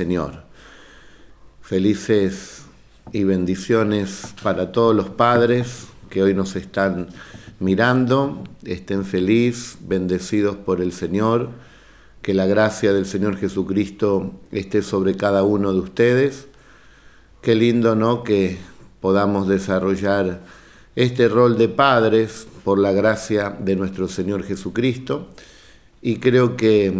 Señor. 0.00 0.44
Felices 1.60 2.62
y 3.10 3.24
bendiciones 3.24 4.32
para 4.44 4.70
todos 4.70 4.94
los 4.94 5.08
padres 5.08 5.88
que 6.08 6.22
hoy 6.22 6.34
nos 6.34 6.54
están 6.54 7.08
mirando. 7.58 8.44
Estén 8.62 9.04
felices, 9.04 9.76
bendecidos 9.80 10.54
por 10.54 10.80
el 10.80 10.92
Señor. 10.92 11.50
Que 12.22 12.32
la 12.32 12.46
gracia 12.46 12.92
del 12.92 13.06
Señor 13.06 13.38
Jesucristo 13.38 14.34
esté 14.52 14.82
sobre 14.82 15.16
cada 15.16 15.42
uno 15.42 15.72
de 15.72 15.80
ustedes. 15.80 16.46
Qué 17.42 17.56
lindo, 17.56 17.96
¿no? 17.96 18.22
Que 18.22 18.56
podamos 19.00 19.48
desarrollar 19.48 20.42
este 20.94 21.26
rol 21.28 21.58
de 21.58 21.70
padres 21.70 22.46
por 22.62 22.78
la 22.78 22.92
gracia 22.92 23.50
de 23.50 23.74
nuestro 23.74 24.06
Señor 24.06 24.44
Jesucristo. 24.44 25.26
Y 26.00 26.18
creo 26.18 26.56
que 26.56 26.94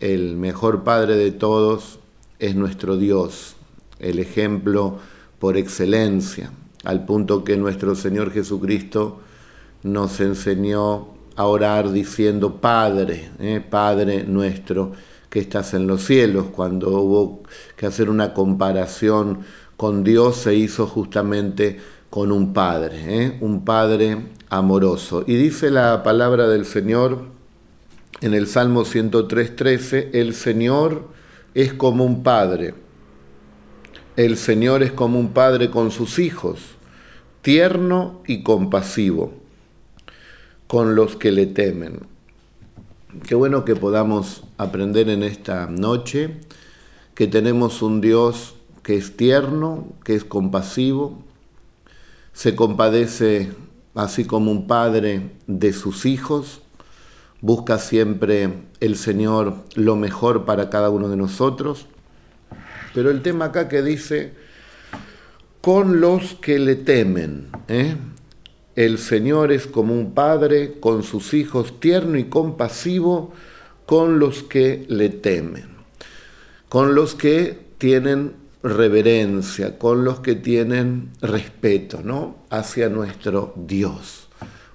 el 0.00 0.36
mejor 0.36 0.84
padre 0.84 1.16
de 1.16 1.30
todos 1.30 1.98
es 2.42 2.56
nuestro 2.56 2.96
Dios, 2.96 3.54
el 4.00 4.18
ejemplo 4.18 4.98
por 5.38 5.56
excelencia, 5.56 6.50
al 6.82 7.04
punto 7.04 7.44
que 7.44 7.56
nuestro 7.56 7.94
Señor 7.94 8.32
Jesucristo 8.32 9.20
nos 9.84 10.20
enseñó 10.20 11.06
a 11.36 11.46
orar 11.46 11.92
diciendo, 11.92 12.60
Padre, 12.60 13.30
eh, 13.38 13.60
Padre 13.60 14.24
nuestro 14.24 14.90
que 15.30 15.38
estás 15.38 15.72
en 15.74 15.86
los 15.86 16.02
cielos. 16.02 16.46
Cuando 16.52 16.90
hubo 17.00 17.42
que 17.76 17.86
hacer 17.86 18.10
una 18.10 18.34
comparación 18.34 19.42
con 19.76 20.02
Dios, 20.02 20.36
se 20.38 20.56
hizo 20.56 20.88
justamente 20.88 21.78
con 22.10 22.32
un 22.32 22.52
Padre, 22.52 22.96
eh, 23.06 23.38
un 23.40 23.64
Padre 23.64 24.18
amoroso. 24.48 25.22
Y 25.28 25.36
dice 25.36 25.70
la 25.70 26.02
palabra 26.02 26.48
del 26.48 26.66
Señor 26.66 27.20
en 28.20 28.34
el 28.34 28.48
Salmo 28.48 28.84
103.13, 28.84 30.10
el 30.12 30.34
Señor 30.34 31.21
es 31.54 31.72
como 31.72 32.04
un 32.04 32.22
padre. 32.22 32.74
El 34.16 34.36
Señor 34.36 34.82
es 34.82 34.92
como 34.92 35.18
un 35.18 35.32
padre 35.32 35.70
con 35.70 35.90
sus 35.90 36.18
hijos, 36.18 36.60
tierno 37.40 38.22
y 38.26 38.42
compasivo 38.42 39.32
con 40.66 40.94
los 40.94 41.16
que 41.16 41.32
le 41.32 41.46
temen. 41.46 42.00
Qué 43.26 43.34
bueno 43.34 43.64
que 43.64 43.76
podamos 43.76 44.44
aprender 44.56 45.10
en 45.10 45.22
esta 45.22 45.66
noche 45.66 46.40
que 47.14 47.26
tenemos 47.26 47.82
un 47.82 48.00
Dios 48.00 48.54
que 48.82 48.96
es 48.96 49.16
tierno, 49.16 49.86
que 50.04 50.14
es 50.14 50.24
compasivo, 50.24 51.22
se 52.32 52.56
compadece 52.56 53.52
así 53.94 54.24
como 54.24 54.50
un 54.50 54.66
padre 54.66 55.32
de 55.46 55.72
sus 55.72 56.06
hijos, 56.06 56.62
busca 57.40 57.78
siempre 57.78 58.50
el 58.82 58.96
Señor 58.96 59.54
lo 59.76 59.94
mejor 59.94 60.44
para 60.44 60.68
cada 60.68 60.90
uno 60.90 61.08
de 61.08 61.16
nosotros. 61.16 61.86
Pero 62.92 63.12
el 63.12 63.22
tema 63.22 63.46
acá 63.46 63.68
que 63.68 63.80
dice, 63.80 64.32
con 65.60 66.00
los 66.00 66.34
que 66.34 66.58
le 66.58 66.74
temen. 66.74 67.46
¿eh? 67.68 67.94
El 68.74 68.98
Señor 68.98 69.52
es 69.52 69.68
como 69.68 69.94
un 69.94 70.14
padre 70.14 70.80
con 70.80 71.04
sus 71.04 71.32
hijos, 71.32 71.78
tierno 71.78 72.18
y 72.18 72.24
compasivo 72.24 73.32
con 73.86 74.18
los 74.18 74.42
que 74.42 74.84
le 74.88 75.10
temen, 75.10 75.68
con 76.68 76.96
los 76.96 77.14
que 77.14 77.60
tienen 77.78 78.34
reverencia, 78.64 79.78
con 79.78 80.04
los 80.04 80.18
que 80.20 80.34
tienen 80.34 81.10
respeto 81.20 82.00
¿no? 82.02 82.38
hacia 82.50 82.88
nuestro 82.88 83.54
Dios. 83.54 84.28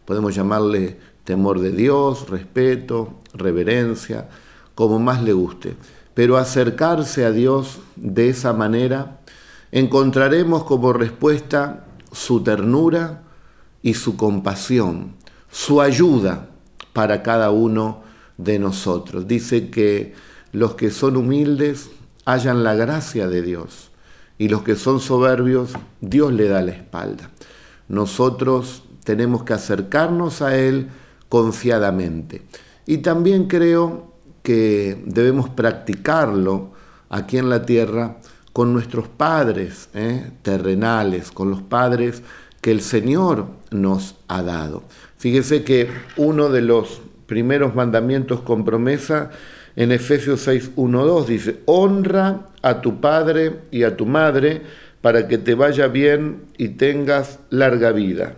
Podemos 0.05 0.33
llamarle 0.33 0.95
temor 1.27 1.59
de 1.59 1.73
Dios, 1.73 2.29
respeto, 2.29 3.15
reverencia, 3.33 4.29
como 4.75 4.97
más 4.97 5.21
le 5.21 5.33
guste. 5.33 5.75
Pero 6.13 6.37
acercarse 6.37 7.25
a 7.25 7.31
Dios 7.31 7.79
de 7.97 8.29
esa 8.29 8.53
manera, 8.53 9.19
encontraremos 9.73 10.63
como 10.63 10.93
respuesta 10.93 11.85
su 12.13 12.43
ternura 12.43 13.23
y 13.83 13.95
su 13.95 14.15
compasión, 14.15 15.15
su 15.51 15.81
ayuda 15.81 16.47
para 16.93 17.23
cada 17.23 17.51
uno 17.51 18.03
de 18.37 18.57
nosotros. 18.57 19.27
Dice 19.27 19.69
que 19.69 20.15
los 20.53 20.75
que 20.75 20.91
son 20.91 21.17
humildes 21.17 21.89
hallan 22.23 22.63
la 22.63 22.73
gracia 22.75 23.27
de 23.27 23.41
Dios 23.41 23.91
y 24.37 24.47
los 24.47 24.61
que 24.61 24.77
son 24.77 25.01
soberbios, 25.01 25.73
Dios 25.99 26.31
le 26.31 26.47
da 26.47 26.61
la 26.61 26.71
espalda. 26.71 27.31
Nosotros 27.89 28.83
tenemos 29.03 29.43
que 29.43 29.51
acercarnos 29.51 30.41
a 30.41 30.57
Él 30.57 30.89
confiadamente. 31.29 32.41
Y 32.85 32.99
también 32.99 33.47
creo 33.47 34.13
que 34.43 35.01
debemos 35.05 35.49
practicarlo 35.49 36.71
aquí 37.09 37.37
en 37.37 37.49
la 37.49 37.65
tierra 37.65 38.17
con 38.53 38.73
nuestros 38.73 39.07
padres 39.07 39.89
¿eh? 39.93 40.31
terrenales, 40.41 41.31
con 41.31 41.51
los 41.51 41.61
padres 41.61 42.23
que 42.61 42.71
el 42.71 42.81
Señor 42.81 43.47
nos 43.71 44.15
ha 44.27 44.41
dado. 44.41 44.83
Fíjese 45.17 45.63
que 45.63 45.89
uno 46.15 46.49
de 46.49 46.61
los 46.61 47.01
primeros 47.27 47.75
mandamientos 47.75 48.41
con 48.41 48.65
promesa 48.65 49.31
en 49.75 49.91
Efesios 49.91 50.41
6, 50.41 50.71
1, 50.75 51.05
2 51.05 51.27
dice, 51.27 51.59
honra 51.65 52.47
a 52.63 52.81
tu 52.81 52.99
padre 52.99 53.59
y 53.69 53.83
a 53.83 53.95
tu 53.95 54.05
madre 54.05 54.63
para 55.01 55.27
que 55.27 55.37
te 55.37 55.53
vaya 55.53 55.87
bien 55.87 56.45
y 56.57 56.69
tengas 56.69 57.39
larga 57.49 57.91
vida. 57.91 58.35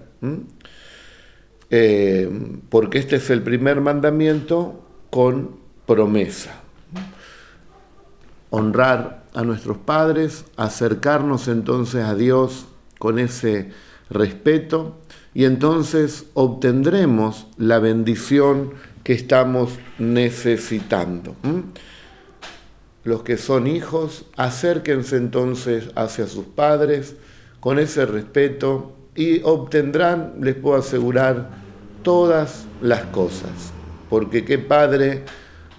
Eh, 1.72 2.30
porque 2.70 2.98
este 2.98 3.18
es 3.18 3.30
el 3.30 3.44
primer 3.44 3.82
mandamiento 3.82 4.84
con 5.10 5.58
promesa. 5.86 6.62
Honrar 8.50 9.24
a 9.34 9.44
nuestros 9.44 9.78
padres, 9.78 10.46
acercarnos 10.58 11.48
entonces 11.48 12.04
a 12.04 12.16
Dios 12.16 12.66
con 12.98 13.20
ese 13.20 13.70
respeto 14.10 14.98
y 15.34 15.46
entonces 15.46 16.26
obtendremos 16.34 17.48
la 17.58 17.80
bendición 17.80 18.74
que 19.04 19.14
estamos 19.14 19.78
necesitando. 20.00 21.36
Los 23.04 23.22
que 23.24 23.38
son 23.38 23.68
hijos, 23.68 24.26
acérquense 24.36 25.18
entonces 25.18 25.90
hacia 25.96 26.28
sus 26.28 26.46
padres 26.46 27.16
con 27.60 27.78
ese 27.78 28.06
respeto 28.06 28.96
y 29.16 29.42
obtendrán, 29.44 30.36
les 30.42 30.56
puedo 30.56 30.78
asegurar, 30.78 31.50
todas 32.04 32.66
las 32.82 33.04
cosas. 33.06 33.74
Porque 34.10 34.46
qué 34.46 34.58
padre 34.58 35.26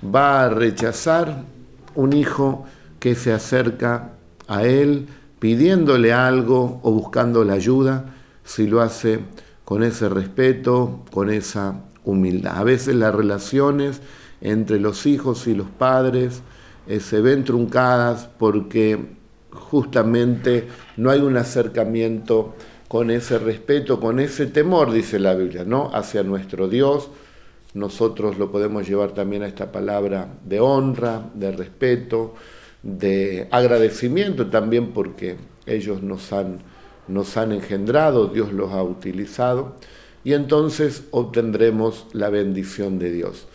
va 0.04 0.44
a 0.44 0.48
rechazar 0.48 1.44
un 1.94 2.12
hijo 2.12 2.64
que 2.98 3.14
se 3.14 3.32
acerca 3.32 4.12
a 4.46 4.64
él 4.64 5.08
pidiéndole 5.38 6.12
algo 6.12 6.80
o 6.82 6.92
buscando 6.92 7.44
la 7.44 7.54
ayuda 7.54 8.14
si 8.44 8.66
lo 8.66 8.80
hace 8.80 9.20
con 9.64 9.82
ese 9.82 10.08
respeto, 10.08 11.04
con 11.12 11.30
esa 11.30 11.82
humildad. 12.04 12.58
A 12.58 12.64
veces 12.64 12.94
las 12.94 13.14
relaciones 13.14 14.00
entre 14.40 14.80
los 14.80 15.06
hijos 15.06 15.46
y 15.46 15.54
los 15.54 15.68
padres 15.68 16.42
eh, 16.86 17.00
se 17.00 17.20
ven 17.20 17.44
truncadas 17.44 18.28
porque 18.38 18.98
justamente 19.52 20.68
no 20.96 21.10
hay 21.10 21.20
un 21.20 21.36
acercamiento 21.36 22.54
con 22.90 23.12
ese 23.12 23.38
respeto, 23.38 24.00
con 24.00 24.18
ese 24.18 24.46
temor, 24.46 24.90
dice 24.90 25.20
la 25.20 25.36
Biblia, 25.36 25.62
¿no? 25.64 25.92
Hacia 25.94 26.24
nuestro 26.24 26.66
Dios. 26.66 27.08
Nosotros 27.72 28.36
lo 28.36 28.50
podemos 28.50 28.88
llevar 28.88 29.12
también 29.12 29.44
a 29.44 29.46
esta 29.46 29.70
palabra 29.70 30.26
de 30.44 30.58
honra, 30.58 31.30
de 31.34 31.52
respeto, 31.52 32.34
de 32.82 33.46
agradecimiento 33.52 34.48
también 34.48 34.88
porque 34.88 35.36
ellos 35.66 36.02
nos 36.02 36.32
han, 36.32 36.62
nos 37.06 37.36
han 37.36 37.52
engendrado, 37.52 38.26
Dios 38.26 38.52
los 38.52 38.72
ha 38.72 38.82
utilizado 38.82 39.76
y 40.24 40.32
entonces 40.32 41.04
obtendremos 41.12 42.08
la 42.12 42.28
bendición 42.28 42.98
de 42.98 43.12
Dios. 43.12 43.46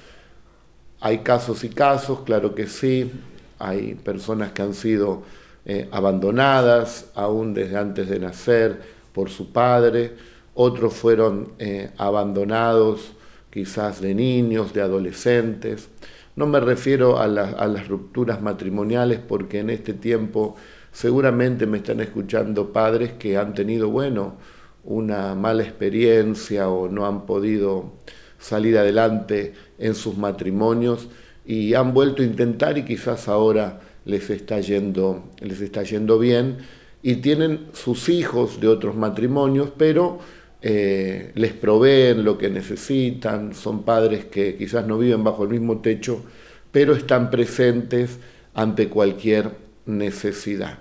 Hay 1.02 1.17
casos 1.17 1.66
y 1.66 1.69
casos, 1.69 2.22
claro 2.22 2.56
que 2.56 2.67
sí, 2.67 3.12
hay 3.59 3.96
personas 3.96 4.53
que 4.53 4.62
han 4.62 4.73
sido 4.73 5.23
eh, 5.66 5.90
abandonadas 5.91 7.08
aún 7.16 7.53
desde 7.53 7.76
antes 7.76 8.08
de 8.08 8.20
nacer, 8.20 8.94
por 9.16 9.29
su 9.29 9.53
padre, 9.53 10.12
otros 10.53 10.94
fueron 10.94 11.53
eh, 11.58 11.90
abandonados 11.97 13.14
quizás 13.50 14.02
de 14.02 14.14
niños, 14.14 14.73
de 14.73 14.82
adolescentes. 14.82 15.88
No 16.35 16.46
me 16.47 16.59
refiero 16.59 17.17
a, 17.17 17.28
las 17.28 17.88
rupturas 17.88 18.41
matrimoniales 18.41 19.20
porque 19.26 19.59
en 19.59 19.70
este 19.70 19.94
tiempo 19.94 20.58
seguramente 20.91 21.66
me 21.66 21.78
están 21.78 22.02
escuchando 22.02 22.73
padres 22.73 23.14
que 23.14 23.38
han 23.38 23.53
tenido, 23.53 23.90
bueno, 23.90 24.35
una 24.84 25.34
mala 25.34 25.64
experiencia 25.64 26.67
o 26.67 26.90
no 26.90 27.06
han 27.06 27.26
podido 27.26 27.94
salir 28.38 28.78
adelante 28.78 29.53
en 29.79 29.96
sus 29.96 30.17
matrimonios 30.17 31.08
y 31.46 31.73
han 31.73 31.94
vuelto 31.94 32.22
a 32.22 32.26
intentar 32.26 32.78
y 32.78 32.84
quizás 32.84 33.29
ahora 33.29 33.79
les 34.03 34.29
está 34.29 34.59
yendo, 34.59 35.23
les 35.40 35.62
está 35.62 35.84
yendo 35.84 36.20
bien 36.20 36.58
y 37.05 37.17
tienen 37.17 37.67
sus 37.73 38.09
hijos 38.09 38.59
de 38.59 38.67
otros 38.67 38.96
matrimonios, 38.96 39.69
pero 39.78 40.17
eh, 40.59 41.34
les 41.35 41.53
proveen 41.53 42.23
lo 42.23 42.35
que 42.35 42.49
necesitan, 42.49 43.53
son 43.53 43.84
padres 43.84 44.25
que 44.25 44.55
quizás 44.55 44.87
no 44.87 44.97
viven 44.97 45.23
bajo 45.23 45.43
el 45.43 45.49
mismo 45.49 45.81
techo, 45.81 46.23
pero 46.72 46.96
están 46.96 47.29
presentes 47.29 48.17
ante 48.55 48.90
cualquier 48.90 49.52
necesidad. 49.85 50.79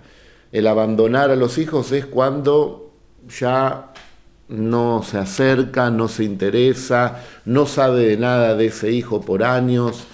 El 0.51 0.67
abandonar 0.67 1.31
a 1.31 1.37
los 1.37 1.59
hijos 1.59 1.93
es 1.93 2.07
cuando 2.07 2.95
ya 3.29 3.93
no 4.49 5.03
se 5.03 5.19
acerca, 5.19 5.91
no 5.91 6.09
se 6.09 6.25
interesa, 6.25 7.23
no 7.45 7.67
sabe 7.67 8.07
de 8.07 8.17
nada 8.17 8.55
de 8.55 8.69
ese 8.69 8.91
hijo 8.91 9.21
por 9.21 9.43
años 9.43 10.05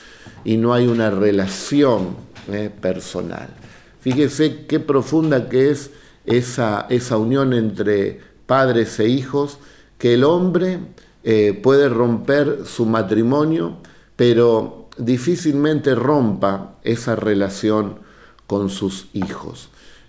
y 0.44 0.56
no 0.56 0.74
hay 0.74 0.88
una 0.88 1.08
relación 1.08 2.16
eh, 2.50 2.68
personal. 2.80 3.59
Fíjese 4.00 4.66
qué 4.66 4.80
profunda 4.80 5.48
que 5.48 5.70
es 5.70 5.90
esa, 6.26 6.86
esa 6.88 7.16
unión 7.18 7.52
entre 7.52 8.20
padres 8.46 8.98
e 8.98 9.08
hijos, 9.08 9.58
que 9.98 10.14
el 10.14 10.24
hombre 10.24 10.78
eh, 11.22 11.58
puede 11.62 11.88
romper 11.88 12.62
su 12.64 12.86
matrimonio, 12.86 13.76
pero 14.16 14.88
difícilmente 14.96 15.94
rompa 15.94 16.74
esa 16.82 17.14
relación 17.14 17.98
con 18.46 18.70
sus 18.70 19.08
hijos. 19.12 19.68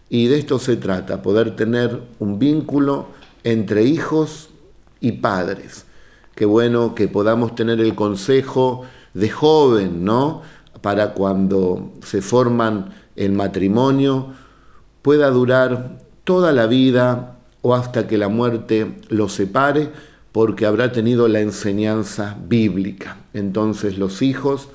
Y 0.09 0.27
de 0.27 0.39
esto 0.39 0.59
se 0.59 0.77
trata, 0.77 1.21
poder 1.21 1.55
tener 1.55 2.01
un 2.19 2.39
vínculo 2.39 3.07
entre 3.43 3.83
hijos 3.83 4.49
y 4.99 5.13
padres. 5.13 5.85
Qué 6.35 6.45
bueno 6.45 6.95
que 6.95 7.07
podamos 7.07 7.55
tener 7.55 7.79
el 7.81 7.95
consejo 7.95 8.83
de 9.13 9.29
joven, 9.29 10.03
¿no? 10.05 10.41
Para 10.81 11.13
cuando 11.13 11.91
se 12.03 12.21
forman 12.21 12.93
el 13.15 13.31
matrimonio, 13.31 14.33
pueda 15.01 15.29
durar 15.29 15.99
toda 16.23 16.51
la 16.51 16.67
vida 16.67 17.37
o 17.61 17.75
hasta 17.75 18.07
que 18.07 18.17
la 18.17 18.27
muerte 18.27 18.97
los 19.09 19.33
separe, 19.33 19.89
porque 20.31 20.65
habrá 20.65 20.91
tenido 20.91 21.27
la 21.27 21.41
enseñanza 21.41 22.37
bíblica. 22.47 23.17
Entonces 23.33 23.97
los 23.97 24.21
hijos 24.21 24.69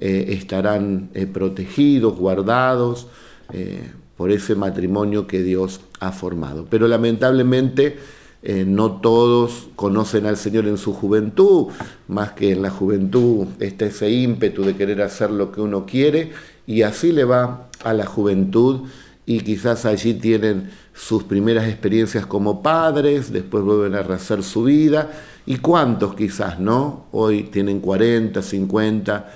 eh, 0.00 0.36
estarán 0.38 1.10
eh, 1.14 1.26
protegidos, 1.26 2.16
guardados 2.16 3.08
eh, 3.52 3.90
por 4.16 4.30
ese 4.30 4.54
matrimonio 4.54 5.26
que 5.26 5.42
Dios 5.42 5.80
ha 6.00 6.12
formado. 6.12 6.66
Pero 6.68 6.88
lamentablemente 6.88 7.98
no 8.40 9.00
todos 9.00 9.66
conocen 9.74 10.24
al 10.24 10.36
Señor 10.36 10.68
en 10.68 10.78
su 10.78 10.92
juventud, 10.92 11.66
más 12.06 12.32
que 12.32 12.52
en 12.52 12.62
la 12.62 12.70
juventud 12.70 13.48
está 13.58 13.86
ese 13.86 14.10
ímpetu 14.10 14.62
de 14.62 14.76
querer 14.76 15.02
hacer 15.02 15.32
lo 15.32 15.50
que 15.50 15.60
uno 15.60 15.84
quiere 15.84 16.30
y 16.64 16.82
así 16.82 17.10
le 17.10 17.24
va 17.24 17.67
a 17.84 17.92
la 17.92 18.06
juventud 18.06 18.88
y 19.28 19.40
quizás 19.40 19.84
allí 19.84 20.14
tienen 20.14 20.70
sus 20.94 21.24
primeras 21.24 21.68
experiencias 21.68 22.24
como 22.24 22.62
padres, 22.62 23.30
después 23.30 23.62
vuelven 23.62 23.94
a 23.94 24.02
rehacer 24.02 24.42
su 24.42 24.64
vida, 24.64 25.10
y 25.44 25.56
cuántos 25.56 26.14
quizás, 26.14 26.58
¿no? 26.58 27.06
Hoy 27.12 27.44
tienen 27.44 27.80
40, 27.80 28.40
50 28.40 29.30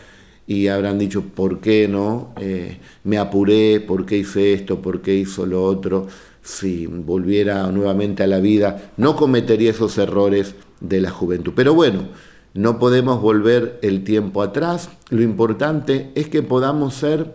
y 0.46 0.68
habrán 0.68 0.98
dicho, 0.98 1.22
¿por 1.22 1.60
qué 1.60 1.88
no? 1.88 2.32
Eh, 2.40 2.78
me 3.04 3.18
apuré, 3.18 3.80
¿por 3.80 4.06
qué 4.06 4.18
hice 4.18 4.54
esto? 4.54 4.80
¿Por 4.80 5.02
qué 5.02 5.14
hizo 5.14 5.46
lo 5.46 5.62
otro? 5.62 6.08
Si 6.42 6.86
volviera 6.86 7.70
nuevamente 7.70 8.22
a 8.22 8.26
la 8.26 8.40
vida, 8.40 8.92
no 8.96 9.14
cometería 9.14 9.70
esos 9.70 9.98
errores 9.98 10.54
de 10.80 11.00
la 11.00 11.10
juventud. 11.10 11.52
Pero 11.54 11.74
bueno, 11.74 12.08
no 12.54 12.78
podemos 12.78 13.20
volver 13.20 13.78
el 13.82 14.04
tiempo 14.04 14.42
atrás. 14.42 14.90
Lo 15.10 15.22
importante 15.22 16.10
es 16.14 16.28
que 16.28 16.42
podamos 16.42 16.94
ser 16.94 17.34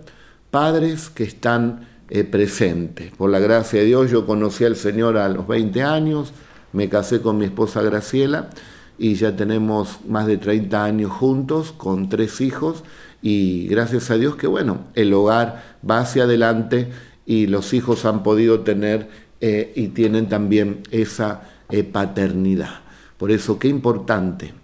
padres 0.58 1.12
que 1.12 1.24
están 1.24 1.88
eh, 2.10 2.24
presente. 2.24 3.12
Por 3.16 3.30
la 3.30 3.38
gracia 3.38 3.80
de 3.80 3.86
Dios 3.86 4.10
yo 4.10 4.26
conocí 4.26 4.64
al 4.64 4.76
Señor 4.76 5.16
a 5.16 5.30
los 5.30 5.48
20 5.48 5.84
años, 5.84 6.34
me 6.74 6.90
casé 6.90 7.22
con 7.22 7.38
mi 7.38 7.46
esposa 7.46 7.84
Graciela 7.84 8.50
y 8.98 9.14
ya 9.14 9.36
tenemos 9.36 10.00
más 10.08 10.26
de 10.26 10.38
30 10.38 10.84
años 10.84 11.12
juntos 11.12 11.74
con 11.74 12.10
tres 12.10 12.42
hijos 12.42 12.84
y 13.22 13.68
gracias 13.68 14.10
a 14.10 14.18
Dios 14.18 14.36
que 14.36 14.48
bueno, 14.48 14.80
el 14.96 15.14
hogar 15.14 15.78
va 15.88 16.00
hacia 16.00 16.24
adelante 16.24 16.90
y 17.28 17.46
los 17.46 17.76
hijos 17.76 18.06
han 18.06 18.24
podido 18.24 18.62
tener 18.62 19.10
eh, 19.42 19.72
y 19.76 19.90
tienen 19.90 20.28
también 20.28 20.82
esa 20.90 21.44
eh, 21.70 21.84
paternidad. 21.84 22.80
Por 23.20 23.30
eso 23.30 23.60
qué 23.60 23.68
importante 23.68 24.56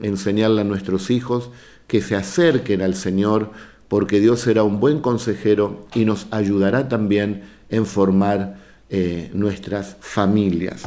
enseñarle 0.00 0.60
a 0.60 0.64
nuestros 0.64 1.10
hijos 1.10 1.50
que 1.88 2.00
se 2.00 2.14
acerquen 2.14 2.82
al 2.82 2.94
Señor 2.94 3.50
porque 3.90 4.20
Dios 4.20 4.38
será 4.38 4.62
un 4.62 4.78
buen 4.78 5.00
consejero 5.00 5.84
y 5.96 6.04
nos 6.04 6.28
ayudará 6.30 6.88
también 6.88 7.42
en 7.70 7.86
formar 7.86 8.56
eh, 8.88 9.30
nuestras 9.34 9.96
familias. 9.98 10.84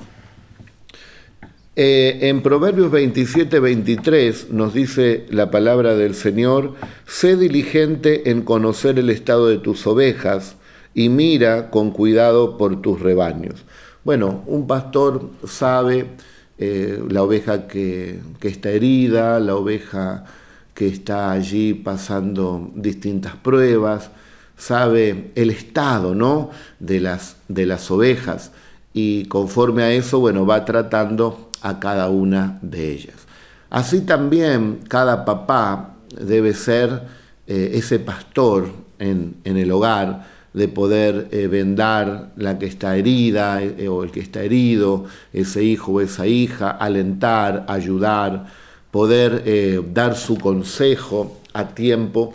Eh, 1.76 2.20
en 2.22 2.42
Proverbios 2.42 2.92
27, 2.92 3.60
23 3.60 4.52
nos 4.52 4.74
dice 4.74 5.26
la 5.30 5.52
palabra 5.52 5.98
del 5.98 6.16
Señor, 6.16 6.76
sé 7.06 7.36
diligente 7.36 8.32
en 8.32 8.42
conocer 8.42 8.98
el 8.98 9.10
estado 9.10 9.50
de 9.50 9.58
tus 9.58 9.86
ovejas 9.86 10.56
y 10.94 11.10
mira 11.10 11.72
con 11.72 11.92
cuidado 11.92 12.58
por 12.58 12.82
tus 12.82 13.02
rebaños. 13.02 13.66
Bueno, 14.06 14.46
un 14.48 14.66
pastor 14.66 15.30
sabe 15.46 16.06
eh, 16.58 17.04
la 17.10 17.22
oveja 17.22 17.68
que, 17.68 18.22
que 18.40 18.48
está 18.48 18.70
herida, 18.70 19.42
la 19.42 19.56
oveja 19.56 20.24
que 20.74 20.88
está 20.88 21.32
allí 21.32 21.74
pasando 21.74 22.72
distintas 22.76 23.36
pruebas, 23.36 24.10
sabe 24.58 25.32
el 25.36 25.50
estado 25.50 26.16
¿no? 26.16 26.50
de, 26.80 27.00
las, 27.00 27.38
de 27.48 27.66
las 27.66 27.90
ovejas 27.92 28.52
y 28.94 29.26
conforme 29.26 29.84
a 29.84 29.92
eso, 29.92 30.20
bueno, 30.20 30.46
va 30.46 30.66
tratando 30.66 31.50
a 31.62 31.80
cada 31.80 32.10
una 32.10 32.60
de 32.62 32.92
ellas. 32.92 33.16
Así 33.70 34.02
también 34.02 34.82
cada 34.88 35.26
papá 35.26 35.96
debe 36.16 36.54
ser 36.54 37.02
eh, 37.48 37.72
ese 37.74 38.00
pastor 38.00 38.70
en, 39.00 39.36
el 39.44 39.72
hogar, 39.72 40.32
de 40.54 40.68
poder 40.68 41.30
eh, 41.32 41.48
vendar 41.48 42.32
la 42.36 42.60
que 42.60 42.68
está 42.68 42.96
herida 42.96 43.64
eh, 43.64 43.88
o 43.88 44.04
el 44.04 44.12
que 44.12 44.20
está 44.20 44.44
herido, 44.44 45.06
ese 45.34 45.64
hijo 45.64 45.94
o 45.94 46.02
esa 46.02 46.28
hija, 46.28 46.70
alentar, 46.70 47.66
ayudar, 47.68 48.46
poder 48.94 49.42
eh, 49.48 49.82
dar 49.92 50.16
su 50.16 50.38
consejo 50.38 51.40
a 51.52 51.70
tiempo 51.70 52.32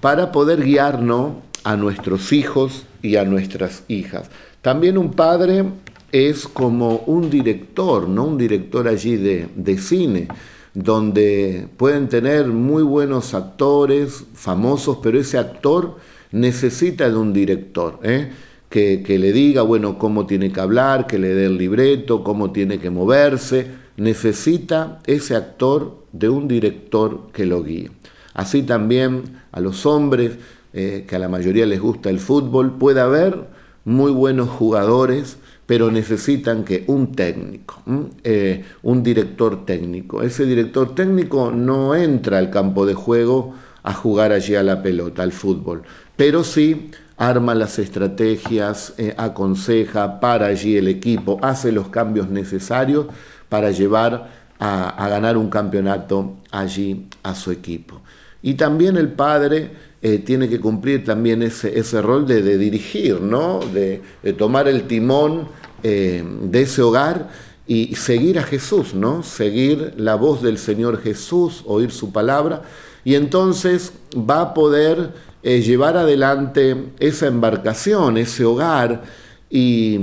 para 0.00 0.30
poder 0.30 0.62
guiarnos 0.62 1.32
a 1.64 1.76
nuestros 1.76 2.32
hijos 2.32 2.84
y 3.02 3.16
a 3.16 3.24
nuestras 3.24 3.82
hijas. 3.88 4.30
También 4.62 4.98
un 4.98 5.14
padre 5.14 5.64
es 6.12 6.46
como 6.46 6.98
un 7.06 7.28
director, 7.28 8.08
¿no? 8.08 8.26
Un 8.26 8.38
director 8.38 8.86
allí 8.86 9.16
de, 9.16 9.78
cine, 9.78 10.28
donde 10.74 11.66
pueden 11.76 12.08
tener 12.08 12.46
muy 12.46 12.84
buenos 12.84 13.34
actores, 13.34 14.26
famosos, 14.32 14.98
pero 15.02 15.18
ese 15.18 15.38
actor 15.38 15.96
necesita 16.30 17.10
de 17.10 17.16
un 17.16 17.32
director, 17.32 17.98
¿eh? 18.04 18.30
Que, 18.68 19.02
le 19.18 19.32
diga, 19.32 19.62
bueno, 19.62 19.98
cómo 19.98 20.26
tiene 20.26 20.52
que 20.52 20.60
hablar, 20.60 21.06
que 21.06 21.18
le 21.18 21.34
dé 21.34 21.46
el 21.46 21.56
libreto, 21.56 22.22
cómo 22.22 22.52
tiene 22.52 22.78
que 22.78 22.90
moverse 22.90 23.86
necesita 23.96 25.00
ese 25.06 25.34
actor 25.34 26.04
de 26.12 26.28
un 26.28 26.48
director 26.48 27.28
que 27.32 27.46
lo 27.46 27.62
guíe. 27.62 27.90
Así 28.34 28.62
también 28.62 29.22
a 29.52 29.60
los 29.60 29.86
hombres, 29.86 30.32
eh, 30.72 31.04
que 31.08 31.16
a 31.16 31.18
la 31.18 31.28
mayoría 31.28 31.66
les 31.66 31.80
gusta 31.80 32.10
el 32.10 32.18
fútbol, 32.18 32.76
puede 32.78 33.00
haber 33.00 33.46
muy 33.84 34.12
buenos 34.12 34.48
jugadores, 34.48 35.38
pero 35.64 35.90
necesitan 35.90 36.64
que 36.64 36.84
un 36.86 37.12
técnico, 37.12 37.82
eh, 38.22 38.64
un 38.82 39.02
director 39.02 39.64
técnico. 39.64 40.22
Ese 40.22 40.44
director 40.44 40.94
técnico 40.94 41.50
no 41.50 41.94
entra 41.94 42.38
al 42.38 42.50
campo 42.50 42.84
de 42.86 42.94
juego 42.94 43.54
a 43.82 43.92
jugar 43.94 44.32
allí 44.32 44.54
a 44.54 44.62
la 44.62 44.82
pelota, 44.82 45.22
al 45.22 45.32
fútbol, 45.32 45.82
pero 46.16 46.44
sí 46.44 46.90
arma 47.16 47.54
las 47.54 47.78
estrategias, 47.78 48.92
eh, 48.98 49.14
aconseja 49.16 50.20
para 50.20 50.46
allí 50.46 50.76
el 50.76 50.88
equipo, 50.88 51.38
hace 51.42 51.72
los 51.72 51.88
cambios 51.88 52.28
necesarios 52.28 53.06
para 53.48 53.70
llevar 53.70 54.28
a, 54.58 55.08
ganar 55.08 55.36
un 55.36 55.48
campeonato 55.48 56.36
allí 56.50 57.06
a 57.22 57.34
su 57.34 57.50
equipo. 57.50 58.00
Y 58.42 58.54
también 58.54 58.96
el 58.96 59.08
padre 59.08 59.70
eh, 60.02 60.18
tiene 60.18 60.48
que 60.48 60.60
cumplir 60.60 61.04
también 61.04 61.42
ese, 61.42 61.78
ese 61.78 62.00
rol 62.02 62.26
de, 62.26 62.58
dirigir, 62.58 63.20
¿no? 63.20 63.60
de, 63.60 64.02
tomar 64.38 64.68
el 64.68 64.82
timón 64.86 65.48
eh, 65.82 66.22
de 66.42 66.62
ese 66.62 66.82
hogar 66.82 67.28
y 67.66 67.96
seguir 67.96 68.38
a 68.38 68.42
Jesús, 68.42 68.94
¿no? 68.94 69.22
seguir 69.22 69.94
la 69.96 70.14
voz 70.14 70.42
del 70.42 70.58
Señor 70.58 71.02
Jesús, 71.02 71.62
oír 71.66 71.90
su 71.90 72.12
palabra, 72.12 72.62
y 73.04 73.14
entonces 73.14 73.92
va 74.16 74.40
a 74.40 74.54
poder 74.54 75.12
eh, 75.46 75.62
llevar 75.62 75.96
adelante 75.96 76.76
esa 76.98 77.28
embarcación, 77.28 78.16
ese 78.16 78.44
hogar, 78.44 79.04
y, 79.48 79.96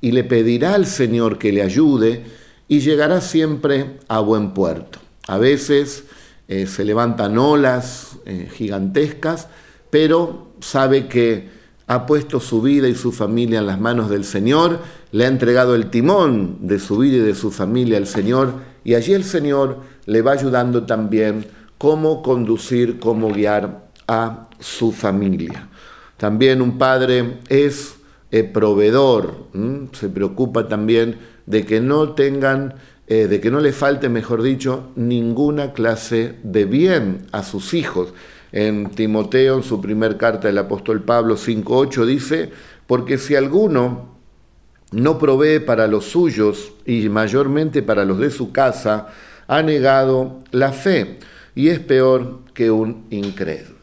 y 0.00 0.12
le 0.12 0.22
pedirá 0.22 0.74
al 0.74 0.86
Señor 0.86 1.38
que 1.38 1.50
le 1.50 1.60
ayude 1.60 2.22
y 2.68 2.78
llegará 2.78 3.20
siempre 3.20 3.98
a 4.06 4.20
buen 4.20 4.54
puerto. 4.54 5.00
A 5.26 5.38
veces 5.38 6.04
eh, 6.46 6.68
se 6.68 6.84
levantan 6.84 7.36
olas 7.36 8.18
eh, 8.26 8.48
gigantescas, 8.48 9.48
pero 9.90 10.52
sabe 10.60 11.08
que 11.08 11.48
ha 11.88 12.06
puesto 12.06 12.38
su 12.38 12.62
vida 12.62 12.86
y 12.86 12.94
su 12.94 13.10
familia 13.10 13.58
en 13.58 13.66
las 13.66 13.80
manos 13.80 14.08
del 14.08 14.24
Señor, 14.24 14.78
le 15.10 15.24
ha 15.24 15.28
entregado 15.28 15.74
el 15.74 15.90
timón 15.90 16.58
de 16.60 16.78
su 16.78 16.98
vida 16.98 17.16
y 17.16 17.26
de 17.26 17.34
su 17.34 17.50
familia 17.50 17.98
al 17.98 18.06
Señor, 18.06 18.54
y 18.84 18.94
allí 18.94 19.14
el 19.14 19.24
Señor 19.24 19.78
le 20.06 20.22
va 20.22 20.30
ayudando 20.30 20.86
también 20.86 21.48
cómo 21.76 22.22
conducir, 22.22 23.00
cómo 23.00 23.32
guiar 23.32 23.89
a 24.10 24.48
su 24.58 24.90
familia. 24.90 25.68
También 26.16 26.60
un 26.60 26.78
padre 26.78 27.38
es 27.48 27.94
eh, 28.32 28.42
proveedor, 28.42 29.46
se 29.92 30.08
preocupa 30.08 30.66
también 30.66 31.16
de 31.46 31.64
que 31.64 31.80
no 31.80 32.10
tengan, 32.14 32.74
eh, 33.06 33.28
de 33.28 33.40
que 33.40 33.52
no 33.52 33.60
le 33.60 33.72
falte, 33.72 34.08
mejor 34.08 34.42
dicho, 34.42 34.90
ninguna 34.96 35.72
clase 35.72 36.34
de 36.42 36.64
bien 36.64 37.26
a 37.30 37.44
sus 37.44 37.72
hijos. 37.72 38.12
En 38.50 38.90
Timoteo, 38.90 39.58
en 39.58 39.62
su 39.62 39.80
primer 39.80 40.16
carta 40.16 40.48
del 40.48 40.58
apóstol 40.58 41.02
Pablo 41.02 41.36
5.8 41.36 42.04
dice, 42.04 42.50
porque 42.88 43.16
si 43.16 43.36
alguno 43.36 44.16
no 44.90 45.18
provee 45.18 45.60
para 45.60 45.86
los 45.86 46.06
suyos 46.06 46.72
y 46.84 47.08
mayormente 47.08 47.80
para 47.84 48.04
los 48.04 48.18
de 48.18 48.30
su 48.30 48.50
casa, 48.50 49.06
ha 49.46 49.62
negado 49.62 50.40
la 50.50 50.72
fe 50.72 51.20
y 51.54 51.68
es 51.68 51.78
peor 51.78 52.40
que 52.54 52.72
un 52.72 53.06
incrédulo. 53.10 53.79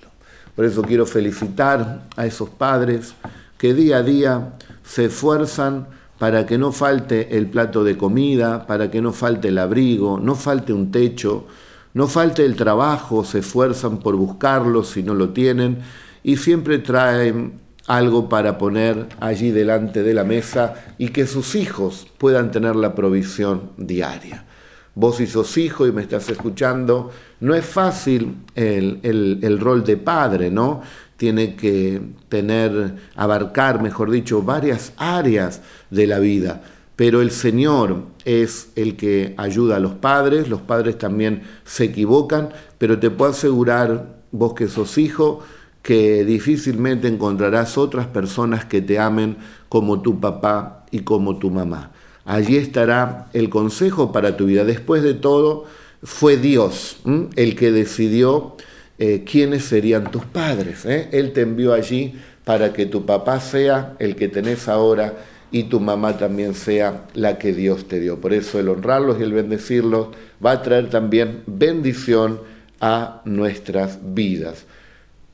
Por 0.58 0.66
eso 0.66 0.82
quiero 0.82 1.06
felicitar 1.06 2.02
a 2.16 2.26
esos 2.26 2.50
padres 2.50 3.14
que 3.60 3.76
día 3.76 3.98
a 3.98 4.02
día 4.04 4.54
se 4.84 5.06
esfuerzan 5.06 5.86
para 6.18 6.48
que 6.48 6.58
no 6.58 6.72
falte 6.72 7.38
el 7.38 7.46
plato 7.46 7.84
de 7.84 7.96
comida, 7.96 8.66
para 8.66 8.90
que 8.90 9.00
no 9.00 9.14
falte 9.14 9.50
el 9.50 9.60
abrigo, 9.60 10.20
no 10.20 10.34
falte 10.34 10.74
un 10.74 10.90
techo, 10.90 11.46
no 11.94 12.08
falte 12.08 12.44
el 12.44 12.56
trabajo, 12.56 13.24
se 13.24 13.38
esfuerzan 13.38 14.00
por 14.00 14.16
buscarlo 14.16 14.84
si 14.84 15.04
no 15.04 15.14
lo 15.14 15.30
tienen 15.30 15.78
y 16.24 16.38
siempre 16.38 16.80
traen 16.80 17.62
algo 17.86 18.28
para 18.28 18.58
poner 18.58 19.10
allí 19.20 19.52
delante 19.52 20.02
de 20.02 20.16
la 20.16 20.24
mesa 20.24 20.74
y 20.98 21.10
que 21.10 21.28
sus 21.28 21.54
hijos 21.54 22.08
puedan 22.18 22.50
tener 22.50 22.76
la 22.76 22.96
provisión 22.96 23.74
diaria. 23.78 24.48
Vos 24.96 25.20
y 25.20 25.28
sos 25.28 25.56
hijo 25.60 25.86
y 25.86 25.92
me 25.92 26.02
estás 26.02 26.28
escuchando, 26.30 27.12
no 27.40 27.56
es 27.56 27.66
fácil 27.66 28.36
el, 28.56 29.00
el 29.04 29.60
rol 29.60 29.84
de 29.84 29.98
padre, 29.98 30.50
¿no? 30.52 30.82
Tiene 31.18 31.56
que 31.56 32.02
tener, 32.30 32.96
abarcar, 33.16 33.82
mejor 33.82 34.12
dicho, 34.12 34.42
varias 34.42 34.94
áreas 34.98 35.62
de 35.90 36.08
la 36.08 36.20
vida 36.20 36.62
pero 36.98 37.22
el 37.22 37.30
Señor 37.30 38.06
es 38.26 38.72
el 38.76 38.98
que 38.98 39.36
ayuda 39.38 39.76
a 39.76 39.80
los 39.80 39.94
padres, 39.94 40.50
los 40.50 40.62
padres 40.62 40.98
también 40.98 41.44
se 41.64 41.86
equivocan, 41.86 42.50
pero 42.80 43.00
te 43.00 43.12
puedo 43.12 43.32
asegurar, 43.32 44.18
vos 44.32 44.56
que 44.56 44.68
sos 44.68 44.98
hijo, 44.98 45.42
que 45.84 46.26
difícilmente 46.26 47.08
encontrarás 47.08 47.78
otras 47.78 48.08
personas 48.08 48.66
que 48.66 48.82
te 48.82 48.98
amen 48.98 49.38
como 49.70 50.02
tu 50.02 50.20
papá 50.20 50.86
y 50.90 51.02
como 51.02 51.38
tu 51.38 51.52
mamá. 51.52 51.92
Allí 52.26 52.58
estará 52.58 53.30
el 53.32 53.50
consejo 53.50 54.12
para 54.12 54.36
tu 54.36 54.48
vida. 54.48 54.66
Después 54.66 55.04
de 55.04 55.14
todo, 55.14 55.66
fue 56.04 56.38
Dios 56.38 56.98
el 57.36 57.56
que 57.56 57.72
decidió 57.72 58.56
eh, 59.00 59.24
quiénes 59.30 59.66
serían 59.66 60.12
tus 60.12 60.26
padres. 60.26 60.86
¿eh? 60.86 61.10
Él 61.12 61.34
te 61.34 61.42
envió 61.42 61.74
allí 61.74 62.16
para 62.44 62.74
que 62.74 62.86
tu 62.86 63.06
papá 63.06 63.40
sea 63.40 63.96
el 64.00 64.16
que 64.16 64.28
tenés 64.28 64.68
ahora 64.68 65.14
y 65.52 65.64
tu 65.64 65.80
mamá 65.80 66.18
también 66.18 66.54
sea 66.54 67.06
la 67.14 67.38
que 67.38 67.54
Dios 67.54 67.88
te 67.88 68.00
dio. 68.00 68.20
Por 68.20 68.34
eso 68.34 68.60
el 68.60 68.70
honrarlos 68.70 69.20
y 69.20 69.24
el 69.24 69.34
bendecirlos 69.34 70.08
va 70.44 70.52
a 70.52 70.62
traer 70.62 70.90
también 70.90 71.44
bendición 71.46 72.40
a 72.80 73.22
nuestras 73.26 74.00
vidas. 74.14 74.66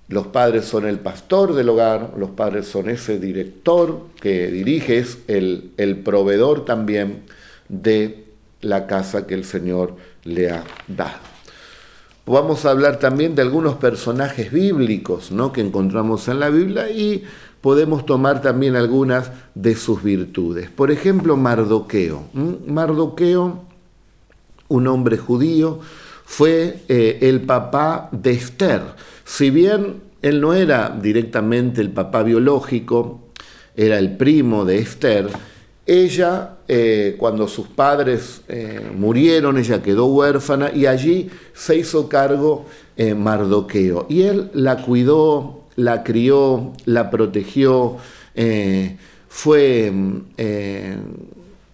Los 0.10 0.27
padres 0.27 0.65
son 0.65 0.86
el 0.86 1.00
pastor 1.00 1.55
del 1.55 1.70
hogar, 1.70 2.13
los 2.17 2.32
padres 2.32 2.67
son 2.67 2.89
ese 2.89 3.20
director 3.20 4.08
que 4.22 4.48
dirige, 4.48 4.98
es 4.98 5.20
el, 5.27 5.72
el 5.77 5.98
proveedor 5.98 6.65
también 6.65 7.24
de 7.70 8.25
la 8.62 8.86
casa 8.88 9.25
que 9.25 9.34
el 9.34 9.46
Señor 9.46 9.96
le 10.24 10.50
ha 10.50 10.63
dado. 10.88 11.34
Vamos 12.25 12.65
a 12.65 12.72
hablar 12.72 13.00
también 13.00 13.36
de 13.36 13.42
algunos 13.42 13.75
personajes 13.75 14.51
bíblicos 14.51 15.32
¿no? 15.32 15.51
que 15.51 15.62
encontramos 15.62 16.27
en 16.30 16.39
la 16.39 16.50
Biblia 16.50 16.89
y 16.89 17.24
podemos 17.60 18.06
tomar 18.06 18.42
también 18.42 18.75
algunas 18.75 19.32
de 19.56 19.75
sus 19.75 20.01
virtudes. 20.01 20.70
Por 20.70 20.92
ejemplo, 20.92 21.36
Mardoqueo. 21.36 22.24
Mardoqueo, 22.65 23.63
un 24.70 24.88
hombre 24.88 25.18
judío, 25.18 25.80
fue 26.25 26.84
eh, 26.88 27.20
el 27.22 27.42
papá 27.42 28.08
de 28.12 28.32
Esther. 28.32 28.82
Si 29.25 29.50
bien 29.50 30.01
él 30.22 30.39
no 30.39 30.53
era 30.53 30.89
directamente 30.89 31.82
el 31.82 31.92
papá 31.92 32.24
biológico, 32.24 33.20
era 33.75 34.00
el 34.00 34.15
primo 34.15 34.65
de 34.65 34.80
Esther, 34.80 35.30
ella, 35.86 36.53
eh, 36.67 37.15
cuando 37.17 37.48
sus 37.48 37.67
padres 37.67 38.41
eh, 38.48 38.91
murieron, 38.96 39.58
ella 39.58 39.82
quedó 39.82 40.05
huérfana 40.05 40.72
y 40.74 40.86
allí 40.86 41.29
se 41.53 41.77
hizo 41.77 42.10
cargo 42.10 42.65
Mardoqueo. 43.15 44.05
Y 44.08 44.22
él 44.24 44.51
la 44.53 44.77
cuidó, 44.77 45.63
la 45.75 46.03
crió, 46.03 46.74
la 46.86 47.10
protegió, 47.10 47.98
fue 49.27 49.91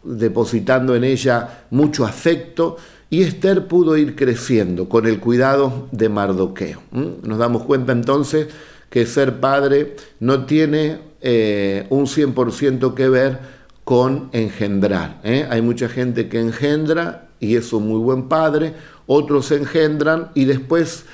depositando 0.04 0.96
en 0.96 1.04
ella 1.04 1.66
mucho 1.72 2.06
afecto 2.06 2.78
y 3.10 3.24
Esther 3.24 3.68
pudo 3.68 3.98
ir 3.98 4.16
creciendo 4.16 4.88
con 4.88 5.08
el 5.08 5.20
cuidado 5.20 5.88
de 5.92 6.10
Mardoqueo. 6.10 6.82
Nos 6.92 7.38
damos 7.38 7.64
cuenta 7.64 7.92
entonces 7.92 8.48
que 8.90 9.06
ser 9.06 9.40
padre 9.40 9.96
no 10.20 10.46
tiene 10.46 11.00
eh, 11.22 11.86
un 11.90 12.06
100% 12.06 12.94
que 12.94 13.10
ver 13.10 13.59
con 13.90 14.30
engendrar. 14.34 15.20
¿eh? 15.24 15.48
Hay 15.50 15.64
mucha 15.64 15.90
gente 15.90 16.30
que 16.30 16.40
engendra 16.40 17.30
y 17.40 17.56
es 17.56 17.74
un 17.74 17.88
muy 17.88 18.00
buen 18.00 18.30
padre, 18.30 18.76
otros 19.08 19.52
engendran 19.52 20.30
y 20.36 20.46
después 20.46 21.06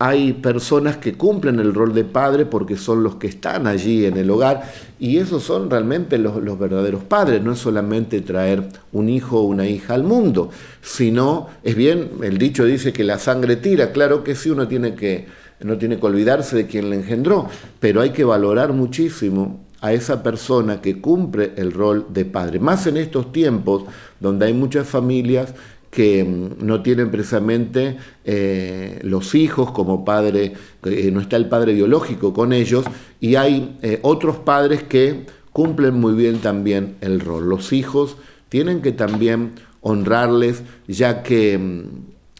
hay 0.00 0.32
personas 0.32 0.96
que 0.96 1.12
cumplen 1.12 1.60
el 1.60 1.72
rol 1.72 1.94
de 1.94 2.02
padre 2.02 2.44
porque 2.44 2.76
son 2.76 3.04
los 3.04 3.14
que 3.14 3.28
están 3.28 3.68
allí 3.68 4.04
en 4.04 4.16
el 4.16 4.28
hogar 4.32 4.64
y 4.98 5.18
esos 5.18 5.44
son 5.44 5.70
realmente 5.70 6.18
los, 6.18 6.58
verdaderos 6.58 7.04
padres, 7.04 7.40
no 7.40 7.52
es 7.52 7.60
solamente 7.60 8.20
traer 8.20 8.64
un 8.90 9.08
hijo 9.08 9.38
o 9.38 9.44
una 9.44 9.68
hija 9.68 9.94
al 9.94 10.02
mundo, 10.02 10.50
sino, 10.82 11.50
es 11.62 11.76
bien, 11.76 12.10
el 12.24 12.36
dicho 12.36 12.64
dice 12.64 12.92
que 12.92 13.04
la 13.04 13.20
sangre 13.20 13.54
tira, 13.54 13.92
claro 13.92 14.24
que 14.24 14.34
sí, 14.34 14.50
uno 14.50 14.66
tiene 14.66 14.96
que, 14.96 15.28
no 15.60 15.78
tiene 15.78 16.00
que 16.00 16.06
olvidarse 16.06 16.56
de 16.56 16.66
quien 16.66 16.90
le 16.90 16.96
engendró, 16.96 17.48
pero 17.78 18.00
hay 18.00 18.10
que 18.10 18.24
valorar 18.24 18.72
muchísimo 18.72 19.63
a 19.84 19.92
esa 19.92 20.22
persona 20.22 20.80
que 20.80 20.98
cumple 20.98 21.52
el 21.56 21.70
rol 21.70 22.06
de 22.08 22.24
padre, 22.24 22.58
más 22.58 22.86
en 22.86 22.96
estos 22.96 23.32
tiempos 23.32 23.84
donde 24.18 24.46
hay 24.46 24.54
muchas 24.54 24.88
familias 24.88 25.52
que 25.90 26.24
mm, 26.24 26.64
no 26.64 26.82
tienen 26.82 27.10
precisamente 27.10 27.98
eh, 28.24 28.98
los 29.02 29.34
hijos 29.34 29.72
como 29.72 30.02
padre, 30.02 30.54
eh, 30.84 31.10
no 31.12 31.20
está 31.20 31.36
el 31.36 31.50
padre 31.50 31.74
biológico 31.74 32.32
con 32.32 32.54
ellos, 32.54 32.86
y 33.20 33.34
hay 33.34 33.76
eh, 33.82 33.98
otros 34.00 34.38
padres 34.38 34.82
que 34.84 35.26
cumplen 35.52 35.92
muy 36.00 36.14
bien 36.14 36.38
también 36.38 36.96
el 37.02 37.20
rol. 37.20 37.46
Los 37.46 37.74
hijos 37.74 38.16
tienen 38.48 38.80
que 38.80 38.92
también 38.92 39.52
honrarles, 39.82 40.62
ya 40.88 41.22
que 41.22 41.58
mm, 41.58 41.82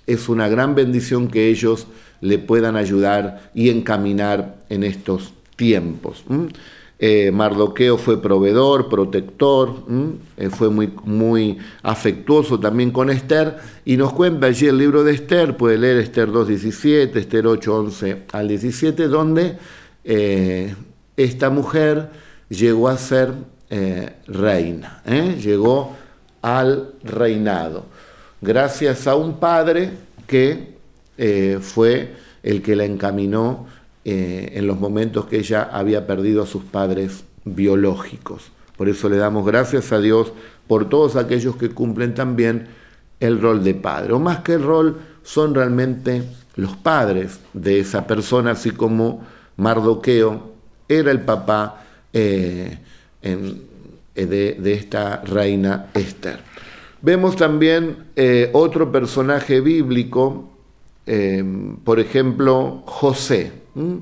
es 0.06 0.30
una 0.30 0.48
gran 0.48 0.74
bendición 0.74 1.28
que 1.28 1.48
ellos 1.48 1.88
le 2.22 2.38
puedan 2.38 2.76
ayudar 2.76 3.50
y 3.54 3.68
encaminar 3.68 4.64
en 4.70 4.82
estos 4.82 5.34
tiempos. 5.56 6.24
Eh, 7.06 7.30
Mardoqueo 7.30 7.98
fue 7.98 8.22
proveedor, 8.22 8.88
protector, 8.88 9.74
eh, 10.38 10.48
fue 10.48 10.70
muy, 10.70 10.90
muy 11.04 11.58
afectuoso 11.82 12.58
también 12.58 12.92
con 12.92 13.10
Esther. 13.10 13.58
Y 13.84 13.98
nos 13.98 14.14
cuenta 14.14 14.46
allí 14.46 14.68
el 14.68 14.78
libro 14.78 15.04
de 15.04 15.12
Esther, 15.12 15.54
puede 15.54 15.76
leer 15.76 15.98
Esther 15.98 16.30
2.17, 16.30 17.14
Esther 17.16 17.44
8.11 17.44 18.22
al 18.32 18.48
17, 18.48 19.08
donde 19.08 19.58
eh, 20.02 20.74
esta 21.14 21.50
mujer 21.50 22.08
llegó 22.48 22.88
a 22.88 22.96
ser 22.96 23.34
reina, 24.26 25.02
llegó 25.42 25.94
al 26.40 26.94
reinado, 27.02 27.84
gracias 28.40 29.06
a 29.06 29.14
un 29.14 29.40
padre 29.40 29.90
que 30.26 30.78
fue 31.60 32.14
el 32.42 32.62
que 32.62 32.76
la 32.76 32.84
encaminó 32.84 33.66
eh, 34.06 34.52
en 34.56 34.66
los 34.66 34.78
momentos 34.78 35.24
que 35.24 35.38
ella 35.38 35.62
había 35.72 36.06
perdido 36.06 36.42
a 36.42 36.46
sus 36.46 36.62
padres 36.62 37.24
biológicos. 37.46 38.52
Por 38.76 38.90
eso 38.90 39.08
le 39.08 39.16
damos 39.16 39.46
gracias 39.46 39.92
a 39.92 40.00
Dios 40.00 40.30
por 40.66 40.90
todos 40.90 41.16
aquellos 41.16 41.56
que 41.56 41.70
cumplen 41.70 42.12
también 42.12 42.66
el 43.18 43.40
rol 43.40 43.64
de 43.64 43.74
padre. 43.74 44.12
O 44.12 44.18
más 44.18 44.40
que 44.40 44.54
el 44.54 44.62
rol, 44.62 44.98
son 45.22 45.54
realmente 45.54 46.22
los 46.56 46.76
padres 46.76 47.40
de 47.54 47.80
esa 47.80 48.06
persona, 48.06 48.50
así 48.50 48.72
como 48.72 49.24
Mardoqueo 49.56 50.52
era 50.86 51.10
el 51.10 51.22
papá 51.22 51.82
eh, 52.12 52.78
eh, 53.22 53.56
de, 54.14 54.72
esta 54.74 55.22
reina 55.22 55.86
Esther. 55.94 56.40
Vemos 57.00 57.36
también 57.36 58.04
otro 58.52 58.92
personaje 58.92 59.62
bíblico, 59.62 60.50
por 61.84 62.00
ejemplo, 62.00 62.82
José. 62.84 63.63
¿Mm? 63.74 63.96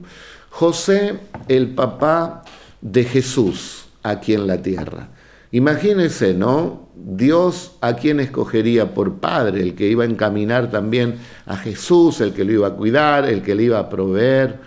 José, 0.51 1.19
el 1.49 1.75
papá 1.75 2.45
de 2.81 3.05
Jesús 3.05 3.87
aquí 4.03 4.35
en 4.35 4.47
la 4.47 4.61
tierra. 4.61 5.09
Imagínense, 5.51 6.35
¿no? 6.35 6.89
Dios 6.95 7.73
a 7.81 7.95
quién 7.95 8.21
escogería 8.21 8.95
por 8.95 9.17
padre, 9.17 9.63
el 9.63 9.75
que 9.75 9.89
iba 9.89 10.05
a 10.05 10.07
encaminar 10.07 10.71
también 10.71 11.17
a 11.47 11.57
Jesús, 11.57 12.21
el 12.21 12.33
que 12.33 12.45
lo 12.45 12.53
iba 12.53 12.69
a 12.69 12.75
cuidar, 12.75 13.29
el 13.29 13.43
que 13.43 13.55
le 13.55 13.65
iba 13.65 13.79
a 13.79 13.89
proveer. 13.89 14.61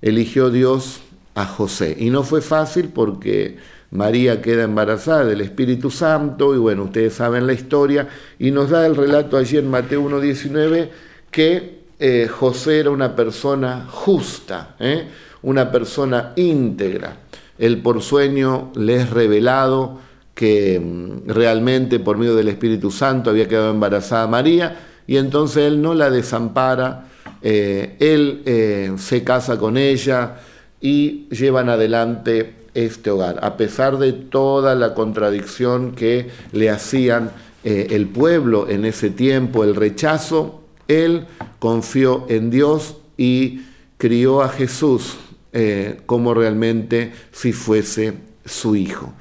Eligió 0.00 0.50
Dios 0.50 1.00
a 1.34 1.44
José. 1.46 1.96
Y 1.98 2.10
no 2.10 2.22
fue 2.22 2.40
fácil 2.40 2.88
porque 2.88 3.58
María 3.90 4.40
queda 4.40 4.62
embarazada 4.64 5.24
del 5.24 5.40
Espíritu 5.40 5.90
Santo 5.90 6.54
y 6.54 6.58
bueno, 6.58 6.84
ustedes 6.84 7.14
saben 7.14 7.46
la 7.46 7.52
historia 7.52 8.08
y 8.38 8.50
nos 8.52 8.70
da 8.70 8.86
el 8.86 8.94
relato 8.94 9.36
allí 9.36 9.56
en 9.56 9.68
Mateo 9.68 10.02
1.19 10.08 10.88
que 11.30 11.79
eh, 12.02 12.28
José 12.28 12.80
era 12.80 12.90
una 12.90 13.14
persona 13.14 13.86
justa, 13.86 14.74
¿eh? 14.80 15.06
una 15.42 15.70
persona 15.70 16.32
íntegra. 16.34 17.14
Él 17.58 17.82
por 17.82 18.00
sueño 18.00 18.72
le 18.74 18.96
es 18.96 19.10
revelado 19.10 19.98
que 20.34 20.80
mm, 20.80 21.28
realmente 21.28 22.00
por 22.00 22.16
medio 22.16 22.34
del 22.34 22.48
Espíritu 22.48 22.90
Santo 22.90 23.28
había 23.28 23.46
quedado 23.46 23.70
embarazada 23.70 24.26
María 24.26 24.80
y 25.06 25.18
entonces 25.18 25.64
él 25.64 25.82
no 25.82 25.92
la 25.92 26.08
desampara, 26.08 27.08
eh, 27.42 27.96
él 28.00 28.96
se 28.98 29.22
casa 29.22 29.58
con 29.58 29.76
ella, 29.76 30.36
y 30.80 31.28
llevan 31.28 31.68
adelante 31.68 32.54
este 32.72 33.10
hogar, 33.10 33.40
a 33.42 33.58
pesar 33.58 33.98
de 33.98 34.12
toda 34.12 34.74
la 34.74 34.94
contradicción 34.94 35.92
que 35.92 36.30
le 36.52 36.70
hacían 36.70 37.32
el 37.64 38.06
pueblo 38.06 38.66
en 38.70 38.86
ese 38.86 39.10
tiempo, 39.10 39.64
el 39.64 39.74
rechazo, 39.74 40.59
él 40.90 41.26
confió 41.58 42.26
en 42.28 42.50
Dios 42.50 42.96
y 43.16 43.62
crió 43.96 44.42
a 44.42 44.48
Jesús 44.48 45.16
eh, 45.52 46.00
como 46.06 46.34
realmente 46.34 47.12
si 47.32 47.52
fuese 47.52 48.14
su 48.44 48.76
hijo. 48.76 49.12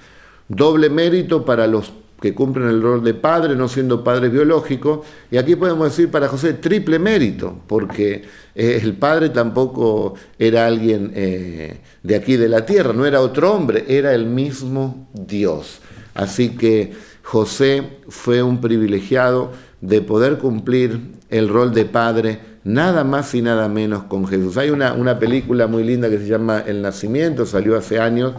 Doble 0.47 0.89
mérito 0.89 1.45
para 1.45 1.67
los 1.67 1.93
que 2.21 2.33
cumplen 2.33 2.67
el 2.67 2.81
rol 2.81 3.03
de 3.03 3.13
padre, 3.13 3.55
no 3.55 3.67
siendo 3.67 4.03
padres 4.03 4.31
biológicos. 4.31 5.05
Y 5.31 5.37
aquí 5.37 5.55
podemos 5.55 5.89
decir 5.89 6.09
para 6.11 6.27
José 6.27 6.53
triple 6.53 6.99
mérito, 6.99 7.59
porque 7.67 8.23
eh, 8.55 8.79
el 8.81 8.93
padre 8.93 9.29
tampoco 9.29 10.15
era 10.37 10.65
alguien 10.65 11.11
eh, 11.15 11.79
de 12.03 12.15
aquí 12.15 12.35
de 12.35 12.49
la 12.49 12.65
tierra, 12.65 12.93
no 12.93 13.05
era 13.05 13.21
otro 13.21 13.53
hombre, 13.53 13.85
era 13.87 14.13
el 14.13 14.25
mismo 14.25 15.09
Dios. 15.13 15.79
Así 16.13 16.49
que 16.49 16.93
José 17.23 17.83
fue 18.09 18.43
un 18.43 18.59
privilegiado 18.59 19.51
de 19.81 20.01
poder 20.01 20.37
cumplir 20.37 20.99
el 21.29 21.49
rol 21.49 21.73
de 21.73 21.85
padre 21.85 22.39
nada 22.63 23.03
más 23.03 23.33
y 23.33 23.41
nada 23.41 23.69
menos 23.69 24.03
con 24.03 24.27
Jesús. 24.27 24.57
Hay 24.57 24.69
una, 24.69 24.93
una 24.93 25.19
película 25.19 25.67
muy 25.67 25.83
linda 25.83 26.09
que 26.09 26.17
se 26.17 26.27
llama 26.27 26.63
El 26.65 26.81
Nacimiento, 26.81 27.45
salió 27.45 27.77
hace 27.77 27.99
años, 27.99 28.33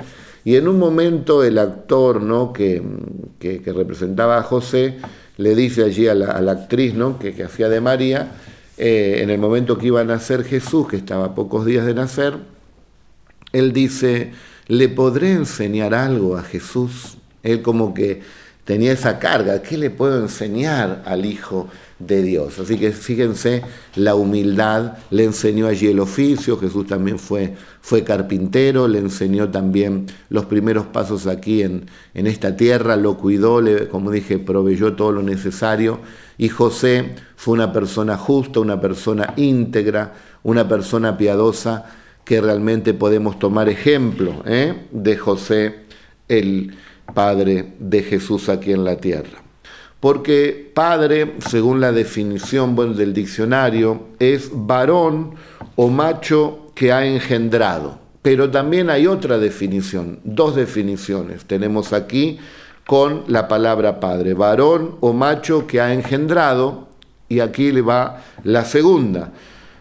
y 0.44 0.56
en 0.56 0.68
un 0.68 0.78
momento 0.78 1.44
el 1.44 1.58
actor 1.58 2.22
¿no? 2.22 2.52
que, 2.52 2.82
representaba 3.66 4.38
a 4.38 4.42
José 4.42 4.96
le 5.36 5.54
dice 5.54 5.84
allí 5.84 6.06
a 6.08 6.14
la, 6.14 6.52
actriz 6.52 6.94
¿no? 6.94 7.18
que, 7.18 7.42
hacía 7.42 7.68
de 7.68 7.80
María, 7.80 8.32
eh, 8.78 9.20
en 9.22 9.30
el 9.30 9.38
momento 9.38 9.76
que 9.78 9.88
iba 9.88 10.00
a 10.00 10.04
nacer 10.04 10.44
Jesús, 10.44 10.88
que 10.88 10.96
estaba 10.96 11.26
a 11.26 11.34
pocos 11.34 11.66
días 11.66 11.86
de 11.86 11.94
nacer, 11.94 12.34
él 13.52 13.72
dice, 13.72 14.32
¿le 14.68 14.88
podré 14.88 15.32
enseñar 15.32 15.94
algo 15.94 16.36
a 16.36 16.42
Jesús? 16.42 17.18
Él 17.42 17.62
como 17.62 17.94
que 17.94 18.22
tenía 18.64 18.92
esa 18.92 19.18
carga, 19.18 19.62
¿qué 19.62 19.76
le 19.76 19.90
puedo 19.90 20.20
enseñar 20.20 21.02
al 21.06 21.24
Hijo 21.24 21.68
de 22.00 22.22
Dios. 22.22 22.58
Así 22.58 22.78
que 22.78 22.90
fíjense 22.92 23.62
la 23.94 24.14
humildad, 24.14 24.94
le 25.10 25.24
enseñó 25.24 25.66
allí 25.66 25.86
el 25.86 26.00
oficio, 26.00 26.58
Jesús 26.58 26.86
también 26.86 27.18
fue, 27.18 27.54
fue 27.80 28.02
carpintero, 28.02 28.88
le 28.88 28.98
enseñó 28.98 29.50
también 29.50 30.06
los 30.30 30.46
primeros 30.46 30.86
pasos 30.86 31.26
aquí 31.26 31.62
en, 31.62 31.86
en 32.14 32.26
esta 32.26 32.56
tierra, 32.56 32.96
lo 32.96 33.18
cuidó, 33.18 33.60
le, 33.60 33.86
como 33.88 34.10
dije, 34.10 34.38
proveyó 34.38 34.94
todo 34.94 35.12
lo 35.12 35.22
necesario. 35.22 36.00
Y 36.38 36.48
José 36.48 37.14
fue 37.36 37.54
una 37.54 37.72
persona 37.72 38.16
justa, 38.16 38.60
una 38.60 38.80
persona 38.80 39.34
íntegra, 39.36 40.14
una 40.42 40.66
persona 40.66 41.18
piadosa 41.18 41.84
que 42.24 42.40
realmente 42.40 42.94
podemos 42.94 43.38
tomar 43.38 43.68
ejemplo 43.68 44.42
¿eh? 44.46 44.86
de 44.90 45.16
José, 45.18 45.80
el 46.28 46.74
Padre 47.14 47.74
de 47.78 48.02
Jesús 48.02 48.48
aquí 48.48 48.72
en 48.72 48.84
la 48.84 48.96
tierra. 48.96 49.42
Porque 50.00 50.70
padre, 50.74 51.34
según 51.46 51.80
la 51.80 51.92
definición 51.92 52.74
del 52.96 53.12
diccionario, 53.12 54.08
es 54.18 54.50
varón 54.52 55.34
o 55.76 55.88
macho 55.88 56.72
que 56.74 56.92
ha 56.92 57.04
engendrado. 57.06 57.98
Pero 58.22 58.50
también 58.50 58.90
hay 58.90 59.06
otra 59.06 59.38
definición, 59.38 60.20
dos 60.24 60.56
definiciones. 60.56 61.44
Tenemos 61.44 61.92
aquí 61.92 62.38
con 62.86 63.24
la 63.28 63.46
palabra 63.46 64.00
padre, 64.00 64.34
varón 64.34 64.96
o 65.00 65.12
macho 65.12 65.66
que 65.66 65.80
ha 65.80 65.92
engendrado, 65.92 66.88
y 67.28 67.40
aquí 67.40 67.70
le 67.70 67.82
va 67.82 68.22
la 68.42 68.64
segunda, 68.64 69.32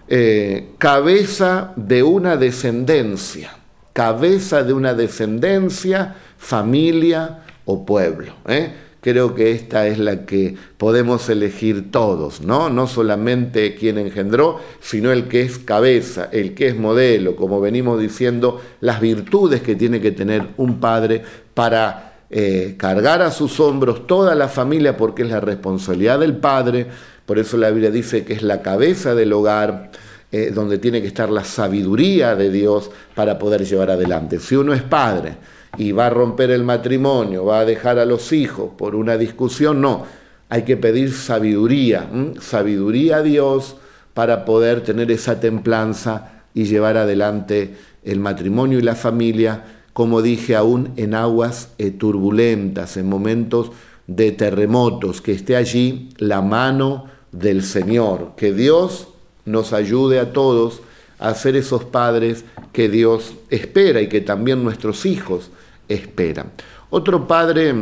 eh, 0.08 0.74
cabeza 0.78 1.74
de 1.76 2.04
una 2.04 2.38
descendencia, 2.38 3.59
cabeza 4.00 4.64
de 4.64 4.72
una 4.72 4.94
descendencia, 4.94 6.16
familia 6.38 7.40
o 7.66 7.86
pueblo. 7.86 8.32
¿eh? 8.48 8.72
creo 9.02 9.36
que 9.36 9.52
esta 9.52 9.88
es 9.88 10.00
la 10.00 10.26
que 10.26 10.56
podemos 10.78 11.28
elegir 11.28 11.92
todos, 11.92 12.40
¿no? 12.40 12.70
No 12.70 12.88
solamente 12.88 13.76
quien 13.76 13.98
engendró, 13.98 14.62
sino 14.80 15.12
el 15.12 15.28
que 15.28 15.42
es 15.42 15.60
cabeza, 15.60 16.30
el 16.32 16.56
que 16.56 16.70
es 16.70 16.78
modelo, 16.78 17.36
como 17.36 17.60
venimos 17.60 18.00
diciendo, 18.00 18.62
las 18.80 19.02
virtudes 19.02 19.62
que 19.62 19.76
tiene 19.76 20.00
que 20.00 20.14
tener 20.14 20.48
un 20.56 20.80
padre 20.80 21.22
para 21.54 22.22
eh, 22.30 22.76
cargar 22.78 23.22
a 23.22 23.32
sus 23.32 23.60
hombros 23.60 24.08
toda 24.08 24.34
la 24.34 24.48
familia, 24.48 24.96
porque 24.96 25.24
es 25.24 25.30
la 25.30 25.42
responsabilidad 25.42 26.20
del 26.20 26.38
padre, 26.38 26.88
por 27.26 27.38
eso 27.38 27.58
la 27.58 27.70
Biblia 27.70 27.92
dice 27.92 28.24
que 28.24 28.32
es 28.32 28.44
la 28.44 28.62
cabeza 28.62 29.14
del 29.14 29.34
hogar. 29.34 29.92
Eh, 30.32 30.52
donde 30.54 30.78
tiene 30.78 31.02
que 31.02 31.08
estar 31.08 31.30
la 31.32 31.44
sabiduría 31.44 32.36
de 32.36 32.52
Dios 32.52 32.92
para 33.16 33.40
poder 33.40 33.66
llevar 33.66 33.90
adelante. 33.90 34.40
Si 34.40 34.56
uno 34.56 34.76
es 34.76 34.84
padre, 34.84 35.38
y 35.78 35.92
va 35.92 36.08
a 36.08 36.10
romper 36.10 36.52
el 36.52 36.64
matrimonio, 36.64 37.46
va 37.46 37.62
a 37.62 37.66
dejar 37.66 38.00
a 38.00 38.06
los 38.06 38.32
hijos 38.32 38.72
por 38.78 38.96
una 38.96 39.18
discusión, 39.18 39.82
no. 39.82 40.06
Hay 40.50 40.64
que 40.64 40.78
pedir 40.78 41.14
sabiduría, 41.14 42.10
sabiduría 42.42 43.18
a 43.18 43.24
Dios 43.24 43.78
para 44.14 44.46
poder 44.46 44.82
tener 44.82 45.12
esa 45.12 45.40
templanza 45.40 46.44
y 46.54 46.66
llevar 46.66 46.98
adelante 46.98 47.76
el 48.04 48.20
matrimonio 48.20 48.80
y 48.80 48.82
la 48.82 48.96
familia, 48.96 49.64
como 49.94 50.22
dije, 50.22 50.56
aún 50.56 50.92
en 50.96 51.14
aguas 51.14 51.70
eh, 51.78 51.92
turbulentas, 51.92 52.98
en 52.98 53.08
momentos 53.08 53.72
de 54.08 54.32
terremotos, 54.32 55.22
que 55.22 55.34
esté 55.34 55.56
allí 55.56 56.10
la 56.18 56.42
mano 56.42 57.06
del 57.32 57.62
Señor, 57.64 58.34
que 58.36 58.54
Dios 58.54 59.09
nos 59.50 59.74
ayude 59.74 60.20
a 60.20 60.32
todos 60.32 60.82
a 61.18 61.34
ser 61.34 61.56
esos 61.56 61.84
padres 61.84 62.46
que 62.72 62.88
Dios 62.88 63.34
espera 63.50 64.02
y 64.02 64.08
que 64.08 64.22
también 64.22 64.64
nuestros 64.64 65.06
hijos 65.06 65.50
esperan. 65.90 66.52
Otro 66.90 67.28
padre 67.28 67.74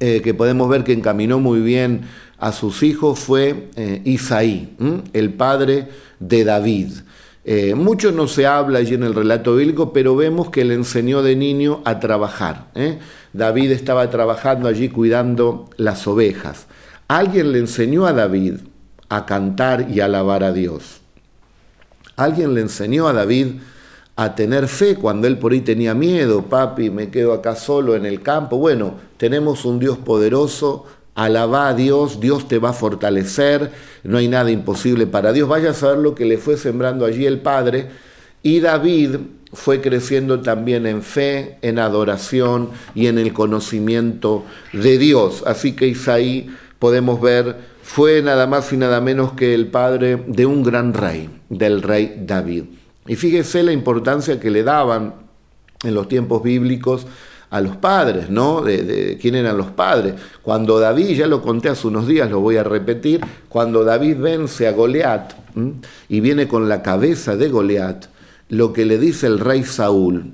eh, 0.00 0.20
que 0.22 0.34
podemos 0.34 0.68
ver 0.68 0.82
que 0.82 0.92
encaminó 0.92 1.38
muy 1.38 1.60
bien 1.60 2.02
a 2.38 2.52
sus 2.52 2.82
hijos 2.82 3.18
fue 3.18 3.68
eh, 3.76 4.02
Isaí, 4.04 4.76
el 5.12 5.32
padre 5.34 5.88
de 6.18 6.44
David. 6.44 6.92
Eh, 7.44 7.74
mucho 7.76 8.10
no 8.10 8.26
se 8.26 8.46
habla 8.46 8.80
allí 8.80 8.94
en 8.94 9.04
el 9.04 9.14
relato 9.14 9.54
bíblico, 9.54 9.92
pero 9.92 10.16
vemos 10.16 10.50
que 10.50 10.64
le 10.64 10.74
enseñó 10.74 11.22
de 11.22 11.36
niño 11.36 11.80
a 11.84 12.00
trabajar. 12.00 12.66
David 13.32 13.70
estaba 13.70 14.10
trabajando 14.10 14.68
allí 14.68 14.88
cuidando 14.88 15.70
las 15.76 16.06
ovejas. 16.08 16.66
Alguien 17.06 17.52
le 17.52 17.60
enseñó 17.60 18.06
a 18.06 18.12
David 18.12 18.54
a 19.08 19.26
cantar 19.26 19.88
y 19.90 20.00
alabar 20.00 20.44
a 20.44 20.52
Dios. 20.52 21.00
Alguien 22.16 22.54
le 22.54 22.62
enseñó 22.62 23.08
a 23.08 23.12
David 23.12 23.56
a 24.16 24.34
tener 24.34 24.66
fe 24.68 24.96
cuando 24.96 25.26
él 25.26 25.38
por 25.38 25.52
ahí 25.52 25.60
tenía 25.60 25.94
miedo, 25.94 26.42
papi, 26.46 26.88
me 26.88 27.10
quedo 27.10 27.34
acá 27.34 27.54
solo 27.54 27.94
en 27.94 28.06
el 28.06 28.22
campo. 28.22 28.56
Bueno, 28.56 28.94
tenemos 29.18 29.66
un 29.66 29.78
Dios 29.78 29.98
poderoso, 29.98 30.86
alaba 31.14 31.68
a 31.68 31.74
Dios, 31.74 32.18
Dios 32.18 32.48
te 32.48 32.58
va 32.58 32.70
a 32.70 32.72
fortalecer, 32.72 33.72
no 34.04 34.16
hay 34.16 34.28
nada 34.28 34.50
imposible 34.50 35.06
para 35.06 35.34
Dios. 35.34 35.48
Vaya 35.48 35.70
a 35.70 35.74
saber 35.74 35.98
lo 35.98 36.14
que 36.14 36.24
le 36.24 36.38
fue 36.38 36.56
sembrando 36.56 37.04
allí 37.04 37.26
el 37.26 37.40
Padre. 37.40 37.88
Y 38.42 38.60
David 38.60 39.16
fue 39.52 39.80
creciendo 39.80 40.40
también 40.40 40.86
en 40.86 41.02
fe, 41.02 41.58
en 41.60 41.78
adoración 41.78 42.70
y 42.94 43.08
en 43.08 43.18
el 43.18 43.34
conocimiento 43.34 44.44
de 44.72 44.96
Dios. 44.96 45.42
Así 45.46 45.72
que 45.76 45.88
Isaí, 45.88 46.48
podemos 46.78 47.20
ver, 47.20 47.56
fue 47.86 48.20
nada 48.20 48.48
más 48.48 48.72
y 48.72 48.76
nada 48.76 49.00
menos 49.00 49.34
que 49.34 49.54
el 49.54 49.68
padre 49.68 50.20
de 50.26 50.44
un 50.44 50.64
gran 50.64 50.92
rey, 50.92 51.30
del 51.48 51.82
rey 51.82 52.24
David. 52.26 52.64
Y 53.06 53.14
fíjese 53.14 53.62
la 53.62 53.70
importancia 53.70 54.40
que 54.40 54.50
le 54.50 54.64
daban 54.64 55.14
en 55.84 55.94
los 55.94 56.08
tiempos 56.08 56.42
bíblicos 56.42 57.06
a 57.48 57.60
los 57.60 57.76
padres, 57.76 58.28
¿no? 58.28 58.60
De, 58.60 59.16
quién 59.22 59.36
eran 59.36 59.56
los 59.56 59.68
padres. 59.68 60.14
Cuando 60.42 60.80
David, 60.80 61.16
ya 61.16 61.28
lo 61.28 61.40
conté 61.40 61.68
hace 61.68 61.86
unos 61.86 62.08
días, 62.08 62.28
lo 62.28 62.40
voy 62.40 62.56
a 62.56 62.64
repetir, 62.64 63.20
cuando 63.48 63.84
David 63.84 64.16
vence 64.18 64.66
a 64.66 64.72
Goliat 64.72 65.34
y 66.08 66.18
viene 66.18 66.48
con 66.48 66.68
la 66.68 66.82
cabeza 66.82 67.36
de 67.36 67.48
Goliat, 67.48 68.06
lo 68.48 68.72
que 68.72 68.84
le 68.84 68.98
dice 68.98 69.28
el 69.28 69.38
rey 69.38 69.62
Saúl, 69.62 70.32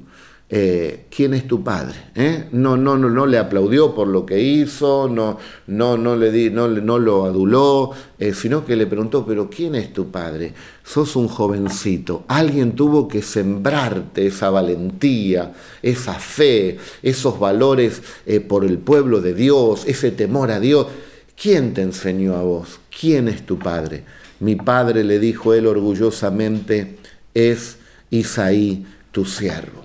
eh, 0.54 1.06
¿quién 1.08 1.32
es 1.32 1.48
tu 1.48 1.64
padre? 1.64 1.94
¿Eh? 2.14 2.44
No, 2.52 2.76
no, 2.76 2.98
no, 2.98 3.08
no 3.08 3.24
le 3.24 3.38
aplaudió 3.38 3.94
por 3.94 4.06
lo 4.06 4.26
que 4.26 4.38
hizo, 4.38 5.08
no, 5.08 5.38
no, 5.68 5.96
no, 5.96 6.14
le 6.14 6.30
di, 6.30 6.50
no, 6.50 6.68
no 6.68 6.98
lo 6.98 7.24
aduló, 7.24 7.92
eh, 8.18 8.34
sino 8.34 8.62
que 8.62 8.76
le 8.76 8.86
preguntó, 8.86 9.24
pero 9.24 9.48
¿quién 9.48 9.74
es 9.74 9.94
tu 9.94 10.10
padre? 10.10 10.52
Sos 10.84 11.16
un 11.16 11.28
jovencito, 11.28 12.26
alguien 12.28 12.72
tuvo 12.72 13.08
que 13.08 13.22
sembrarte 13.22 14.26
esa 14.26 14.50
valentía, 14.50 15.54
esa 15.80 16.12
fe, 16.16 16.76
esos 17.02 17.40
valores 17.40 18.02
por 18.46 18.66
el 18.66 18.76
pueblo 18.76 19.22
de 19.22 19.32
Dios, 19.32 19.84
ese 19.86 20.10
temor 20.10 20.50
a 20.50 20.60
Dios. 20.60 20.86
¿Quién 21.34 21.72
te 21.72 21.80
enseñó 21.80 22.36
a 22.36 22.42
vos? 22.42 22.78
¿Quién 23.00 23.28
es 23.28 23.46
tu 23.46 23.58
padre? 23.58 24.04
Mi 24.40 24.56
padre, 24.56 25.02
le 25.02 25.18
dijo 25.18 25.54
él 25.54 25.66
orgullosamente, 25.66 26.98
es 27.32 27.78
Isaí, 28.10 28.84
tu 29.12 29.24
siervo. 29.24 29.82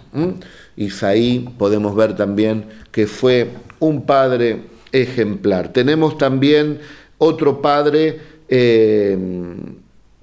Isaí 0.77 1.49
podemos 1.57 1.95
ver 1.95 2.15
también 2.15 2.65
que 2.91 3.07
fue 3.07 3.49
un 3.79 4.05
padre 4.05 4.61
ejemplar. 4.91 5.73
Tenemos 5.73 6.17
también 6.17 6.79
otro 7.17 7.61
padre 7.61 8.19
eh, 8.47 9.17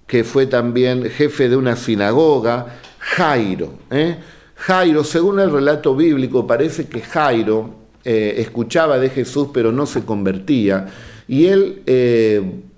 que 0.06 0.24
fue 0.24 0.46
también 0.46 1.10
jefe 1.10 1.48
de 1.48 1.56
una 1.56 1.76
sinagoga, 1.76 2.78
Jairo. 2.98 3.74
¿eh? 3.90 4.16
Jairo, 4.54 5.02
según 5.04 5.40
el 5.40 5.50
relato 5.50 5.94
bíblico, 5.96 6.46
parece 6.46 6.86
que 6.86 7.00
Jairo 7.00 7.74
eh, 8.04 8.36
escuchaba 8.38 8.98
de 8.98 9.10
Jesús 9.10 9.48
pero 9.52 9.72
no 9.72 9.86
se 9.86 10.04
convertía 10.04 10.86
y 11.26 11.46
él 11.46 11.82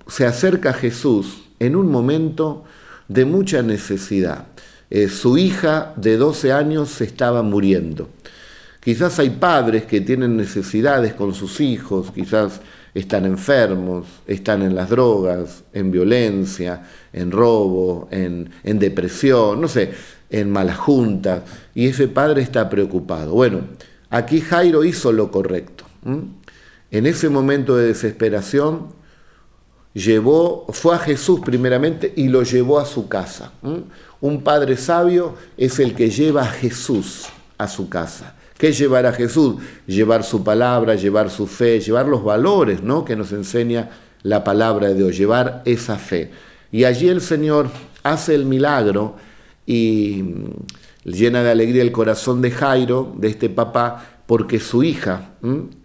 se 0.07 0.25
acerca 0.25 0.69
a 0.69 0.73
Jesús 0.73 1.43
en 1.59 1.75
un 1.75 1.91
momento 1.91 2.63
de 3.07 3.25
mucha 3.25 3.61
necesidad. 3.61 4.47
Eh, 4.89 5.09
su 5.09 5.37
hija 5.37 5.93
de 5.95 6.17
12 6.17 6.53
años 6.53 6.89
se 6.89 7.03
estaba 7.03 7.43
muriendo. 7.43 8.09
Quizás 8.79 9.19
hay 9.19 9.31
padres 9.31 9.85
que 9.85 9.99
tienen 9.99 10.37
necesidades 10.37 11.13
con 11.13 11.33
sus 11.33 11.59
hijos, 11.59 12.11
quizás 12.11 12.61
están 12.93 13.25
enfermos, 13.25 14.07
están 14.25 14.61
en 14.61 14.75
las 14.75 14.89
drogas, 14.89 15.65
en 15.73 15.91
violencia, 15.91 16.83
en 17.11 17.31
robo, 17.31 18.07
en, 18.11 18.49
depresión, 18.63 19.59
no 19.59 19.67
sé, 19.67 19.91
en 20.29 20.49
malas 20.51 20.77
juntas, 20.77 21.43
y 21.75 21.87
ese 21.87 22.07
padre 22.07 22.41
está 22.41 22.69
preocupado. 22.69 23.33
Bueno, 23.33 23.59
aquí 24.09 24.39
Jairo 24.39 24.85
hizo 24.85 25.11
lo 25.11 25.31
correcto. 25.31 25.83
En 26.89 27.05
ese 27.05 27.27
momento 27.27 27.75
de 27.75 27.87
desesperación, 27.87 28.87
llevó, 29.93 30.65
fue 30.69 30.95
a 30.95 30.99
Jesús 30.99 31.41
primeramente 31.43 32.13
y 32.15 32.29
lo 32.29 32.43
llevó 32.43 32.79
a 32.79 32.85
su 32.85 33.07
casa. 33.07 33.51
Un 34.21 34.41
padre 34.41 34.77
sabio 34.77 35.35
es 35.57 35.79
el 35.79 35.93
que 35.93 36.09
lleva 36.09 36.43
a 36.43 36.47
Jesús 36.47 37.25
a 37.57 37.67
su 37.67 37.89
casa. 37.89 38.35
¿Qué 38.57 38.71
llevar 38.71 39.05
a 39.05 39.13
Jesús? 39.13 39.57
Llevar 39.85 40.23
su 40.23 40.43
palabra, 40.43 40.95
llevar 40.95 41.29
su 41.29 41.45
fe, 41.45 41.79
llevar 41.79 42.07
los 42.07 42.23
valores 42.23 42.81
¿no? 42.81 43.05
que 43.05 43.15
nos 43.15 43.31
enseña 43.31 43.89
la 44.23 44.43
palabra 44.43 44.87
de 44.87 44.95
Dios, 44.95 45.15
llevar 45.15 45.61
esa 45.65 45.97
fe. 45.97 46.31
Y 46.71 46.83
allí 46.83 47.07
el 47.07 47.21
Señor 47.21 47.69
hace 48.03 48.33
el 48.33 48.45
milagro 48.45 49.15
y 49.65 50.23
llena 51.03 51.43
de 51.43 51.51
alegría 51.51 51.83
el 51.83 51.91
corazón 51.91 52.41
de 52.41 52.51
Jairo, 52.51 53.13
de 53.17 53.27
este 53.27 53.49
papá, 53.49 54.21
porque 54.25 54.59
su 54.59 54.83
hija 54.83 55.31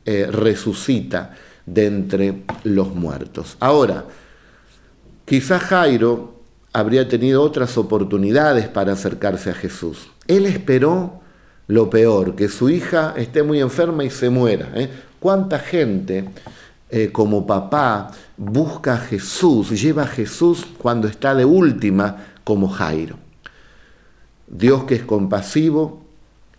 eh, 0.04 0.26
resucita 0.30 1.34
de 1.66 1.86
entre 1.86 2.42
los 2.64 2.94
muertos. 2.94 3.56
Ahora, 3.60 4.04
quizás 5.24 5.62
Jairo 5.62 6.41
habría 6.72 7.08
tenido 7.08 7.42
otras 7.42 7.76
oportunidades 7.76 8.68
para 8.68 8.92
acercarse 8.92 9.50
a 9.50 9.54
Jesús. 9.54 10.08
Él 10.26 10.46
esperó 10.46 11.20
lo 11.68 11.90
peor, 11.90 12.34
que 12.34 12.48
su 12.48 12.68
hija 12.70 13.14
esté 13.16 13.42
muy 13.42 13.60
enferma 13.60 14.04
y 14.04 14.10
se 14.10 14.30
muera. 14.30 14.70
¿eh? 14.74 14.88
¿Cuánta 15.20 15.58
gente 15.58 16.28
eh, 16.90 17.10
como 17.12 17.46
papá 17.46 18.10
busca 18.36 18.94
a 18.94 18.98
Jesús, 18.98 19.80
lleva 19.80 20.02
a 20.04 20.06
Jesús 20.06 20.66
cuando 20.78 21.08
está 21.08 21.34
de 21.34 21.44
última 21.44 22.26
como 22.44 22.68
Jairo? 22.68 23.16
Dios 24.46 24.84
que 24.84 24.96
es 24.96 25.02
compasivo, 25.02 26.02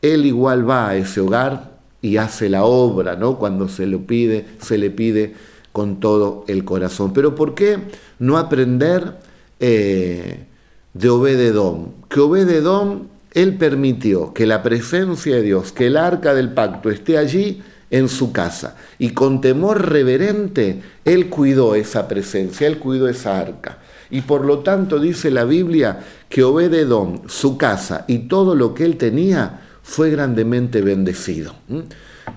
Él 0.02 0.26
igual 0.26 0.68
va 0.68 0.90
a 0.90 0.96
ese 0.96 1.22
hogar 1.22 1.74
y 2.02 2.18
hace 2.18 2.50
la 2.50 2.64
obra, 2.64 3.16
¿no? 3.16 3.38
Cuando 3.38 3.68
se 3.68 3.86
lo 3.86 4.02
pide, 4.02 4.46
se 4.60 4.78
le 4.78 4.90
pide 4.90 5.36
con 5.72 6.00
todo 6.00 6.44
el 6.48 6.66
corazón. 6.66 7.14
Pero 7.14 7.36
¿por 7.36 7.56
qué 7.56 7.80
no 8.20 8.38
aprender 8.38 9.16
eh, 9.60 10.46
de 10.94 11.10
Obededón, 11.10 11.94
que 12.10 12.20
Obededón, 12.20 13.10
él 13.32 13.56
permitió 13.58 14.34
que 14.34 14.46
la 14.46 14.62
presencia 14.62 15.36
de 15.36 15.42
Dios, 15.42 15.72
que 15.72 15.88
el 15.88 15.98
arca 15.98 16.34
del 16.34 16.54
pacto 16.54 16.90
esté 16.90 17.18
allí 17.18 17.64
en 17.90 18.10
su 18.10 18.32
casa. 18.32 18.76
Y 19.00 19.10
con 19.10 19.42
temor 19.42 19.90
reverente, 19.90 20.82
él 21.06 21.30
cuidó 21.30 21.76
esa 21.76 22.08
presencia, 22.08 22.68
él 22.68 22.80
cuidó 22.80 23.08
esa 23.08 23.40
arca. 23.40 23.80
Y 24.10 24.22
por 24.22 24.46
lo 24.46 24.60
tanto 24.60 25.00
dice 25.00 25.32
la 25.32 25.46
Biblia 25.46 26.00
que 26.30 26.44
Obededón, 26.44 27.22
su 27.28 27.58
casa 27.58 28.06
y 28.08 28.28
todo 28.28 28.56
lo 28.56 28.74
que 28.74 28.86
él 28.86 28.98
tenía 28.98 29.62
fue 29.84 30.10
grandemente 30.10 30.82
bendecido. 30.82 31.56
¿Mm? 31.68 31.80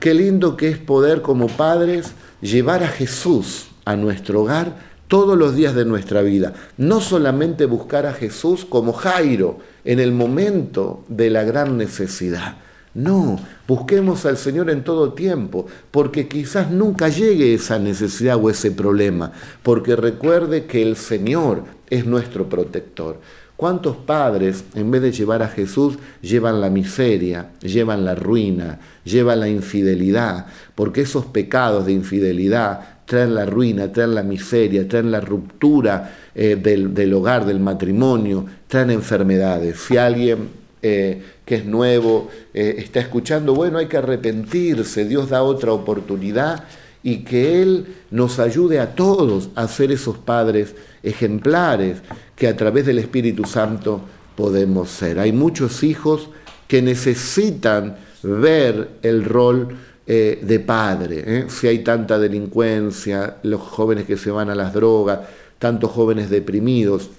Qué 0.01 0.15
lindo 0.15 0.57
que 0.57 0.69
es 0.69 0.79
poder 0.79 1.23
como 1.23 1.49
padres 1.49 2.13
llevar 2.41 2.83
a 2.83 2.89
Jesús 2.89 3.69
a 3.85 3.97
nuestro 3.97 4.43
hogar 4.43 4.96
todos 5.09 5.37
los 5.37 5.55
días 5.55 5.75
de 5.75 5.85
nuestra 5.85 6.23
vida. 6.23 6.55
No 6.77 7.01
solamente 7.01 7.67
buscar 7.67 8.07
a 8.07 8.13
Jesús 8.13 8.65
como 8.65 8.93
Jairo 8.93 9.59
en 9.85 10.01
el 10.01 10.13
momento 10.13 11.05
de 11.09 11.31
la 11.31 11.45
gran 11.45 11.77
necesidad. 11.77 12.57
No, 12.95 13.39
busquemos 13.69 14.25
al 14.25 14.39
Señor 14.39 14.71
en 14.71 14.83
todo 14.83 15.13
tiempo, 15.13 15.67
porque 15.91 16.29
quizás 16.29 16.71
nunca 16.71 17.11
llegue 17.11 17.53
esa 17.53 17.79
necesidad 17.79 18.43
o 18.43 18.49
ese 18.49 18.71
problema, 18.71 19.33
porque 19.63 19.97
recuerde 19.97 20.65
que 20.65 20.83
el 20.83 20.97
Señor 20.97 21.65
es 21.91 22.07
nuestro 22.07 22.49
protector. 22.49 23.21
¿Cuántos 23.55 23.97
padres, 23.97 24.65
en 24.75 24.91
vez 24.91 25.03
de 25.03 25.13
llevar 25.13 25.43
a 25.43 25.49
Jesús, 25.49 25.99
llevan 26.23 26.61
la 26.61 26.71
miseria, 26.71 27.53
llevan 27.61 28.05
la 28.05 28.15
ruina, 28.15 28.81
llevan 29.05 29.41
la 29.41 29.49
infidelidad? 29.49 30.47
Porque 30.75 31.03
esos 31.03 31.27
pecados 31.27 31.85
de 31.85 31.93
infidelidad, 31.93 32.96
traen 33.07 33.35
la 33.35 33.47
ruina, 33.47 33.91
traen 33.91 34.15
la 34.15 34.23
miseria, 34.23 34.87
traen 34.87 35.11
la 35.11 35.21
ruptura 35.21 36.13
eh, 36.35 36.57
del, 36.57 37.15
hogar, 37.15 37.47
del 37.47 37.61
matrimonio, 37.61 38.45
traen 38.67 38.91
enfermedades. 38.91 39.79
Si 39.79 39.97
alguien 39.97 40.51
eh, 40.83 41.23
que 41.45 41.55
es 41.55 41.65
nuevo 41.65 42.29
eh, 42.53 42.75
está 42.79 43.01
escuchando, 43.01 43.55
bueno, 43.55 43.79
hay 43.79 43.87
que 43.87 43.97
arrepentirse, 43.97 45.07
Dios 45.07 45.31
da 45.31 45.43
otra 45.43 45.73
oportunidad 45.73 46.65
y 47.03 47.19
que 47.19 47.63
Él 47.63 47.87
nos 48.11 48.41
ayude 48.41 48.81
a 48.81 48.95
todos 48.97 49.51
a 49.55 49.69
ser 49.69 49.93
esos 49.93 50.19
padres 50.19 50.75
ejemplares 51.05 51.99
que 52.35 52.49
a 52.49 52.57
través 52.57 52.85
del 52.85 52.99
Espíritu 52.99 53.45
Santo 53.45 54.01
podemos 54.35 54.91
ser. 54.91 55.21
Hay 55.21 55.31
muchos 55.31 55.85
hijos 55.85 56.29
que 56.67 56.83
necesitan 56.83 57.97
ver 58.25 58.89
el 59.03 59.25
rol 59.25 59.77
eh, 60.09 60.39
de 60.41 60.61
padre, 60.61 61.25
¿eh? 61.27 61.47
si 61.49 61.67
hay 61.67 61.81
tanta 61.81 62.17
delincuencia, 62.17 63.39
los 63.43 63.61
jóvenes 63.61 64.07
que 64.07 64.17
se 64.17 64.31
van 64.31 64.49
a 64.51 64.55
las 64.55 64.73
drogas, 64.73 65.19
tantos 65.59 65.91
jóvenes 65.91 66.31
deprimidos, 66.31 67.11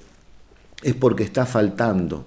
es 0.82 0.93
porque 0.93 1.23
está 1.23 1.45
faltando 1.45 2.26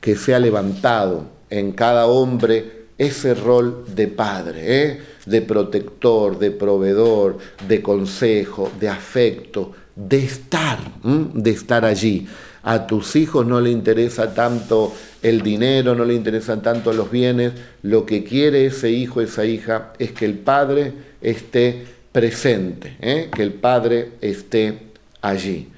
que 0.00 0.16
sea 0.16 0.38
levantado 0.38 1.26
en 1.50 1.72
cada 1.72 2.06
hombre 2.06 2.86
ese 2.96 3.34
rol 3.34 3.84
de 3.94 4.08
padre, 4.08 4.82
¿eh? 4.82 5.02
de 5.26 5.42
protector, 5.42 6.38
de 6.38 6.52
proveedor, 6.52 7.36
de 7.68 7.82
consejo, 7.82 8.72
de 8.80 8.88
afecto, 8.88 9.72
de 9.94 10.24
estar, 10.24 10.78
de 11.02 11.50
estar 11.50 11.84
allí. 11.84 12.26
A 12.62 12.86
tus 12.86 13.14
hijos 13.14 13.46
no 13.46 13.60
le 13.60 13.70
interesa 13.70 14.32
tanto 14.32 14.92
el 15.22 15.42
dinero, 15.42 15.94
no 15.94 16.04
le 16.04 16.14
interesan 16.14 16.62
tanto 16.62 16.92
los 16.92 17.10
bienes, 17.10 17.52
lo 17.82 18.06
que 18.06 18.24
quiere 18.24 18.66
ese 18.66 18.90
hijo, 18.90 19.20
esa 19.20 19.44
hija, 19.44 19.92
es 19.98 20.12
que 20.12 20.24
el 20.24 20.34
padre 20.34 20.92
esté 21.20 21.84
presente, 22.12 22.96
¿eh? 23.00 23.28
que 23.34 23.42
el 23.42 23.52
padre 23.52 24.12
esté 24.20 24.78
allí. 25.20 25.68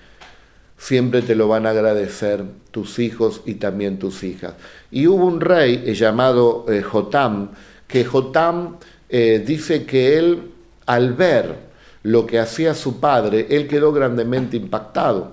Siempre 0.76 1.22
te 1.22 1.34
lo 1.34 1.48
van 1.48 1.66
a 1.66 1.70
agradecer 1.70 2.42
tus 2.70 2.98
hijos 2.98 3.42
y 3.44 3.54
también 3.54 3.98
tus 3.98 4.22
hijas. 4.22 4.54
Y 4.90 5.06
hubo 5.06 5.26
un 5.26 5.40
rey 5.40 5.82
eh, 5.86 5.94
llamado 5.94 6.66
eh, 6.68 6.82
Jotam, 6.82 7.50
que 7.86 8.04
Jotam 8.04 8.76
dice 9.10 9.86
que 9.86 10.18
él, 10.18 10.52
al 10.86 11.14
ver 11.14 11.69
lo 12.02 12.26
que 12.26 12.38
hacía 12.38 12.74
su 12.74 12.98
padre, 12.98 13.46
él 13.50 13.68
quedó 13.68 13.92
grandemente 13.92 14.56
impactado. 14.56 15.32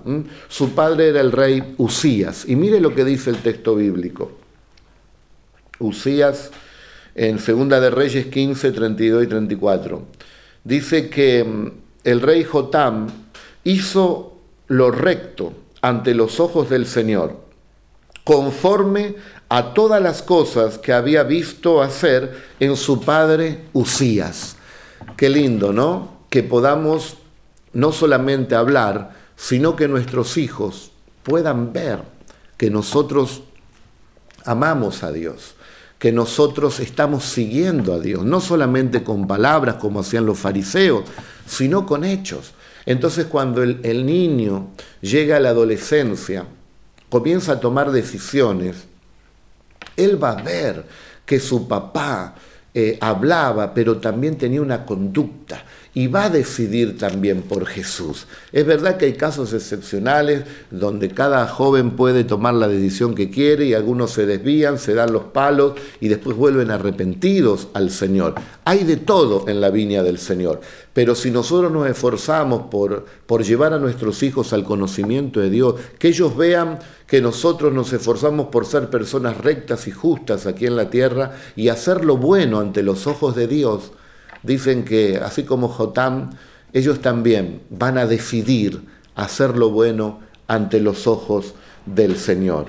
Su 0.50 0.72
padre 0.72 1.10
era 1.10 1.22
el 1.22 1.32
rey 1.32 1.76
Usías. 1.78 2.46
Y 2.48 2.56
mire 2.56 2.82
lo 2.82 2.94
que 2.94 3.06
dice 3.06 3.30
el 3.30 3.38
texto 3.38 3.76
bíblico. 3.76 4.32
Usías 5.80 6.52
en 7.16 7.40
Segunda 7.40 7.80
de 7.80 7.90
Reyes 7.90 8.28
15, 8.28 8.72
32 8.72 9.24
y 9.24 9.28
34. 9.28 10.06
Dice 10.64 11.10
que 11.10 11.44
mm, 11.44 11.72
el 12.04 12.22
rey 12.22 12.44
Jotam 12.44 13.08
hizo 13.64 14.38
lo 14.68 14.92
recto 14.92 15.54
ante 15.82 16.14
los 16.14 16.40
ojos 16.40 16.70
del 16.70 16.86
Señor, 16.86 17.38
conforme 18.24 19.16
a 19.50 19.74
todas 19.74 20.02
las 20.02 20.22
cosas 20.22 20.78
que 20.78 20.92
había 20.92 21.24
visto 21.24 21.82
hacer 21.82 22.36
en 22.60 22.76
su 22.76 23.02
padre 23.02 23.62
Usías. 23.72 24.58
Qué 25.16 25.30
lindo, 25.30 25.72
¿no? 25.72 26.17
Que 26.30 26.44
podamos 26.44 27.18
no 27.74 27.92
solamente 27.92 28.56
hablar, 28.56 29.12
sino 29.36 29.76
que 29.76 29.88
nuestros 29.88 30.38
hijos 30.38 30.92
puedan 31.24 31.74
ver 31.74 32.00
que 32.58 32.70
nosotros 32.72 33.44
amamos 34.46 35.04
a 35.04 35.12
Dios, 35.12 35.56
que 36.00 36.12
nosotros 36.12 36.80
estamos 36.80 37.24
siguiendo 37.26 37.94
a 37.94 38.00
Dios, 38.00 38.24
no 38.24 38.42
solamente 38.42 39.04
con 39.04 39.28
palabras 39.28 39.76
como 39.76 40.00
hacían 40.00 40.26
los 40.26 40.40
fariseos, 40.40 41.04
sino 41.46 41.86
con 41.86 42.04
hechos. 42.04 42.54
Entonces 42.86 43.26
cuando 43.26 43.62
el, 43.62 44.06
niño 44.06 44.70
llega 45.02 45.38
a 45.38 45.40
la 45.40 45.50
adolescencia, 45.50 46.46
comienza 47.10 47.54
a 47.54 47.60
tomar 47.60 47.92
decisiones, 47.92 48.86
él 49.98 50.22
va 50.24 50.32
a 50.32 50.42
ver 50.42 50.86
que 51.26 51.40
su 51.40 51.68
papá 51.68 52.36
eh, 52.74 52.98
hablaba, 53.02 53.74
pero 53.74 53.98
también 53.98 54.38
tenía 54.38 54.62
una 54.62 54.86
conducta 54.86 55.64
y 55.98 56.06
va 56.06 56.26
a 56.26 56.30
decidir 56.30 56.96
también 56.96 57.42
por 57.42 57.66
Jesús. 57.66 58.28
Es 58.52 58.68
verdad 58.68 58.98
que 58.98 59.06
hay 59.06 59.14
casos 59.14 59.52
excepcionales 59.52 60.44
donde 60.70 61.10
cada 61.10 61.48
joven 61.48 61.96
puede 61.96 62.24
tomar 62.24 62.54
la 62.54 62.68
decisión 62.68 63.16
que 63.16 63.32
quiere 63.32 63.66
y 63.66 63.74
algunos 63.74 64.12
se 64.12 64.28
desvían, 64.28 64.78
se 64.78 64.94
dan 64.94 65.12
los 65.12 65.24
palos 65.24 65.74
y 66.00 66.08
después 66.08 66.38
vuelven 66.38 66.70
arrepentidos 66.70 67.70
al 67.74 67.90
Señor. 67.90 68.36
Hay 68.64 68.84
de 68.84 68.98
todo 68.98 69.48
en 69.48 69.60
la 69.60 69.72
viña 69.72 70.04
del 70.04 70.20
Señor, 70.20 70.62
pero 70.94 71.16
si 71.16 71.32
nosotros 71.32 71.72
nos 71.72 71.90
esforzamos 71.90 72.68
por, 72.70 73.06
por 73.26 73.44
llevar 73.44 73.74
a 73.74 73.80
nuestros 73.80 74.22
hijos 74.22 74.54
al 74.54 74.66
conocimiento 74.66 75.40
de 75.40 75.50
Dios, 75.50 75.74
que 75.98 76.10
ellos 76.10 76.38
vean 76.38 76.78
que 77.08 77.22
nosotros 77.22 77.74
nos 77.74 77.92
esforzamos 77.92 78.50
por 78.50 78.68
ser 78.68 78.92
personas 78.92 79.38
rectas 79.38 79.88
y 79.88 79.92
justas 79.92 80.46
aquí 80.46 80.68
en 80.68 80.76
la 80.76 80.92
tierra 80.92 81.32
y 81.56 81.70
hacer 81.70 82.06
lo 82.06 82.18
bueno 82.18 82.60
ante 82.60 82.84
los 82.84 83.08
ojos 83.08 83.36
de 83.36 83.48
Dios, 83.48 83.94
dicen 84.44 84.84
que 84.84 85.18
así 85.18 85.44
como 85.44 85.68
Jotam, 85.68 86.32
ellos 86.74 87.02
también 87.02 87.62
van 87.70 87.98
a 87.98 88.06
decidir 88.06 88.82
hacer 89.16 89.58
lo 89.58 89.72
bueno 89.72 90.20
ante 90.48 90.80
los 90.80 91.08
ojos 91.08 91.54
del 91.86 92.18
Señor. 92.18 92.68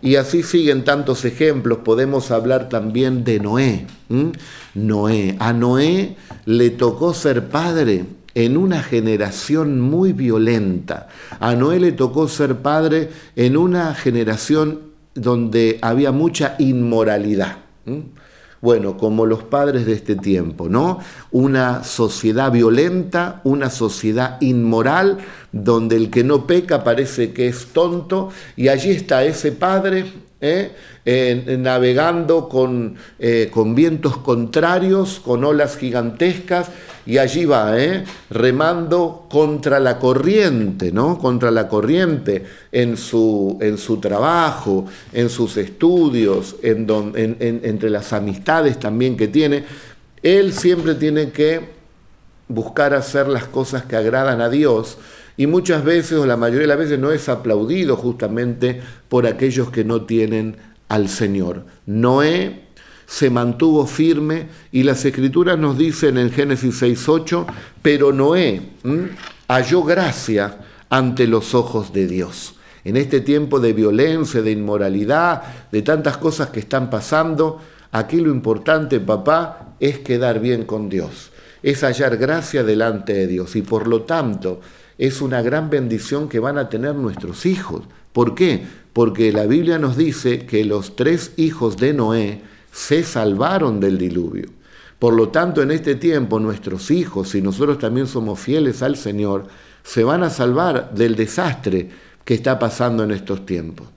Y 0.00 0.16
así 0.16 0.42
siguen 0.42 0.84
tantos 0.84 1.24
ejemplos. 1.24 1.78
Podemos 1.84 2.32
hablar 2.32 2.68
también 2.68 3.22
de 3.22 3.38
Noé. 3.38 3.86
Noé. 4.74 5.36
A 5.38 5.52
Noé 5.52 6.16
le 6.44 6.70
tocó 6.70 7.14
ser 7.14 7.48
padre 7.48 8.06
en 8.34 8.56
una 8.56 8.82
generación 8.82 9.80
muy 9.80 10.12
violenta. 10.12 11.08
A 11.38 11.54
Noé 11.54 11.78
le 11.78 11.92
tocó 11.92 12.26
ser 12.26 12.56
padre 12.58 13.10
en 13.36 13.56
una 13.56 13.94
generación 13.94 14.80
donde 15.14 15.78
había 15.82 16.10
mucha 16.10 16.56
inmoralidad 16.58 17.58
bueno, 18.62 18.96
como 18.96 19.26
los 19.26 19.42
padres 19.42 19.84
de 19.84 19.92
este 19.92 20.14
tiempo, 20.16 20.68
¿no? 20.68 21.00
Una 21.32 21.84
sociedad 21.84 22.50
violenta, 22.50 23.40
una 23.44 23.68
sociedad 23.68 24.40
inmoral, 24.40 25.18
donde 25.50 25.96
el 25.96 26.10
que 26.10 26.24
no 26.24 26.46
peca 26.46 26.84
parece 26.84 27.32
que 27.32 27.48
es 27.48 27.66
tonto, 27.72 28.30
y 28.56 28.68
allí 28.68 28.90
está 28.90 29.24
ese 29.24 29.52
padre 29.52 30.06
¿eh? 30.42 30.72
Navegando 31.04 32.48
con, 32.48 32.94
eh, 33.18 33.50
con, 33.52 33.74
vientos 33.74 34.18
contrarios, 34.18 35.20
con 35.20 35.44
olas 35.44 35.76
gigantescas, 35.76 36.70
y 37.04 37.18
allí 37.18 37.44
va, 37.44 37.80
¿eh? 37.80 38.04
remando 38.30 39.26
contra 39.28 39.80
la 39.80 39.98
corriente, 39.98 40.92
¿no? 40.92 41.18
Contra 41.18 41.50
la 41.50 41.66
corriente 41.66 42.44
en 42.70 42.96
su, 42.96 43.58
en 43.60 43.76
su 43.76 43.98
trabajo, 43.98 44.86
en 45.12 45.28
sus 45.28 45.56
estudios, 45.56 46.56
en, 46.62 46.86
entre 47.18 47.90
las 47.90 48.12
amistades 48.12 48.78
también 48.78 49.16
que 49.16 49.26
tiene. 49.26 49.64
Él 50.22 50.52
siempre 50.52 50.94
tiene 50.94 51.30
que 51.30 51.60
buscar 52.46 52.94
hacer 52.94 53.26
las 53.26 53.46
cosas 53.46 53.84
que 53.84 53.96
agradan 53.96 54.40
a 54.40 54.48
Dios, 54.48 54.98
y 55.36 55.46
muchas 55.46 55.82
veces, 55.82 56.18
o 56.18 56.26
la 56.26 56.36
mayoría 56.36 56.62
de 56.62 56.66
las 56.68 56.78
veces, 56.78 56.98
no 56.98 57.10
es 57.10 57.28
aplaudido 57.28 57.96
justamente 57.96 58.80
por 59.08 59.26
aquellos 59.26 59.70
que 59.70 59.82
no 59.82 60.02
tienen 60.02 60.56
al 60.92 61.08
Señor. 61.08 61.64
Noé 61.86 62.66
se 63.06 63.30
mantuvo 63.30 63.86
firme 63.86 64.48
y 64.72 64.82
las 64.82 65.02
escrituras 65.06 65.58
nos 65.58 65.78
dicen 65.78 66.18
en 66.18 66.30
Génesis 66.30 66.82
6.8, 66.82 67.46
pero 67.80 68.12
Noé 68.12 68.60
halló 69.48 69.82
gracia 69.84 70.58
ante 70.90 71.26
los 71.26 71.54
ojos 71.54 71.94
de 71.94 72.06
Dios. 72.06 72.56
En 72.84 72.98
este 72.98 73.22
tiempo 73.22 73.58
de 73.58 73.72
violencia, 73.72 74.42
de 74.42 74.50
inmoralidad, 74.50 75.42
de 75.72 75.80
tantas 75.80 76.18
cosas 76.18 76.50
que 76.50 76.60
están 76.60 76.90
pasando, 76.90 77.58
aquí 77.90 78.20
lo 78.20 78.30
importante, 78.30 79.00
papá, 79.00 79.74
es 79.80 80.00
quedar 80.00 80.40
bien 80.40 80.64
con 80.64 80.90
Dios, 80.90 81.30
es 81.62 81.84
hallar 81.84 82.18
gracia 82.18 82.64
delante 82.64 83.14
de 83.14 83.26
Dios 83.26 83.56
y 83.56 83.62
por 83.62 83.88
lo 83.88 84.02
tanto 84.02 84.60
es 84.98 85.22
una 85.22 85.40
gran 85.40 85.70
bendición 85.70 86.28
que 86.28 86.38
van 86.38 86.58
a 86.58 86.68
tener 86.68 86.94
nuestros 86.94 87.46
hijos. 87.46 87.84
¿Por 88.12 88.34
qué? 88.34 88.64
Porque 88.92 89.32
la 89.32 89.46
Biblia 89.46 89.78
nos 89.78 89.96
dice 89.96 90.46
que 90.46 90.64
los 90.64 90.96
tres 90.96 91.32
hijos 91.36 91.76
de 91.76 91.94
Noé 91.94 92.42
se 92.72 93.02
salvaron 93.02 93.80
del 93.80 93.98
diluvio. 93.98 94.48
Por 94.98 95.14
lo 95.14 95.30
tanto, 95.30 95.62
en 95.62 95.70
este 95.70 95.94
tiempo 95.94 96.38
nuestros 96.38 96.90
hijos, 96.90 97.30
si 97.30 97.42
nosotros 97.42 97.78
también 97.78 98.06
somos 98.06 98.38
fieles 98.38 98.82
al 98.82 98.96
Señor, 98.96 99.46
se 99.82 100.04
van 100.04 100.22
a 100.22 100.30
salvar 100.30 100.94
del 100.94 101.16
desastre 101.16 101.90
que 102.24 102.34
está 102.34 102.58
pasando 102.58 103.02
en 103.02 103.10
estos 103.10 103.44
tiempos, 103.44 103.88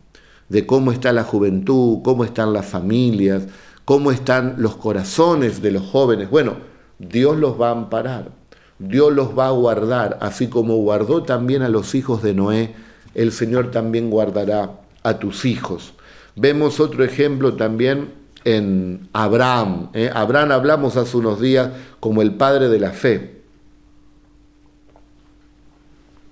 de 0.49 0.65
cómo 0.65 0.91
está 0.91 1.13
la 1.13 1.23
juventud, 1.23 1.99
cómo 2.03 2.23
están 2.23 2.53
las 2.53 2.65
familias, 2.65 3.43
cómo 3.85 4.11
están 4.11 4.55
los 4.57 4.77
corazones 4.77 5.61
de 5.61 5.71
los 5.71 5.83
jóvenes. 5.83 6.29
Bueno, 6.29 6.55
Dios 6.97 7.37
los 7.37 7.61
va 7.61 7.69
a 7.69 7.73
amparar. 7.73 8.31
Dios 8.79 9.13
los 9.13 9.37
va 9.37 9.47
a 9.47 9.51
guardar, 9.51 10.17
así 10.21 10.47
como 10.47 10.75
guardó 10.77 11.23
también 11.23 11.61
a 11.61 11.69
los 11.69 11.95
hijos 11.95 12.21
de 12.21 12.33
Noé, 12.33 12.75
el 13.15 13.31
Señor 13.31 13.71
también 13.71 14.09
guardará 14.09 14.81
a 15.03 15.17
tus 15.17 15.45
hijos. 15.45 15.93
Vemos 16.35 16.79
otro 16.79 17.03
ejemplo 17.03 17.55
también 17.55 18.11
en 18.43 19.09
Abraham. 19.13 19.89
¿eh? 19.93 20.11
Abraham 20.13 20.51
hablamos 20.51 20.97
hace 20.97 21.17
unos 21.17 21.41
días 21.41 21.71
como 21.99 22.21
el 22.21 22.33
padre 22.35 22.69
de 22.69 22.79
la 22.79 22.91
fe. 22.91 23.41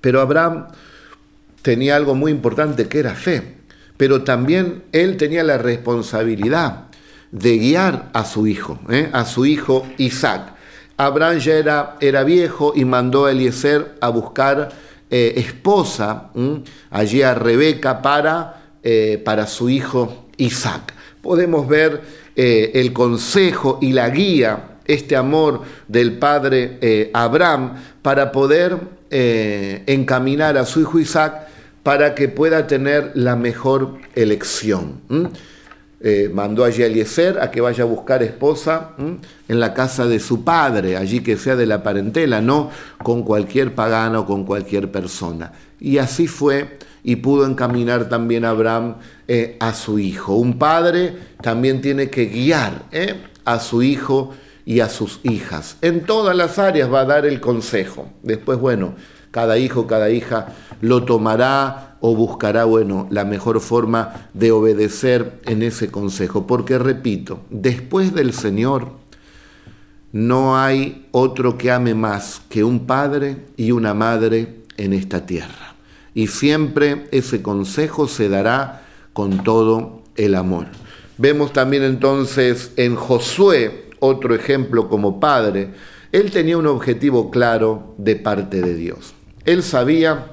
Pero 0.01 0.21
Abraham 0.21 0.67
tenía 1.61 1.95
algo 1.95 2.13
muy 2.13 2.31
importante 2.31 2.87
que 2.87 2.99
era 2.99 3.15
fe, 3.15 3.55
pero 3.95 4.23
también 4.23 4.83
él 4.91 5.15
tenía 5.17 5.43
la 5.43 5.57
responsabilidad 5.57 6.87
de 7.31 7.57
guiar 7.57 8.09
a 8.13 8.25
su 8.25 8.45
hijo, 8.45 8.79
¿eh? 8.89 9.09
a 9.13 9.25
su 9.25 9.45
hijo 9.45 9.87
Isaac. 9.97 10.53
Abraham 10.97 11.39
ya 11.39 11.53
era, 11.53 11.95
era 12.01 12.23
viejo 12.23 12.73
y 12.75 12.85
mandó 12.85 13.25
a 13.25 13.31
Eliezer 13.31 13.95
a 14.01 14.09
buscar 14.09 14.69
eh, 15.15 15.39
esposa 15.39 16.31
allí 16.89 17.21
a 17.21 17.35
Rebeca 17.35 18.01
para, 18.01 18.63
eh, 18.81 19.21
para 19.23 19.45
su 19.45 19.69
hijo 19.69 20.25
Isaac. 20.37 20.91
Podemos 21.21 21.67
ver 21.67 22.01
eh, 22.35 22.71
el 22.73 22.93
consejo 22.93 23.77
y 23.79 23.91
la 23.91 24.09
guía, 24.09 24.79
este 24.87 25.15
amor 25.15 25.61
del 25.87 26.17
padre 26.17 27.11
Abraham 27.13 27.75
para 28.01 28.31
poder 28.31 28.75
encaminar 29.11 30.57
a 30.57 30.65
su 30.65 30.81
hijo 30.81 30.99
Isaac 30.99 31.47
para 31.83 32.15
que 32.15 32.27
pueda 32.27 32.65
tener 32.65 33.11
la 33.13 33.35
mejor 33.35 33.99
elección. 34.15 34.99
Eh, 36.05 36.29
mandó 36.33 36.65
a 36.65 36.67
Eliezer 36.67 37.39
a 37.39 37.49
que 37.49 37.61
vaya 37.61 37.85
a 37.85 37.87
buscar 37.87 38.23
esposa 38.23 38.89
en 38.97 39.59
la 39.61 39.73
casa 39.73 40.05
de 40.05 40.19
su 40.19 40.43
padre, 40.43 40.97
allí 40.97 41.21
que 41.21 41.37
sea 41.37 41.55
de 41.55 41.65
la 41.65 41.81
parentela, 41.81 42.41
no 42.41 42.71
con 43.01 43.23
cualquier 43.23 43.73
pagano 43.73 44.25
con 44.25 44.43
cualquier 44.43 44.91
persona. 44.91 45.53
Y 45.79 45.99
así 45.99 46.27
fue 46.27 46.77
y 47.05 47.15
pudo 47.15 47.45
encaminar 47.45 48.09
también 48.09 48.43
Abraham 48.43 48.95
eh, 49.29 49.55
a 49.61 49.73
su 49.73 49.97
hijo. 49.97 50.35
Un 50.35 50.59
padre 50.59 51.15
también 51.41 51.81
tiene 51.81 52.09
que 52.09 52.25
guiar 52.25 52.83
eh, 52.91 53.15
a 53.45 53.59
su 53.59 53.81
hijo 53.81 54.33
y 54.65 54.81
a 54.81 54.89
sus 54.89 55.21
hijas. 55.23 55.77
En 55.79 56.05
todas 56.05 56.35
las 56.35 56.59
áreas 56.59 56.91
va 56.91 57.01
a 57.01 57.05
dar 57.05 57.25
el 57.25 57.39
consejo. 57.39 58.09
Después, 58.23 58.59
bueno, 58.59 58.95
cada 59.31 59.57
hijo, 59.57 59.87
cada 59.87 60.09
hija 60.09 60.47
lo 60.81 61.05
tomará 61.05 61.92
o 62.05 62.13
buscará, 62.13 62.65
bueno, 62.65 63.07
la 63.11 63.23
mejor 63.23 63.61
forma 63.61 64.27
de 64.33 64.51
obedecer 64.51 65.39
en 65.45 65.63
ese 65.63 65.89
consejo. 65.89 66.45
Porque, 66.45 66.77
repito, 66.77 67.39
después 67.49 68.13
del 68.13 68.33
Señor 68.33 68.89
no 70.11 70.57
hay 70.57 71.07
otro 71.11 71.57
que 71.57 71.71
ame 71.71 71.95
más 71.95 72.41
que 72.49 72.65
un 72.65 72.85
padre 72.85 73.45
y 73.55 73.71
una 73.71 73.93
madre 73.93 74.63
en 74.75 74.91
esta 74.91 75.25
tierra. 75.25 75.75
Y 76.13 76.27
siempre 76.27 77.07
ese 77.11 77.41
consejo 77.41 78.09
se 78.09 78.27
dará 78.27 78.85
con 79.13 79.41
todo 79.41 80.03
el 80.17 80.35
amor. 80.35 80.67
Vemos 81.17 81.53
también 81.53 81.83
entonces 81.83 82.73
en 82.75 82.97
Josué 82.97 83.91
otro 84.01 84.35
ejemplo 84.35 84.89
como 84.89 85.21
padre. 85.21 85.69
Él 86.11 86.31
tenía 86.31 86.57
un 86.57 86.67
objetivo 86.67 87.31
claro 87.31 87.95
de 87.97 88.17
parte 88.17 88.59
de 88.59 88.75
Dios. 88.75 89.13
Él 89.45 89.63
sabía 89.63 90.32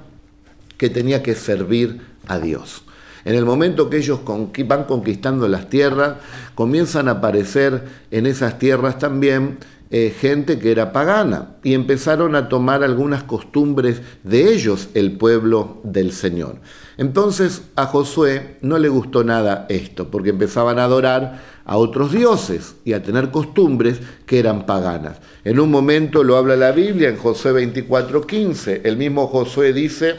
que 0.80 0.88
tenía 0.88 1.22
que 1.22 1.34
servir 1.34 2.00
a 2.26 2.38
Dios. 2.38 2.84
En 3.26 3.34
el 3.34 3.44
momento 3.44 3.90
que 3.90 3.98
ellos 3.98 4.20
van 4.64 4.84
conquistando 4.84 5.46
las 5.46 5.68
tierras, 5.68 6.14
comienzan 6.54 7.06
a 7.08 7.20
aparecer 7.20 7.84
en 8.10 8.24
esas 8.24 8.58
tierras 8.58 8.98
también 8.98 9.58
eh, 9.90 10.14
gente 10.18 10.58
que 10.58 10.70
era 10.72 10.90
pagana 10.90 11.56
y 11.62 11.74
empezaron 11.74 12.34
a 12.34 12.48
tomar 12.48 12.82
algunas 12.82 13.24
costumbres 13.24 14.00
de 14.24 14.54
ellos, 14.54 14.88
el 14.94 15.18
pueblo 15.18 15.82
del 15.84 16.12
Señor. 16.12 16.60
Entonces 16.96 17.64
a 17.76 17.84
Josué 17.84 18.56
no 18.62 18.78
le 18.78 18.88
gustó 18.88 19.22
nada 19.22 19.66
esto, 19.68 20.10
porque 20.10 20.30
empezaban 20.30 20.78
a 20.78 20.84
adorar 20.84 21.42
a 21.66 21.76
otros 21.76 22.12
dioses 22.12 22.76
y 22.86 22.94
a 22.94 23.02
tener 23.02 23.30
costumbres 23.30 24.00
que 24.24 24.38
eran 24.38 24.64
paganas. 24.64 25.18
En 25.44 25.60
un 25.60 25.70
momento 25.70 26.24
lo 26.24 26.38
habla 26.38 26.56
la 26.56 26.72
Biblia 26.72 27.10
en 27.10 27.18
Josué 27.18 27.52
24:15. 27.52 28.80
El 28.84 28.96
mismo 28.96 29.26
Josué 29.26 29.74
dice 29.74 30.16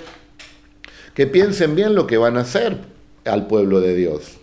que 1.22 1.28
piensen 1.28 1.76
bien 1.76 1.94
lo 1.94 2.08
que 2.08 2.18
van 2.18 2.36
a 2.36 2.40
hacer 2.40 2.80
al 3.26 3.46
pueblo 3.46 3.80
de 3.80 3.94
Dios. 3.96 4.40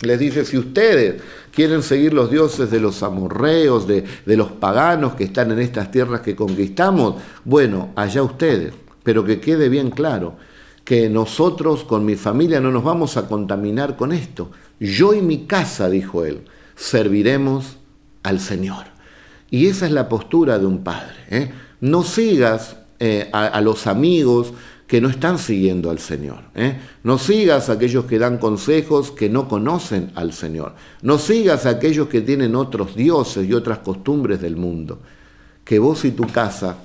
Les 0.00 0.16
dice, 0.16 0.44
si 0.44 0.56
ustedes 0.56 1.20
quieren 1.52 1.82
seguir 1.82 2.14
los 2.14 2.30
dioses 2.30 2.70
de 2.70 2.78
los 2.78 3.02
amorreos, 3.02 3.88
de, 3.88 4.04
de 4.24 4.36
los 4.36 4.52
paganos 4.52 5.16
que 5.16 5.24
están 5.24 5.50
en 5.50 5.58
estas 5.58 5.90
tierras 5.90 6.20
que 6.20 6.36
conquistamos, 6.36 7.20
bueno, 7.44 7.90
allá 7.96 8.22
ustedes, 8.22 8.74
pero 9.02 9.24
que 9.24 9.40
quede 9.40 9.68
bien 9.68 9.90
claro 9.90 10.36
que 10.84 11.08
nosotros 11.08 11.82
con 11.82 12.04
mi 12.04 12.14
familia 12.14 12.60
no 12.60 12.70
nos 12.70 12.84
vamos 12.84 13.16
a 13.16 13.26
contaminar 13.26 13.96
con 13.96 14.12
esto. 14.12 14.52
Yo 14.78 15.14
y 15.14 15.20
mi 15.20 15.46
casa, 15.46 15.90
dijo 15.90 16.24
él, 16.24 16.44
serviremos 16.76 17.78
al 18.22 18.38
Señor. 18.38 18.84
Y 19.50 19.66
esa 19.66 19.86
es 19.86 19.90
la 19.90 20.08
postura 20.08 20.60
de 20.60 20.66
un 20.66 20.84
padre. 20.84 21.16
¿eh? 21.28 21.50
No 21.80 22.04
sigas 22.04 22.76
eh, 23.00 23.28
a 23.32 23.60
los 23.60 23.88
amigos, 23.88 24.54
que 24.92 25.00
no 25.00 25.08
están 25.08 25.38
siguiendo 25.38 25.90
al 25.90 25.98
Señor. 26.00 26.40
¿eh? 26.54 26.78
No 27.02 27.16
sigas 27.16 27.70
a 27.70 27.72
aquellos 27.72 28.04
que 28.04 28.18
dan 28.18 28.36
consejos 28.36 29.10
que 29.10 29.30
no 29.30 29.48
conocen 29.48 30.12
al 30.14 30.34
Señor. 30.34 30.74
No 31.00 31.16
sigas 31.16 31.64
a 31.64 31.70
aquellos 31.70 32.08
que 32.08 32.20
tienen 32.20 32.54
otros 32.54 32.94
dioses 32.94 33.48
y 33.48 33.54
otras 33.54 33.78
costumbres 33.78 34.42
del 34.42 34.56
mundo. 34.56 34.98
Que 35.64 35.78
vos 35.78 36.04
y 36.04 36.10
tu 36.10 36.26
casa 36.26 36.76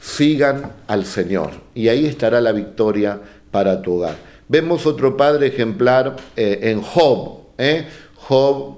sigan 0.00 0.74
al 0.86 1.04
Señor. 1.06 1.54
Y 1.74 1.88
ahí 1.88 2.06
estará 2.06 2.40
la 2.40 2.52
victoria 2.52 3.20
para 3.50 3.82
tu 3.82 3.94
hogar. 3.94 4.16
Vemos 4.46 4.86
otro 4.86 5.16
padre 5.16 5.48
ejemplar 5.48 6.14
eh, 6.36 6.60
en 6.62 6.80
Job. 6.80 7.46
¿eh? 7.58 7.84
Job 8.14 8.76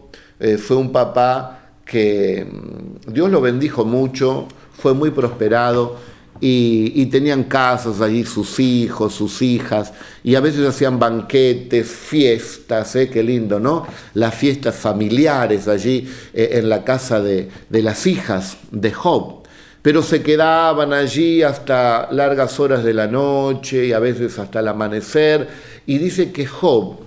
fue 0.67 0.77
un 0.79 0.93
papá 0.93 1.73
que 1.85 2.43
mm, 2.51 3.13
Dios 3.13 3.31
lo 3.31 3.43
bendijo 3.43 3.85
mucho, 3.85 4.49
fue 4.73 4.95
muy 4.95 5.11
prosperado 5.11 5.97
y, 6.41 7.07
tenían 7.07 7.45
casas 7.45 8.01
allí 8.01 8.25
sus 8.25 8.61
hijos, 8.61 9.15
sus 9.15 9.43
hijas, 9.43 9.93
y 10.23 10.35
a 10.35 10.41
veces 10.41 10.67
hacían 10.67 10.99
banquetes, 10.99 11.89
fiestas, 11.89 12.95
¿eh? 12.97 13.09
qué 13.11 13.23
lindo, 13.23 13.59
¿no? 13.59 13.87
Las 14.15 14.35
fiestas 14.35 14.77
familiares 14.77 15.69
allí 15.69 16.09
eh, 16.33 16.51
en 16.53 16.69
la 16.69 16.85
casa 16.85 17.21
de, 17.21 17.49
de 17.69 17.83
las 17.83 18.07
hijas 18.07 18.59
de 18.71 18.93
Job. 18.93 19.43
Pero 19.83 20.03
se 20.03 20.23
quedaban 20.23 20.93
allí 20.93 21.43
hasta 21.43 22.09
largas 22.13 22.59
horas 22.61 22.85
de 22.85 22.95
la 22.95 23.07
noche 23.07 23.87
y 23.87 23.93
a 23.93 23.99
veces 23.99 24.39
hasta 24.39 24.61
el 24.61 24.69
amanecer. 24.69 25.49
Y 25.87 25.99
dice 25.99 26.31
que 26.33 26.47
Job, 26.47 26.99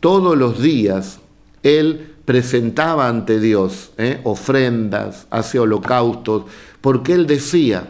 todos 0.00 0.36
los 0.36 0.62
días, 0.62 1.18
él 1.62 2.14
presentaba 2.24 3.08
ante 3.08 3.40
Dios 3.40 3.90
¿eh? 3.98 4.20
ofrendas, 4.24 5.26
hacía 5.30 5.62
holocaustos, 5.62 6.44
porque 6.80 7.12
él 7.12 7.26
decía, 7.26 7.88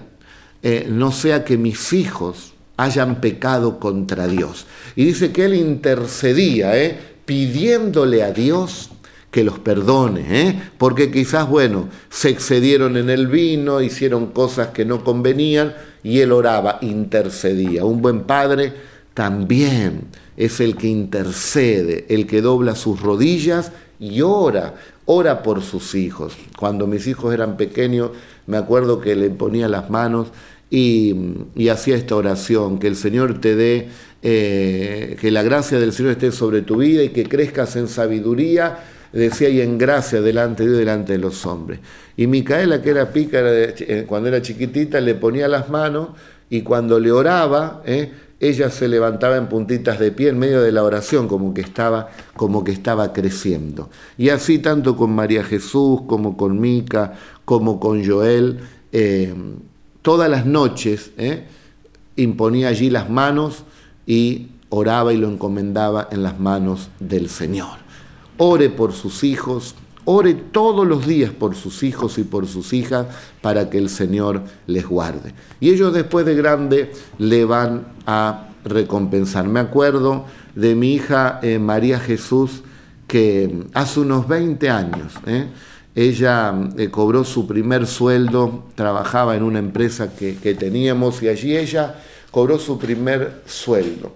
eh, 0.62 0.86
no 0.88 1.12
sea 1.12 1.44
que 1.44 1.56
mis 1.56 1.92
hijos 1.92 2.52
hayan 2.76 3.20
pecado 3.20 3.78
contra 3.78 4.26
Dios. 4.26 4.66
Y 4.96 5.04
dice 5.04 5.32
que 5.32 5.44
él 5.44 5.54
intercedía, 5.54 6.76
¿eh? 6.78 6.98
pidiéndole 7.24 8.22
a 8.22 8.32
Dios 8.32 8.90
que 9.30 9.44
los 9.44 9.58
perdone, 9.58 10.24
¿eh? 10.28 10.62
porque 10.78 11.10
quizás, 11.10 11.48
bueno, 11.48 11.88
se 12.08 12.30
excedieron 12.30 12.96
en 12.96 13.10
el 13.10 13.28
vino, 13.28 13.80
hicieron 13.80 14.28
cosas 14.28 14.68
que 14.68 14.84
no 14.84 15.04
convenían, 15.04 15.74
y 16.02 16.20
él 16.20 16.32
oraba, 16.32 16.78
intercedía. 16.80 17.84
Un 17.84 18.02
buen 18.02 18.22
padre 18.22 18.72
también 19.14 20.08
es 20.36 20.60
el 20.60 20.76
que 20.76 20.88
intercede, 20.88 22.06
el 22.08 22.26
que 22.26 22.40
dobla 22.40 22.74
sus 22.74 23.00
rodillas 23.00 23.72
y 23.98 24.22
ora, 24.22 24.74
ora 25.04 25.42
por 25.42 25.62
sus 25.62 25.94
hijos. 25.94 26.34
Cuando 26.58 26.86
mis 26.86 27.06
hijos 27.06 27.32
eran 27.34 27.56
pequeños, 27.56 28.10
me 28.46 28.56
acuerdo 28.56 29.00
que 29.00 29.16
le 29.16 29.30
ponía 29.30 29.68
las 29.68 29.90
manos 29.90 30.28
y, 30.70 31.68
hacía 31.70 31.96
esta 31.96 32.16
oración, 32.16 32.78
que 32.78 32.86
el 32.86 32.96
Señor 32.96 33.40
te 33.40 33.56
dé, 33.56 33.88
eh, 34.22 35.16
que 35.20 35.30
la 35.30 35.42
gracia 35.42 35.78
del 35.80 35.92
Señor 35.92 36.12
esté 36.12 36.30
sobre 36.32 36.62
tu 36.62 36.76
vida 36.76 37.02
y 37.02 37.08
que 37.08 37.24
crezcas 37.24 37.76
en 37.76 37.88
sabiduría, 37.88 38.78
decía, 39.12 39.48
y 39.48 39.60
en 39.60 39.78
gracia 39.78 40.20
delante 40.20 40.62
de 40.62 40.68
Dios, 40.68 40.78
delante 40.78 41.12
de 41.12 41.18
los 41.18 41.44
hombres. 41.44 41.80
Y 42.16 42.26
Micaela, 42.26 42.80
que 42.80 42.90
era 42.90 43.12
pícara 43.12 43.50
eh, 43.52 44.04
cuando 44.06 44.28
era 44.28 44.40
chiquitita, 44.40 45.00
le 45.00 45.14
ponía 45.16 45.48
las 45.48 45.68
manos 45.68 46.10
y 46.48 46.62
cuando 46.62 47.00
le 47.00 47.10
oraba, 47.10 47.82
eh, 47.84 48.12
ella 48.40 48.70
se 48.70 48.88
levantaba 48.88 49.36
en 49.36 49.48
puntitas 49.48 49.98
de 49.98 50.12
pie 50.12 50.30
en 50.30 50.38
medio 50.38 50.62
de 50.62 50.72
la 50.72 50.82
oración, 50.82 51.28
como 51.28 51.52
que 51.52 51.60
estaba, 51.60 52.08
como 52.36 52.64
que 52.64 52.72
estaba 52.72 53.12
creciendo. 53.12 53.90
Y 54.16 54.30
así 54.30 54.58
tanto 54.58 54.96
con 54.96 55.14
María 55.14 55.44
Jesús, 55.44 56.02
como 56.06 56.38
con 56.38 56.58
Mica, 56.58 57.12
como 57.50 57.80
con 57.80 58.06
Joel, 58.06 58.60
todas 60.02 60.30
las 60.30 60.46
noches 60.46 61.10
¿eh? 61.18 61.48
imponía 62.14 62.68
allí 62.68 62.90
las 62.90 63.10
manos 63.10 63.64
y 64.06 64.50
oraba 64.68 65.12
y 65.12 65.16
lo 65.16 65.28
encomendaba 65.28 66.06
en 66.12 66.22
las 66.22 66.38
manos 66.38 66.90
del 67.00 67.28
Señor. 67.28 67.78
Ore 68.36 68.70
por 68.70 68.92
sus 68.92 69.24
hijos, 69.24 69.74
ore 70.04 70.34
todos 70.34 70.86
los 70.86 71.08
días 71.08 71.32
por 71.32 71.56
sus 71.56 71.82
hijos 71.82 72.18
y 72.18 72.22
por 72.22 72.46
sus 72.46 72.72
hijas 72.72 73.08
para 73.42 73.68
que 73.68 73.78
el 73.78 73.88
Señor 73.88 74.44
les 74.68 74.86
guarde. 74.86 75.34
Y 75.58 75.70
ellos 75.70 75.92
después 75.92 76.24
de 76.26 76.36
grande 76.36 76.92
le 77.18 77.44
van 77.44 77.84
a 78.06 78.50
recompensar. 78.64 79.48
Me 79.48 79.58
acuerdo 79.58 80.24
de 80.54 80.76
mi 80.76 80.94
hija 80.94 81.40
eh, 81.42 81.58
María 81.58 81.98
Jesús 81.98 82.62
que 83.08 83.64
hace 83.74 83.98
unos 83.98 84.28
20 84.28 84.70
años, 84.70 85.14
¿eh? 85.26 85.48
Ella 86.00 86.54
eh, 86.78 86.88
cobró 86.88 87.24
su 87.24 87.46
primer 87.46 87.86
sueldo, 87.86 88.64
trabajaba 88.74 89.36
en 89.36 89.42
una 89.42 89.58
empresa 89.58 90.10
que, 90.16 90.32
teníamos 90.54 91.22
y 91.22 91.28
allí 91.28 91.54
ella 91.54 91.96
cobró 92.30 92.58
su 92.58 92.78
primer 92.78 93.42
sueldo. 93.44 94.14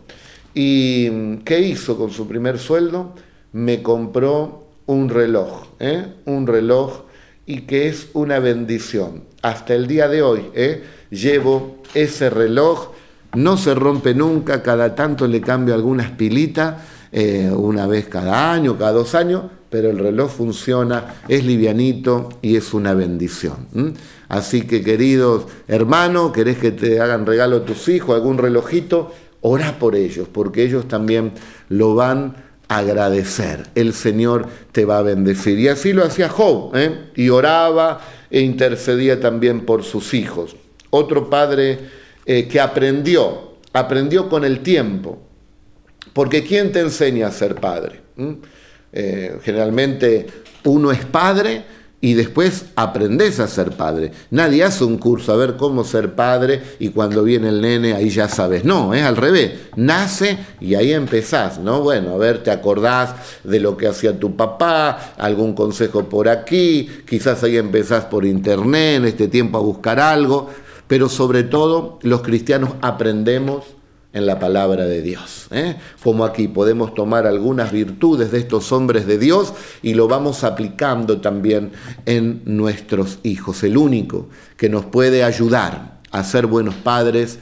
¿Y 0.55 1.11
mm, 1.13 1.37
qué 1.45 1.61
hizo 1.61 1.99
con 1.99 2.11
su 2.11 2.27
primer 2.27 2.59
sueldo? 2.59 3.13
Me 3.53 3.83
compró 3.83 4.67
un 4.87 5.11
reloj, 5.11 5.67
¿eh? 5.79 6.07
un 6.25 6.47
reloj 6.47 7.03
y 7.45 7.67
que 7.67 7.89
es 7.89 8.09
una 8.15 8.39
bendición. 8.39 9.25
Hasta 9.43 9.75
el 9.75 9.87
día 9.87 10.09
de 10.09 10.23
hoy 10.23 10.47
¿eh? 10.55 10.85
llevo 11.11 11.83
ese 11.93 12.31
reloj, 12.31 12.93
no 13.35 13.59
se 13.59 13.75
rompe 13.75 14.15
nunca, 14.15 14.63
cada 14.63 14.95
tanto 14.95 15.27
le 15.27 15.43
cambio 15.43 15.75
algunas 15.75 16.13
pilitas, 16.13 16.77
una 17.53 17.87
vez 17.87 18.09
cada 18.09 18.53
año, 18.53 18.77
cada 18.77 18.93
dos 18.93 19.15
años, 19.15 19.43
pero 19.75 19.91
el 19.91 19.99
reloj 19.99 20.31
funciona, 20.31 21.17
es 21.27 21.45
livianito 21.45 22.29
y 22.43 22.55
es 22.55 22.73
una 22.75 22.95
bendición. 22.95 23.67
Así 24.29 24.69
que 24.69 24.85
queridos 24.85 25.47
hermanos, 25.67 26.31
querés 26.31 26.59
que 26.59 26.71
te 26.71 27.01
hagan 27.01 27.27
regalo 27.27 27.57
a 27.57 27.65
tus 27.65 27.89
hijos, 27.89 28.15
algún 28.15 28.39
relojito, 28.39 29.13
orá 29.41 29.81
por 29.81 29.97
ellos, 29.97 30.29
porque 30.33 30.63
ellos 30.63 30.87
también 30.87 31.33
lo 31.69 31.97
van 31.97 32.37
a 32.69 32.79
agradecer. 32.79 33.65
El 33.75 33.95
Señor 33.95 34.47
te 34.71 34.85
va 34.85 34.99
a 34.99 35.03
bendecir. 35.03 35.59
Y 35.59 35.67
así 35.67 35.93
lo 35.93 36.05
hacía 36.05 36.29
Job, 36.29 36.77
¿eh? 36.77 37.11
y 37.17 37.31
oraba 37.31 38.01
e 38.31 38.43
intercedía 38.43 39.19
también 39.19 39.67
por 39.67 39.83
sus 39.83 40.15
hijos. 40.15 40.55
Otro 40.91 41.29
padre 41.29 41.81
eh, 42.27 42.47
que 42.47 42.61
aprendió, 42.61 43.55
aprendió 43.73 44.29
con 44.29 44.45
el 44.45 44.61
tiempo, 44.61 45.19
porque 46.13 46.45
¿quién 46.45 46.71
te 46.71 46.79
enseña 46.79 47.27
a 47.27 47.33
ser 47.33 47.57
padre? 47.57 48.03
Eh, 48.97 49.39
generalmente 49.43 50.27
uno 50.63 50.93
es 50.93 51.05
padre 51.05 51.65
y 52.01 52.15
después 52.15 52.67
aprendes 52.77 53.41
a 53.41 53.49
ser 53.49 53.73
padre. 53.73 54.13
Nadie 54.31 54.63
hace 54.63 54.85
un 54.85 54.99
curso 54.99 55.33
a 55.33 55.37
ver 55.37 55.57
cómo 55.57 55.83
ser 55.83 56.15
padre 56.15 56.63
y 56.79 56.91
cuando 56.91 57.25
viene 57.25 57.49
el 57.49 57.61
nene 57.61 57.95
ahí 57.95 58.09
ya 58.09 58.29
sabes. 58.29 58.65
No, 58.65 58.95
es 58.95 59.03
al 59.03 59.17
revés. 59.17 59.53
Nace 59.75 60.39
y 60.61 60.77
ahí 60.77 60.93
empezás, 60.93 61.59
¿no? 61.59 61.81
Bueno, 61.81 62.13
a 62.13 62.19
ver, 62.19 62.43
te 62.43 62.53
acordás 62.53 63.15
de 63.43 63.59
lo 63.59 63.77
que 63.77 63.89
hacía 63.89 64.17
tu 64.17 64.37
papá, 64.37 65.15
algún 65.17 65.55
consejo 65.55 66.05
por 66.05 66.29
aquí, 66.29 66.89
quizás 67.05 67.43
ahí 67.43 67.57
empezás 67.57 68.05
por 68.05 68.25
internet 68.25 68.99
en 68.99 69.07
este 69.07 69.27
tiempo 69.27 69.59
a 69.59 69.63
buscar 69.63 69.99
algo, 69.99 70.51
pero 70.87 71.09
sobre 71.09 71.43
todo 71.43 71.99
los 72.03 72.23
cristianos 72.23 72.75
aprendemos 72.81 73.65
en 74.15 74.27
la 74.27 74.39
palabra 74.39 74.87
de 74.87 75.03
Dios. 75.03 75.49
¿eh? 75.51 75.77
Como 76.03 76.25
aquí 76.25 76.49
podemos 76.49 76.95
tomar 76.95 77.27
algunas 77.27 77.73
virtudes 77.73 78.31
de 78.31 78.39
estos 78.39 78.73
hombres 78.73 79.07
de 79.07 79.19
Dios 79.19 79.53
y 79.83 79.95
lo 79.95 80.09
vamos 80.09 80.45
aplicando 80.45 81.21
también 81.21 81.73
en 82.07 82.41
nuestros 82.47 83.19
hijos. 83.25 83.63
El 83.65 83.77
único 83.77 84.29
que 84.57 84.71
nos 84.71 84.87
puede 84.87 85.25
ayudar 85.25 86.01
a 86.13 86.23
ser 86.23 86.47
buenos 86.47 86.77
padres 86.77 87.41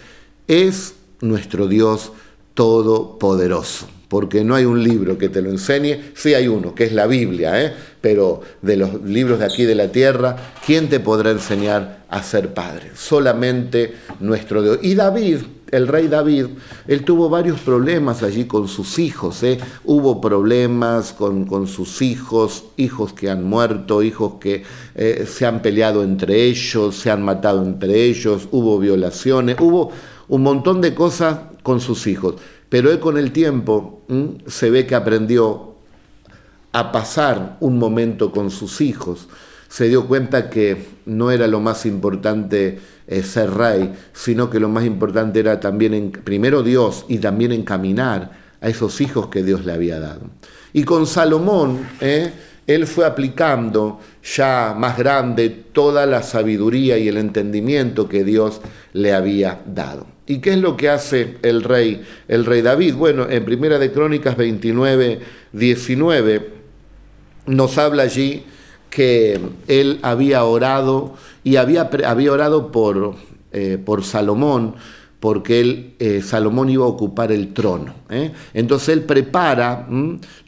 es 0.49 0.95
nuestro 1.21 1.69
Dios 1.69 2.13
todopoderoso. 2.55 3.87
porque 4.09 4.45
no 4.45 4.55
hay 4.55 4.67
un 4.67 4.85
libro 4.85 5.17
que 5.17 5.31
te 5.31 5.41
lo 5.41 5.49
enseñe, 5.49 6.13
sí 6.15 6.35
hay 6.35 6.47
uno, 6.47 6.75
que 6.75 6.85
es 6.85 6.93
la 6.93 7.07
Biblia, 7.07 7.65
¿eh? 7.65 7.73
pero 7.99 8.43
de 8.61 8.77
los 8.77 9.03
libros 9.05 9.39
de 9.39 9.47
aquí 9.47 9.65
de 9.65 9.75
la 9.75 9.89
tierra, 9.89 10.53
¿quién 10.67 10.91
te 10.91 11.01
podrá 11.01 11.31
enseñar 11.31 12.05
a 12.11 12.23
ser 12.23 12.53
padre? 12.53 12.91
Solamente 12.95 13.95
nuestro 14.21 14.63
Dios. 14.63 14.81
Y 14.83 14.95
David, 14.97 15.39
el 15.73 15.89
rey 15.89 16.07
David, 16.07 16.47
él 16.87 17.03
tuvo 17.03 17.31
varios 17.31 17.59
problemas 17.61 18.23
allí 18.23 18.45
con 18.45 18.69
sus 18.69 18.99
hijos. 18.99 19.43
¿eh? 19.43 19.59
Hubo 19.85 20.21
problemas 20.21 21.15
con, 21.15 21.67
sus 21.67 22.03
hijos, 22.03 22.65
hijos 22.77 23.15
que 23.15 23.31
han 23.31 23.43
muerto, 23.45 24.03
hijos 24.03 24.35
que 24.39 24.63
eh, 24.95 25.27
se 25.27 25.47
han 25.47 25.63
peleado 25.63 26.05
entre 26.05 26.45
ellos, 26.45 26.95
se 26.95 27.11
han 27.11 27.23
matado 27.23 27.65
entre 27.65 28.05
ellos, 28.05 28.49
hubo 28.53 28.79
violaciones, 28.79 29.57
hubo 29.61 29.91
un 30.29 30.43
montón 30.43 30.83
de 30.83 30.95
cosas 30.95 31.39
con 31.63 31.81
sus 31.81 32.07
hijos. 32.07 32.35
Pero 32.69 32.91
él 32.91 33.01
con 33.01 33.17
el 33.17 33.33
tiempo 33.33 34.03
se 34.47 34.71
ve 34.71 34.87
que 34.87 34.95
aprendió 34.95 35.75
a 36.73 36.93
pasar 36.93 37.57
un 37.61 37.79
momento 37.79 38.31
con 38.31 38.51
sus 38.51 38.83
hijos. 38.83 39.29
Se 39.69 39.89
dio 39.89 40.07
cuenta 40.07 40.51
que 40.51 40.87
no 41.07 41.31
era 41.31 41.47
lo 41.47 41.61
más 41.61 41.87
importante 41.87 42.79
eh, 43.07 43.23
ser 43.23 43.51
rey, 43.51 43.93
sino 44.13 44.49
que 44.49 44.61
lo 44.61 44.69
más 44.69 44.85
importante 44.85 45.41
era 45.41 45.61
también, 45.61 45.95
en, 45.95 46.11
primero 46.13 46.63
Dios 46.63 47.05
y 47.09 47.19
también 47.19 47.53
encaminar 47.53 48.31
a 48.61 48.69
esos 48.69 49.01
hijos 49.01 49.29
que 49.29 49.43
Dios 49.43 49.65
le 49.65 49.73
había 49.73 49.99
dado. 49.99 50.31
Y 50.73 50.85
con 50.85 51.07
Salomón, 51.07 51.87
eh, 52.01 52.33
él 52.67 52.87
fue 52.87 53.05
aplicando 53.05 54.01
ya 54.23 54.75
más 54.79 54.97
grande 54.97 55.51
toda 55.51 56.07
la 56.07 56.23
sabiduría 56.23 56.97
y 56.97 57.09
el 57.09 57.17
entendimiento 57.17 58.09
que 58.09 58.25
Dios 58.25 58.61
le 58.93 59.13
había 59.13 59.61
dado. 59.67 60.07
¿Y 60.27 60.39
qué 60.39 60.51
es 60.51 60.59
lo 60.59 60.77
que 60.77 60.89
hace 60.89 61.39
el 61.43 61.65
rey, 61.65 62.03
el 62.29 62.45
rey 62.45 62.63
David? 62.63 62.95
Bueno, 62.95 63.29
en 63.29 63.45
Primera 63.45 63.79
de 63.79 63.91
Crónicas 63.91 64.37
29, 64.37 65.21
19 65.53 66.51
nos 67.47 67.77
habla 67.79 68.05
allí 68.05 68.45
que 68.93 69.41
él 69.69 69.99
había 70.03 70.45
orado 70.45 71.15
y 71.43 71.57
había, 71.57 71.89
había 72.07 72.31
orado 72.31 72.71
por, 72.71 73.15
eh, 73.51 73.79
por 73.83 74.05
Salomón, 74.05 74.75
porque 75.19 75.61
él, 75.61 75.95
eh, 75.99 76.21
Salomón 76.21 76.69
iba 76.69 76.85
a 76.85 76.89
ocupar 76.89 77.33
el 77.33 77.55
trono. 77.55 77.95
¿eh? 78.11 78.33
Entonces 78.53 78.91
él 78.91 79.05
prepara 79.05 79.89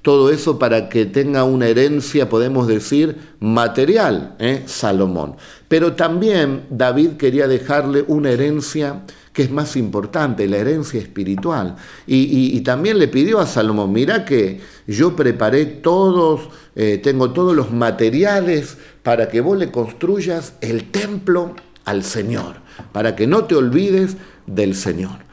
todo 0.02 0.30
eso 0.30 0.58
para 0.58 0.90
que 0.90 1.06
tenga 1.06 1.44
una 1.44 1.68
herencia, 1.68 2.28
podemos 2.28 2.66
decir, 2.66 3.16
material, 3.40 4.36
Salomón. 4.66 5.36
Pero 5.68 5.94
también 5.94 6.66
David 6.68 7.12
quería 7.12 7.48
dejarle 7.48 8.04
una 8.08 8.30
herencia 8.30 9.04
que 9.34 9.42
es 9.42 9.50
más 9.50 9.74
importante, 9.74 10.46
la 10.46 10.58
herencia 10.58 11.00
espiritual. 11.00 11.74
Y, 12.06 12.58
también 12.60 13.00
le 13.00 13.08
pidió 13.08 13.40
a 13.40 13.46
Salomón, 13.46 13.92
mira 13.92 14.24
que 14.24 14.60
yo 14.86 15.16
preparé 15.16 15.66
todos, 15.66 16.48
eh, 16.76 16.98
tengo 17.02 17.32
todos 17.32 17.54
los 17.54 17.72
materiales 17.72 18.78
para 19.02 19.28
que 19.28 19.40
vos 19.40 19.58
le 19.58 19.72
construyas 19.72 20.54
el 20.60 20.90
templo 20.92 21.56
al 21.84 22.04
Señor, 22.04 22.54
para 22.92 23.16
que 23.16 23.26
no 23.26 23.44
te 23.44 23.56
olvides 23.56 24.16
del 24.46 24.76
Señor. 24.76 25.24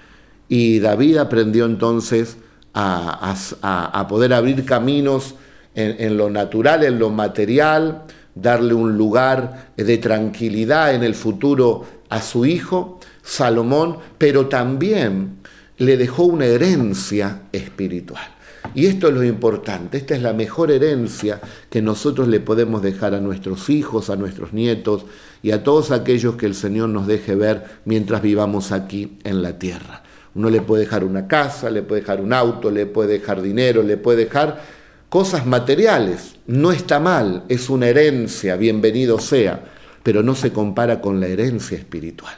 Y 0.50 0.80
David 0.80 1.18
aprendió 1.18 1.66
entonces 1.66 2.38
a, 2.74 4.08
poder 4.10 4.34
abrir 4.34 4.66
caminos 4.66 5.36
en 5.76 6.18
lo 6.18 6.32
natural, 6.32 6.84
en 6.84 6.98
lo 6.98 7.12
material, 7.12 8.04
darle 8.34 8.74
un 8.74 8.98
lugar 8.98 9.74
de 9.78 9.98
tranquilidad 10.00 10.96
en 10.96 11.04
el 11.04 11.14
futuro 11.14 11.86
a 12.10 12.22
su 12.22 12.46
hijo 12.46 13.00
Salomón, 13.24 13.98
pero 14.18 14.48
también 14.48 15.38
le 15.78 15.98
dejó 15.98 16.24
una 16.26 16.46
herencia 16.46 17.44
espiritual. 17.52 18.36
Y 18.76 18.86
esto 18.86 19.08
es 19.08 19.14
lo 19.14 19.24
importante, 19.24 19.98
esta 19.98 20.16
es 20.16 20.22
la 20.22 20.34
mejor 20.34 20.72
herencia 20.72 21.42
que 21.70 21.82
nosotros 21.82 22.28
le 22.28 22.40
podemos 22.40 22.82
dejar 22.82 23.16
a 23.16 23.20
nuestros 23.20 23.70
hijos, 23.70 24.10
a 24.10 24.16
nuestros 24.16 24.54
nietos 24.54 25.06
y 25.42 25.52
a 25.52 25.64
todos 25.64 25.92
aquellos 25.92 26.36
que 26.36 26.46
el 26.46 26.56
Señor 26.56 26.90
nos 26.90 27.08
deje 27.08 27.36
ver 27.36 27.66
mientras 27.86 28.22
vivamos 28.22 28.72
aquí 28.72 29.18
en 29.24 29.42
la 29.42 29.58
tierra. 29.58 30.04
Uno 30.36 30.50
le 30.50 30.62
puede 30.62 30.84
dejar 30.84 31.04
una 31.04 31.28
casa, 31.28 31.70
le 31.70 31.82
puede 31.82 32.02
dejar 32.02 32.22
un 32.22 32.32
auto, 32.32 32.72
le 32.72 32.86
puede 32.86 33.20
dejar 33.20 33.42
dinero, 33.42 33.84
le 33.84 33.98
puede 33.98 34.26
dejar 34.26 34.62
cosas 35.10 35.46
materiales. 35.46 36.36
No 36.48 36.72
está 36.72 37.00
mal, 37.00 37.44
es 37.50 37.70
una 37.70 37.88
herencia, 37.88 38.56
bienvenido 38.56 39.20
sea, 39.20 39.66
pero 40.04 40.24
no 40.24 40.36
se 40.36 40.54
compara 40.54 41.02
con 41.02 41.20
la 41.20 41.28
herencia 41.28 41.78
espiritual. 41.78 42.36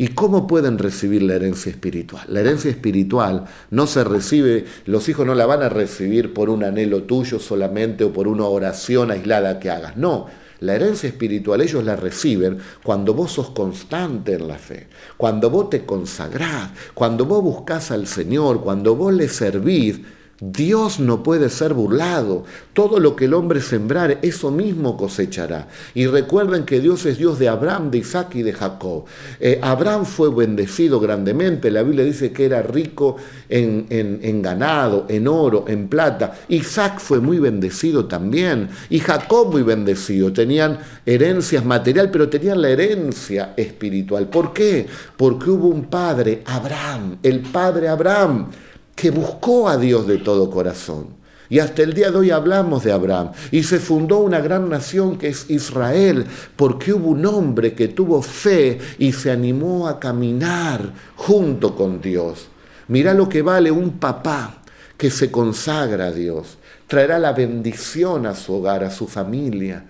¿Y 0.00 0.08
cómo 0.08 0.46
pueden 0.46 0.78
recibir 0.78 1.24
la 1.24 1.34
herencia 1.34 1.70
espiritual? 1.70 2.24
La 2.28 2.38
herencia 2.38 2.70
espiritual 2.70 3.46
no 3.70 3.88
se 3.88 4.04
recibe, 4.04 4.64
los 4.86 5.08
hijos 5.08 5.26
no 5.26 5.34
la 5.34 5.44
van 5.44 5.60
a 5.64 5.68
recibir 5.68 6.32
por 6.32 6.50
un 6.50 6.62
anhelo 6.62 7.02
tuyo 7.02 7.40
solamente 7.40 8.04
o 8.04 8.12
por 8.12 8.28
una 8.28 8.44
oración 8.44 9.10
aislada 9.10 9.58
que 9.58 9.70
hagas. 9.70 9.96
No, 9.96 10.26
la 10.60 10.76
herencia 10.76 11.08
espiritual 11.08 11.62
ellos 11.62 11.82
la 11.82 11.96
reciben 11.96 12.58
cuando 12.84 13.12
vos 13.12 13.32
sos 13.32 13.50
constante 13.50 14.34
en 14.34 14.46
la 14.46 14.56
fe, 14.56 14.86
cuando 15.16 15.50
vos 15.50 15.68
te 15.68 15.84
consagrás, 15.84 16.70
cuando 16.94 17.24
vos 17.24 17.42
buscás 17.42 17.90
al 17.90 18.06
Señor, 18.06 18.62
cuando 18.62 18.94
vos 18.94 19.12
le 19.12 19.28
servís 19.28 20.00
Dios 20.40 21.00
no 21.00 21.22
puede 21.22 21.50
ser 21.50 21.74
burlado. 21.74 22.44
Todo 22.72 23.00
lo 23.00 23.16
que 23.16 23.24
el 23.24 23.34
hombre 23.34 23.60
sembrar, 23.60 24.18
eso 24.22 24.50
mismo 24.52 24.96
cosechará. 24.96 25.68
Y 25.94 26.06
recuerden 26.06 26.64
que 26.64 26.80
Dios 26.80 27.04
es 27.06 27.18
Dios 27.18 27.38
de 27.40 27.48
Abraham, 27.48 27.90
de 27.90 27.98
Isaac 27.98 28.36
y 28.36 28.42
de 28.42 28.52
Jacob. 28.52 29.04
Eh, 29.40 29.58
Abraham 29.62 30.04
fue 30.04 30.32
bendecido 30.32 31.00
grandemente. 31.00 31.70
La 31.72 31.82
Biblia 31.82 32.04
dice 32.04 32.32
que 32.32 32.46
era 32.46 32.62
rico 32.62 33.16
en, 33.48 33.86
en 33.90 34.42
ganado, 34.42 35.06
en 35.08 35.26
oro, 35.26 35.64
en 35.66 35.88
plata. 35.88 36.38
Isaac 36.48 37.00
fue 37.00 37.18
muy 37.18 37.40
bendecido 37.40 38.06
también. 38.06 38.68
Y 38.90 39.00
Jacob 39.00 39.50
muy 39.50 39.62
bendecido. 39.62 40.32
Tenían 40.32 40.78
herencias 41.04 41.64
material, 41.64 42.10
pero 42.12 42.28
tenían 42.28 42.62
la 42.62 42.68
herencia 42.68 43.54
espiritual. 43.56 44.28
¿Por 44.28 44.52
qué? 44.52 44.86
Porque 45.16 45.50
hubo 45.50 45.66
un 45.66 45.86
padre, 45.86 46.42
Abraham, 46.46 47.18
el 47.24 47.40
padre 47.40 47.88
Abraham 47.88 48.50
que 48.98 49.10
buscó 49.10 49.68
a 49.68 49.76
Dios 49.76 50.08
de 50.08 50.18
todo 50.18 50.50
corazón. 50.50 51.18
Y 51.48 51.60
hasta 51.60 51.82
el 51.82 51.94
día 51.94 52.10
de 52.10 52.18
hoy 52.18 52.30
hablamos 52.32 52.82
de 52.82 52.90
Abraham. 52.90 53.30
Y 53.52 53.62
se 53.62 53.78
fundó 53.78 54.18
una 54.18 54.40
gran 54.40 54.68
nación 54.68 55.18
que 55.18 55.28
es 55.28 55.48
Israel, 55.48 56.26
porque 56.56 56.92
hubo 56.92 57.10
un 57.10 57.24
hombre 57.24 57.74
que 57.74 57.86
tuvo 57.86 58.20
fe 58.22 58.78
y 58.98 59.12
se 59.12 59.30
animó 59.30 59.86
a 59.86 60.00
caminar 60.00 60.92
junto 61.14 61.76
con 61.76 62.00
Dios. 62.00 62.48
Mira 62.88 63.14
lo 63.14 63.28
que 63.28 63.40
vale 63.40 63.70
un 63.70 63.98
papá 63.98 64.62
que 64.96 65.10
se 65.10 65.30
consagra 65.30 66.06
a 66.06 66.12
Dios. 66.12 66.58
Traerá 66.88 67.20
la 67.20 67.32
bendición 67.32 68.26
a 68.26 68.34
su 68.34 68.54
hogar, 68.54 68.82
a 68.82 68.90
su 68.90 69.06
familia 69.06 69.84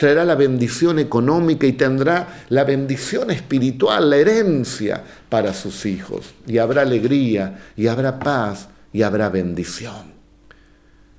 traerá 0.00 0.24
la 0.24 0.34
bendición 0.34 0.98
económica 0.98 1.66
y 1.66 1.74
tendrá 1.74 2.46
la 2.48 2.64
bendición 2.64 3.30
espiritual, 3.30 4.08
la 4.08 4.16
herencia 4.16 5.04
para 5.28 5.52
sus 5.52 5.84
hijos. 5.84 6.32
Y 6.46 6.56
habrá 6.56 6.80
alegría, 6.80 7.58
y 7.76 7.86
habrá 7.86 8.18
paz, 8.18 8.70
y 8.94 9.02
habrá 9.02 9.28
bendición. 9.28 10.14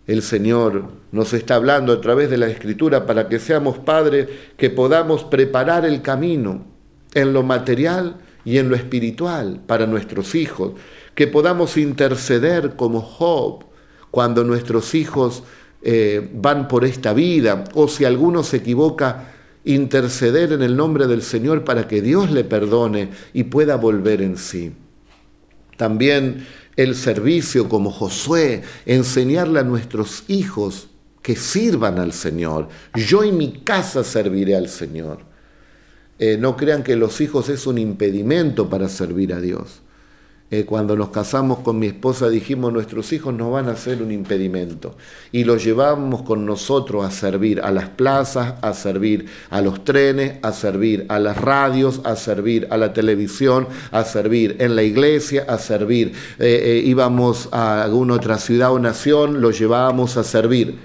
El 0.07 0.23
Señor 0.23 0.85
nos 1.11 1.31
está 1.33 1.53
hablando 1.53 1.93
a 1.93 2.01
través 2.01 2.31
de 2.31 2.39
la 2.39 2.47
Escritura 2.47 3.05
para 3.05 3.29
que 3.29 3.37
seamos 3.37 3.77
padres, 3.77 4.27
que 4.57 4.71
podamos 4.71 5.25
preparar 5.25 5.85
el 5.85 6.01
camino 6.01 6.65
en 7.13 7.33
lo 7.33 7.43
material 7.43 8.15
y 8.43 8.57
en 8.57 8.67
lo 8.67 8.75
espiritual 8.75 9.61
para 9.67 9.85
nuestros 9.85 10.33
hijos, 10.33 10.71
que 11.13 11.27
podamos 11.27 11.77
interceder 11.77 12.75
como 12.75 13.01
Job 13.01 13.65
cuando 14.09 14.43
nuestros 14.43 14.95
hijos 14.95 15.43
eh, 15.81 16.29
van 16.33 16.67
por 16.67 16.85
esta 16.85 17.13
vida, 17.13 17.63
o 17.73 17.87
si 17.87 18.05
alguno 18.05 18.43
se 18.43 18.57
equivoca, 18.57 19.33
interceder 19.63 20.53
en 20.53 20.61
el 20.61 20.75
nombre 20.75 21.07
del 21.07 21.21
Señor 21.21 21.63
para 21.63 21.87
que 21.87 22.01
Dios 22.01 22.31
le 22.31 22.43
perdone 22.43 23.09
y 23.33 23.43
pueda 23.43 23.75
volver 23.75 24.21
en 24.21 24.37
sí. 24.37 24.73
También 25.77 26.45
el 26.75 26.95
servicio 26.95 27.67
como 27.69 27.91
Josué, 27.91 28.63
enseñarle 28.85 29.59
a 29.59 29.63
nuestros 29.63 30.23
hijos 30.27 30.87
que 31.21 31.35
sirvan 31.35 31.99
al 31.99 32.13
Señor. 32.13 32.69
Yo 32.95 33.23
y 33.23 33.31
mi 33.31 33.51
casa 33.63 34.03
serviré 34.03 34.55
al 34.55 34.69
Señor. 34.69 35.19
Eh, 36.17 36.37
no 36.37 36.55
crean 36.55 36.83
que 36.83 36.95
los 36.95 37.19
hijos 37.21 37.49
es 37.49 37.65
un 37.67 37.77
impedimento 37.77 38.69
para 38.69 38.89
servir 38.89 39.33
a 39.33 39.41
Dios. 39.41 39.81
Eh, 40.53 40.65
cuando 40.65 40.97
nos 40.97 41.11
casamos 41.11 41.59
con 41.59 41.79
mi 41.79 41.87
esposa 41.87 42.27
dijimos 42.27 42.73
nuestros 42.73 43.13
hijos 43.13 43.33
no 43.33 43.51
van 43.51 43.69
a 43.69 43.77
ser 43.77 44.01
un 44.01 44.11
impedimento 44.11 44.97
y 45.31 45.45
los 45.45 45.63
llevamos 45.63 46.23
con 46.23 46.45
nosotros 46.45 47.05
a 47.05 47.09
servir 47.09 47.61
a 47.61 47.71
las 47.71 47.87
plazas, 47.87 48.55
a 48.61 48.73
servir 48.73 49.27
a 49.49 49.61
los 49.61 49.85
trenes, 49.85 50.39
a 50.41 50.51
servir 50.51 51.05
a 51.07 51.19
las 51.19 51.37
radios, 51.37 52.01
a 52.03 52.17
servir 52.17 52.67
a 52.69 52.75
la 52.75 52.91
televisión, 52.91 53.65
a 53.91 54.03
servir 54.03 54.57
en 54.59 54.75
la 54.75 54.83
iglesia, 54.83 55.45
a 55.47 55.57
servir. 55.57 56.11
Eh, 56.37 56.61
eh, 56.65 56.81
íbamos 56.85 57.47
a 57.53 57.81
alguna 57.81 58.15
otra 58.15 58.37
ciudad 58.37 58.73
o 58.73 58.79
nación, 58.79 59.39
los 59.39 59.57
llevábamos 59.57 60.17
a 60.17 60.25
servir. 60.25 60.75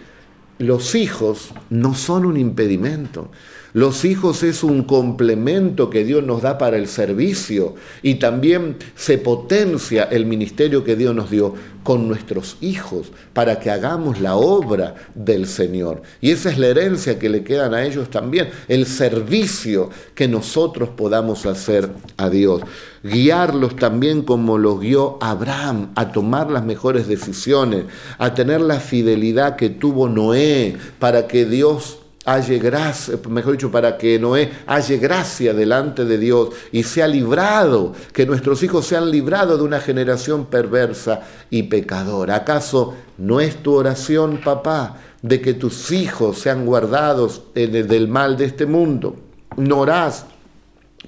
Los 0.59 0.95
hijos 0.95 1.53
no 1.71 1.97
son 1.97 2.25
un 2.25 2.37
impedimento. 2.37 3.31
Los 3.77 4.07
hijos 4.07 4.43
es 4.43 4.64
un 4.64 4.85
complemento 4.85 5.91
que 5.91 6.03
Dios 6.03 6.24
nos 6.24 6.41
da 6.41 6.57
para 6.57 6.79
el 6.79 6.89
servicio 6.89 7.74
y 8.01 8.14
también 8.14 8.79
se 8.95 9.18
potencia 9.18 10.05
el 10.05 10.24
ministerio 10.24 10.83
que 10.83 10.97
Dios 10.97 11.14
nos 11.14 11.31
dio 11.31 11.53
con 11.83 12.09
nuestros 12.09 12.57
hijos 12.62 13.12
para 13.35 13.61
que 13.61 13.70
hagamos 13.70 14.18
la 14.18 14.37
obra 14.37 14.95
del 15.14 15.47
Señor. 15.47 16.01
Y 16.22 16.31
esa 16.31 16.49
es 16.49 16.57
la 16.57 16.68
herencia 16.68 17.18
que 17.18 17.29
le 17.29 17.45
quedan 17.45 17.74
a 17.74 17.85
ellos 17.85 18.09
también, 18.09 18.49
el 18.66 18.87
servicio 18.87 19.91
que 20.14 20.27
nosotros 20.27 20.89
podamos 20.89 21.45
hacer 21.45 21.91
a 22.16 22.31
Dios. 22.31 22.62
Guiarlos 23.03 23.77
también 23.77 24.22
como 24.22 24.57
los 24.57 24.81
guió 24.81 25.18
Abraham 25.20 25.91
a 25.97 26.12
tomar 26.12 26.51
las 26.51 26.64
mejores 26.64 27.09
decisiones, 27.09 27.85
a 28.16 28.33
tener 28.33 28.62
la 28.62 28.81
fidelidad 28.81 29.57
que 29.57 29.68
tuvo 29.68 30.09
Noé 30.09 30.79
para 30.99 31.27
que 31.27 31.45
Dios 31.45 31.99
halle 32.27 32.59
gracia, 32.59 33.18
mejor 33.31 33.53
dicho, 33.53 33.70
para 33.70 33.97
que 33.97 34.18
Noé 34.18 34.51
halle 34.66 34.99
gracia 34.99 35.55
delante 35.55 36.05
de 36.05 36.18
Dios 36.18 36.51
y 36.72 36.83
sea 36.83 37.07
librado, 37.07 37.95
que 38.12 38.27
nuestros 38.27 38.62
hijos 38.64 38.85
sean 38.85 39.11
librados 39.11 39.59
de 39.59 39.64
una 39.64 39.81
generación 39.81 40.47
perversa 40.47 41.20
y 41.51 41.64
pecadora. 41.64 42.35
¿Acaso 42.35 42.95
no 43.16 43.41
es 43.41 43.62
tu 43.62 43.74
oración, 43.74 44.41
papá, 44.45 44.99
de 45.22 45.41
que 45.41 45.55
tus 45.55 45.93
hijos 45.93 46.41
sean 46.41 46.66
guardados 46.66 47.45
del 47.55 48.09
mal 48.09 48.37
de 48.37 48.47
este 48.47 48.66
mundo? 48.66 49.16
¿No 49.57 49.79
orás 49.79 50.27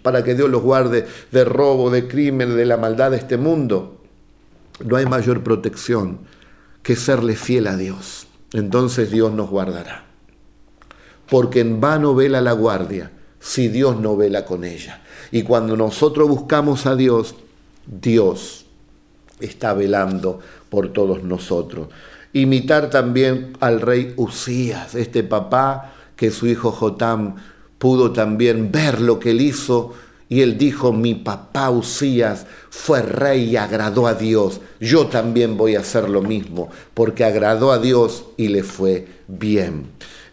para 0.02 0.22
que 0.22 0.36
Dios 0.36 0.48
los 0.48 0.62
guarde 0.62 1.06
de 1.32 1.44
robo, 1.44 1.90
de 1.90 2.06
crimen, 2.06 2.56
de 2.56 2.64
la 2.64 2.76
maldad 2.76 3.10
de 3.10 3.16
este 3.16 3.36
mundo? 3.36 4.00
No 4.84 4.96
hay 4.96 5.06
mayor 5.06 5.42
protección 5.42 6.20
que 6.84 6.94
serle 6.94 7.34
fiel 7.34 7.66
a 7.66 7.76
Dios. 7.76 8.28
Entonces 8.52 9.10
Dios 9.10 9.32
nos 9.32 9.50
guardará 9.50 10.07
porque 11.30 11.60
en 11.60 11.80
vano 11.80 12.14
vela 12.14 12.40
la 12.40 12.52
guardia 12.52 13.10
si 13.40 13.68
Dios 13.68 14.00
no 14.00 14.16
vela 14.16 14.44
con 14.44 14.64
ella. 14.64 15.02
Y 15.30 15.42
cuando 15.42 15.76
nosotros 15.76 16.28
buscamos 16.28 16.86
a 16.86 16.96
Dios, 16.96 17.34
Dios 17.86 18.66
está 19.40 19.74
velando 19.74 20.40
por 20.70 20.92
todos 20.92 21.22
nosotros. 21.22 21.88
Imitar 22.32 22.90
también 22.90 23.56
al 23.60 23.80
rey 23.80 24.14
Usías, 24.16 24.94
este 24.94 25.22
papá 25.22 25.94
que 26.16 26.30
su 26.30 26.46
hijo 26.46 26.72
Jotam 26.72 27.36
pudo 27.78 28.12
también 28.12 28.72
ver 28.72 29.00
lo 29.00 29.18
que 29.18 29.30
él 29.30 29.40
hizo 29.40 29.94
y 30.28 30.42
él 30.42 30.58
dijo, 30.58 30.92
mi 30.92 31.14
papá 31.14 31.70
Usías 31.70 32.46
fue 32.68 33.00
rey 33.00 33.50
y 33.50 33.56
agradó 33.56 34.06
a 34.06 34.14
Dios, 34.14 34.60
yo 34.78 35.06
también 35.06 35.56
voy 35.56 35.74
a 35.74 35.80
hacer 35.80 36.10
lo 36.10 36.20
mismo, 36.20 36.68
porque 36.92 37.24
agradó 37.24 37.72
a 37.72 37.78
Dios 37.78 38.26
y 38.36 38.48
le 38.48 38.62
fue 38.62 39.08
bien. 39.26 39.86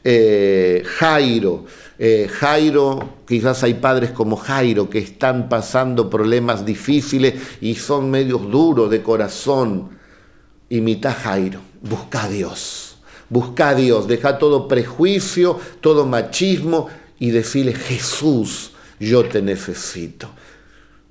Eh, 0.07 0.83
Jairo. 0.85 1.65
Eh, 1.97 2.29
Jairo, 2.31 3.21
quizás 3.25 3.63
hay 3.63 3.73
padres 3.73 4.11
como 4.11 4.35
Jairo 4.35 4.87
que 4.87 4.99
están 4.99 5.49
pasando 5.49 6.11
problemas 6.11 6.63
difíciles 6.63 7.33
y 7.59 7.73
son 7.73 8.11
medios 8.11 8.51
duros 8.51 8.91
de 8.91 9.01
corazón. 9.01 9.89
Imita 10.69 11.11
Jairo, 11.11 11.59
busca 11.81 12.25
a 12.25 12.29
Dios, 12.29 12.97
busca 13.29 13.69
a 13.69 13.75
Dios, 13.75 14.07
deja 14.07 14.37
todo 14.37 14.67
prejuicio, 14.67 15.59
todo 15.81 16.05
machismo 16.05 16.87
y 17.17 17.31
decirle, 17.31 17.73
Jesús, 17.73 18.73
yo 18.99 19.25
te 19.25 19.41
necesito. 19.41 20.29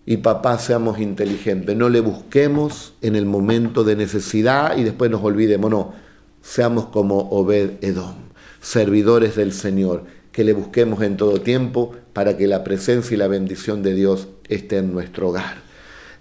Y 0.06 0.18
papá, 0.18 0.58
seamos 0.58 1.00
inteligentes, 1.00 1.74
no 1.76 1.88
le 1.88 2.00
busquemos 2.00 2.92
en 3.00 3.16
el 3.16 3.26
momento 3.26 3.82
de 3.82 3.96
necesidad 3.96 4.76
y 4.76 4.84
después 4.84 5.10
nos 5.10 5.24
olvidemos, 5.24 5.68
no, 5.68 5.94
seamos 6.42 6.86
como 6.86 7.30
Obed 7.30 7.82
Edom 7.82 8.24
servidores 8.64 9.36
del 9.36 9.52
Señor, 9.52 10.04
que 10.32 10.42
le 10.42 10.54
busquemos 10.54 11.02
en 11.02 11.18
todo 11.18 11.42
tiempo 11.42 11.92
para 12.14 12.36
que 12.38 12.46
la 12.46 12.64
presencia 12.64 13.14
y 13.14 13.18
la 13.18 13.28
bendición 13.28 13.82
de 13.82 13.94
Dios 13.94 14.28
esté 14.48 14.78
en 14.78 14.92
nuestro 14.92 15.28
hogar. 15.28 15.58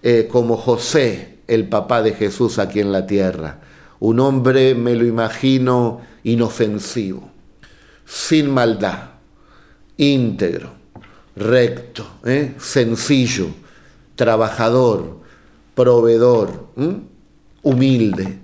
Eh, 0.03 0.27
como 0.29 0.57
José, 0.57 1.37
el 1.47 1.69
papá 1.69 2.03
de 2.03 2.11
Jesús 2.11 2.59
aquí 2.59 2.81
en 2.81 2.91
la 2.91 3.07
tierra, 3.07 3.61
un 4.01 4.19
hombre, 4.19 4.75
me 4.75 4.93
lo 4.95 5.05
imagino, 5.05 6.01
inofensivo, 6.23 7.31
sin 8.05 8.51
maldad, 8.51 9.11
íntegro, 9.95 10.73
recto, 11.37 12.05
¿eh? 12.25 12.55
sencillo, 12.59 13.47
trabajador, 14.15 15.19
proveedor, 15.75 16.67
humilde. 17.61 18.39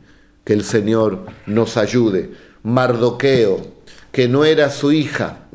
Que 0.46 0.54
el 0.54 0.64
Señor 0.64 1.26
nos 1.46 1.78
ayude. 1.78 2.32
Mardoqueo, 2.64 3.79
que 4.20 4.28
no 4.28 4.44
era 4.44 4.70
su 4.70 4.92
hija, 4.92 5.48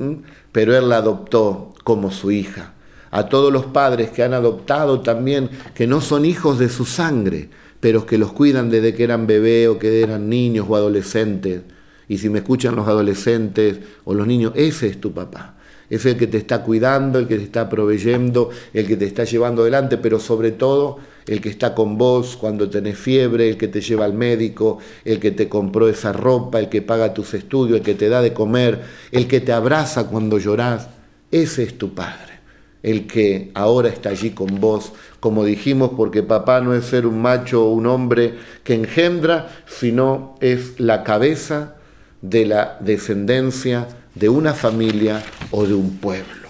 pero 0.51 0.75
él 0.75 0.89
la 0.89 0.97
adoptó 0.97 1.75
como 1.85 2.11
su 2.11 2.31
hija. 2.31 2.73
A 3.11 3.29
todos 3.29 3.53
los 3.53 3.67
padres 3.67 4.09
que 4.09 4.23
han 4.23 4.33
adoptado 4.33 5.03
también, 5.03 5.51
que 5.75 5.87
no 5.87 6.01
son 6.01 6.25
hijos 6.25 6.59
de 6.59 6.71
su 6.71 6.87
sangre, 6.87 7.51
pero 7.79 8.07
que 8.07 8.17
los 8.17 8.33
cuidan 8.33 8.71
desde 8.71 8.95
que 8.95 9.05
eran 9.05 9.27
bebés 9.27 9.69
o 9.69 9.79
que 9.79 10.01
eran 10.01 10.31
niños 10.31 10.65
o 10.67 10.77
adolescentes. 10.77 11.61
Y 12.09 12.17
si 12.17 12.31
me 12.31 12.39
escuchan 12.39 12.75
los 12.75 12.89
adolescentes 12.89 13.81
o 14.07 14.15
los 14.15 14.27
niños, 14.27 14.53
ese 14.55 14.87
es 14.87 14.99
tu 14.99 15.13
papá. 15.13 15.57
Es 15.91 16.07
el 16.07 16.17
que 16.17 16.27
te 16.27 16.39
está 16.39 16.63
cuidando, 16.63 17.19
el 17.19 17.29
que 17.29 17.37
te 17.37 17.45
está 17.45 17.69
proveyendo, 17.69 18.49
el 18.73 18.87
que 18.87 18.97
te 18.97 19.05
está 19.05 19.25
llevando 19.25 19.61
adelante, 19.61 19.99
pero 19.99 20.19
sobre 20.19 20.53
todo 20.53 21.01
el 21.27 21.41
que 21.41 21.49
está 21.49 21.75
con 21.75 21.97
vos 21.97 22.37
cuando 22.37 22.69
tenés 22.69 22.99
fiebre, 22.99 23.49
el 23.49 23.57
que 23.57 23.69
te 23.69 23.81
lleva 23.81 24.05
al 24.05 24.15
médico, 24.15 24.79
el 25.05 25.19
que 25.21 25.31
te 25.31 25.49
compró 25.49 25.89
esa 25.89 26.13
ropa, 26.13 26.59
el 26.59 26.69
que 26.69 26.83
paga 26.83 27.15
tus 27.15 27.35
estudios, 27.35 27.79
el 27.79 27.85
que 27.85 27.95
te 27.95 28.09
da 28.09 28.21
de 28.23 28.33
comer, 28.33 28.83
el 29.11 29.27
que 29.27 29.41
te 29.41 29.53
abraza 29.53 30.07
cuando 30.09 30.39
llorás. 30.39 30.89
Ese 31.31 31.63
es 31.63 31.79
tu 31.79 31.95
Padre, 31.95 32.35
el 32.83 33.07
que 33.07 33.51
ahora 33.55 33.89
está 33.89 34.11
allí 34.11 34.31
con 34.31 34.61
vos, 34.61 34.93
como 35.21 35.45
dijimos, 35.45 35.93
porque 35.97 36.23
papá 36.23 36.61
no 36.61 36.75
es 36.75 36.85
ser 36.85 37.07
un 37.07 37.21
macho 37.21 37.65
o 37.65 37.73
un 37.73 37.87
hombre 37.87 38.35
que 38.63 38.75
engendra, 38.75 39.49
sino 39.67 40.37
es 40.41 40.79
la 40.79 41.03
cabeza 41.03 41.77
de 42.21 42.47
la 42.47 42.79
descendencia 42.81 43.89
de 44.15 44.29
una 44.29 44.55
familia 44.55 45.23
o 45.51 45.67
de 45.67 45.75
un 45.75 45.99
pueblo. 45.99 46.49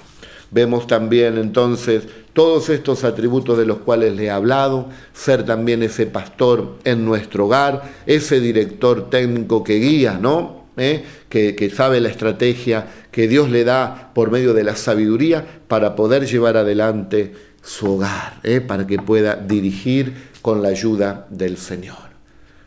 Vemos 0.51 0.87
también 0.87 1.39
entonces 1.39 2.05
todos 2.35 2.69
estos 2.69 3.05
atributos 3.05 3.57
de 3.57 3.65
los 3.65 3.79
cuales 3.79 4.15
le 4.15 4.25
he 4.25 4.31
hablado, 4.31 4.89
ser 5.15 5.45
también 5.45 5.83
ese 5.83 6.07
pastor 6.07 6.77
en 6.85 7.05
nuestro 7.05 7.47
hogar, 7.47 7.95
ese 8.07 8.41
director 8.41 9.09
técnico 9.09 9.65
que 9.65 9.77
guía, 9.77 10.19
¿no? 10.21 10.65
¿Eh? 10.77 11.05
Que, 11.29 11.71
sabe 11.71 12.01
la 12.01 12.09
estrategia 12.09 12.89
que 13.13 13.29
Dios 13.29 13.49
le 13.49 13.63
da 13.63 14.11
por 14.13 14.33
medio 14.33 14.53
de 14.53 14.65
la 14.65 14.75
sabiduría 14.75 15.47
para 15.69 15.95
poder 15.95 16.27
llevar 16.27 16.57
adelante 16.57 17.33
su 17.63 17.95
hogar, 17.95 18.41
¿eh? 18.43 18.61
para 18.61 18.85
que 18.85 18.99
pueda 18.99 19.37
dirigir 19.37 20.13
con 20.43 20.61
la 20.61 20.71
ayuda 20.71 21.27
del 21.31 21.57
Señor. 21.57 21.97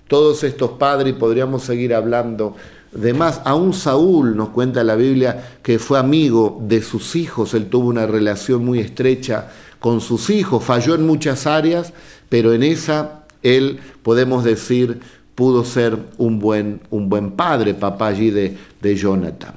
Todos 0.07 0.45
estos 0.45 0.71
padres, 0.71 1.13
podríamos 1.15 1.63
seguir 1.63 1.93
hablando 1.93 2.55
de 2.97 3.13
más, 3.13 3.41
aún 3.45 3.73
Saúl 3.73 4.35
nos 4.35 4.49
cuenta 4.49 4.83
la 4.83 4.95
Biblia 4.95 5.59
que 5.61 5.79
fue 5.79 5.99
amigo 5.99 6.59
de 6.67 6.81
sus 6.81 7.15
hijos, 7.15 7.53
él 7.53 7.67
tuvo 7.67 7.89
una 7.89 8.07
relación 8.07 8.65
muy 8.65 8.79
estrecha 8.79 9.49
con 9.79 10.01
sus 10.01 10.29
hijos, 10.29 10.63
falló 10.63 10.95
en 10.95 11.05
muchas 11.05 11.45
áreas, 11.45 11.93
pero 12.29 12.53
en 12.53 12.63
esa 12.63 13.25
él, 13.43 13.79
podemos 14.03 14.43
decir, 14.43 14.99
pudo 15.35 15.63
ser 15.63 15.97
un 16.17 16.39
buen, 16.39 16.81
un 16.89 17.09
buen 17.09 17.31
padre, 17.31 17.73
papá 17.73 18.07
allí 18.07 18.31
de, 18.31 18.57
de 18.81 18.95
Jonathan. 18.95 19.53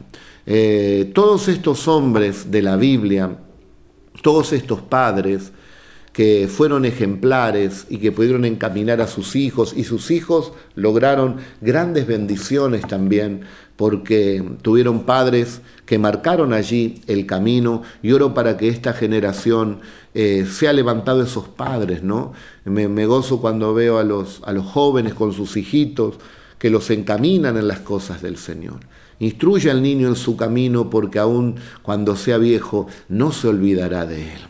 Eh, 0.47 1.11
todos 1.15 1.49
estos 1.49 1.89
hombres 1.89 2.51
de 2.51 2.63
la 2.63 2.77
Biblia, 2.77 3.37
todos 4.23 4.53
estos 4.53 4.81
padres, 4.83 5.53
que 6.13 6.49
fueron 6.49 6.85
ejemplares 6.85 7.87
y 7.89 7.99
que 7.99 8.13
pudieron 8.13 8.45
encaminar 8.45 9.01
a 9.01 9.07
sus 9.07 9.37
hijos 9.37 9.73
y 9.77 9.85
sus 9.85 10.11
hijos 10.11 10.53
lograron 10.75 11.37
grandes 11.61 12.07
bendiciones 12.07 12.83
también 12.83 13.43
porque 13.77 14.45
tuvieron 14.61 15.05
padres 15.05 15.63
que 15.87 15.99
marcaron 15.99 16.53
allí 16.53 17.01
el 17.07 17.27
camino 17.27 17.83
y 18.03 18.13
oro 18.13 18.35
para 18.35 18.57
que 18.57 18.69
esta 18.69 18.93
generación 18.93 19.81
eh, 20.13 20.47
sea 20.51 20.73
levantado 20.73 21.23
esos 21.23 21.49
padres, 21.49 22.03
¿no? 22.03 22.33
Me, 22.65 22.89
me, 22.89 23.07
gozo 23.07 23.41
cuando 23.41 23.73
veo 23.73 23.99
a 23.99 24.05
los, 24.05 24.43
a 24.45 24.53
los 24.53 24.67
jóvenes 24.67 25.15
con 25.15 25.33
sus 25.33 25.57
hijitos 25.57 26.19
que 26.59 26.69
los 26.69 26.91
encaminan 26.91 27.57
en 27.57 27.69
las 27.69 27.81
cosas 27.81 28.21
del 28.21 28.37
Señor. 28.37 28.81
Instruye 29.19 29.71
al 29.71 29.83
niño 29.83 30.09
en 30.09 30.17
su 30.17 30.37
camino 30.37 30.91
porque 30.91 31.19
aún 31.19 31.57
cuando 31.83 32.17
sea 32.17 32.37
viejo 32.37 32.87
no 33.09 33.33
se 33.33 33.49
olvidará 33.49 34.05
de 34.05 34.35
él. 34.35 34.41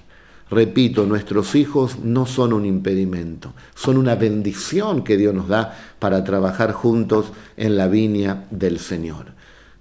Repito, 0.50 1.06
nuestros 1.06 1.54
hijos 1.54 2.00
no 2.00 2.26
son 2.26 2.52
un 2.52 2.64
impedimento, 2.64 3.52
son 3.74 3.96
una 3.96 4.16
bendición 4.16 5.04
que 5.04 5.16
Dios 5.16 5.34
nos 5.34 5.48
da 5.48 5.78
para 5.98 6.24
trabajar 6.24 6.72
juntos 6.72 7.32
en 7.56 7.76
la 7.76 7.86
viña 7.86 8.46
del 8.50 8.78
Señor. 8.80 9.26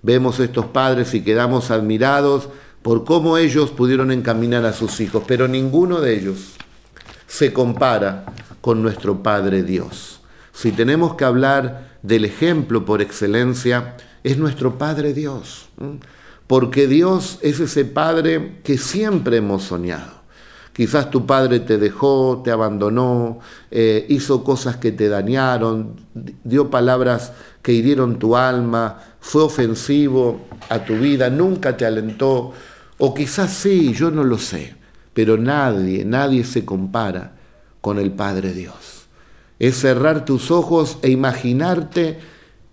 Vemos 0.01 0.39
estos 0.39 0.67
padres 0.67 1.13
y 1.13 1.23
quedamos 1.23 1.71
admirados 1.71 2.49
por 2.83 3.03
cómo 3.03 3.37
ellos 3.37 3.71
pudieron 3.71 4.11
encaminar 4.11 4.65
a 4.65 4.73
sus 4.73 4.99
hijos, 4.99 5.23
pero 5.27 5.47
ninguno 5.47 6.01
de 6.01 6.15
ellos 6.15 6.53
se 7.27 7.51
compara 7.51 8.25
con 8.61 8.81
nuestro 8.81 9.23
Padre 9.23 9.63
Dios. 9.63 10.21
Si 10.53 10.71
tenemos 10.71 11.15
que 11.15 11.25
hablar 11.25 11.97
del 12.03 12.25
ejemplo 12.25 12.85
por 12.85 13.01
excelencia, 13.01 13.97
es 14.23 14.37
nuestro 14.37 14.77
Padre 14.77 15.13
Dios 15.13 15.69
porque 16.49 16.87
Dios 16.87 17.37
es 17.43 17.59
ese 17.59 17.85
Padre 17.85 18.61
que 18.63 18.79
siempre 18.79 19.37
hemos 19.37 19.61
soñado. 19.61 20.18
Quizás 20.79 21.11
tu 21.11 21.25
padre 21.25 21.59
te 21.59 21.77
dejó, 21.77 22.41
te 22.41 22.51
abandonó, 22.51 23.39
eh, 23.69 24.05
hizo 24.07 24.45
cosas 24.45 24.77
que 24.77 24.93
te 24.93 25.09
dañaron, 25.09 25.97
dio 26.45 26.69
palabras 26.69 27.33
que 27.61 27.73
hirieron 27.73 28.17
tu 28.17 28.37
alma, 28.37 28.97
fue 29.19 29.43
ofensivo 29.43 30.39
a 30.69 30.85
tu 30.85 30.95
vida, 30.95 31.29
nunca 31.29 31.75
te 31.75 31.85
alentó, 31.85 32.53
o 32.97 33.13
quizás 33.13 33.51
sí, 33.51 33.91
yo 33.93 34.09
no 34.09 34.23
lo 34.23 34.37
sé, 34.37 34.73
pero 35.13 35.35
nadie, 35.35 36.05
nadie 36.05 36.45
se 36.45 36.63
compara 36.63 37.33
con 37.81 37.99
el 37.99 38.11
Padre 38.11 38.53
Dios. 38.53 39.03
Es 39.59 39.81
cerrar 39.81 40.23
tus 40.23 40.49
ojos 40.49 40.97
e 41.01 41.09
imaginarte 41.09 42.19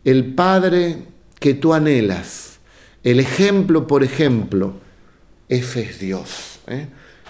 el 0.05 0.33
Padre 0.33 1.09
que 1.41 1.55
tú 1.55 1.75
anhelas. 1.75 2.61
El 3.03 3.19
ejemplo, 3.19 3.89
por 3.89 4.05
ejemplo, 4.05 4.75
ese 5.49 5.83
es 5.83 5.99
Dios. 5.99 6.61
¿eh? 6.69 6.87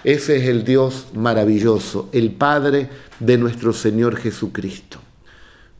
Ese 0.07 0.37
es 0.37 0.45
el 0.45 0.63
Dios 0.63 1.09
maravilloso, 1.15 2.09
el 2.13 2.31
Padre 2.31 2.89
de 3.19 3.39
nuestro 3.39 3.73
Señor 3.73 4.15
Jesucristo. 4.15 5.01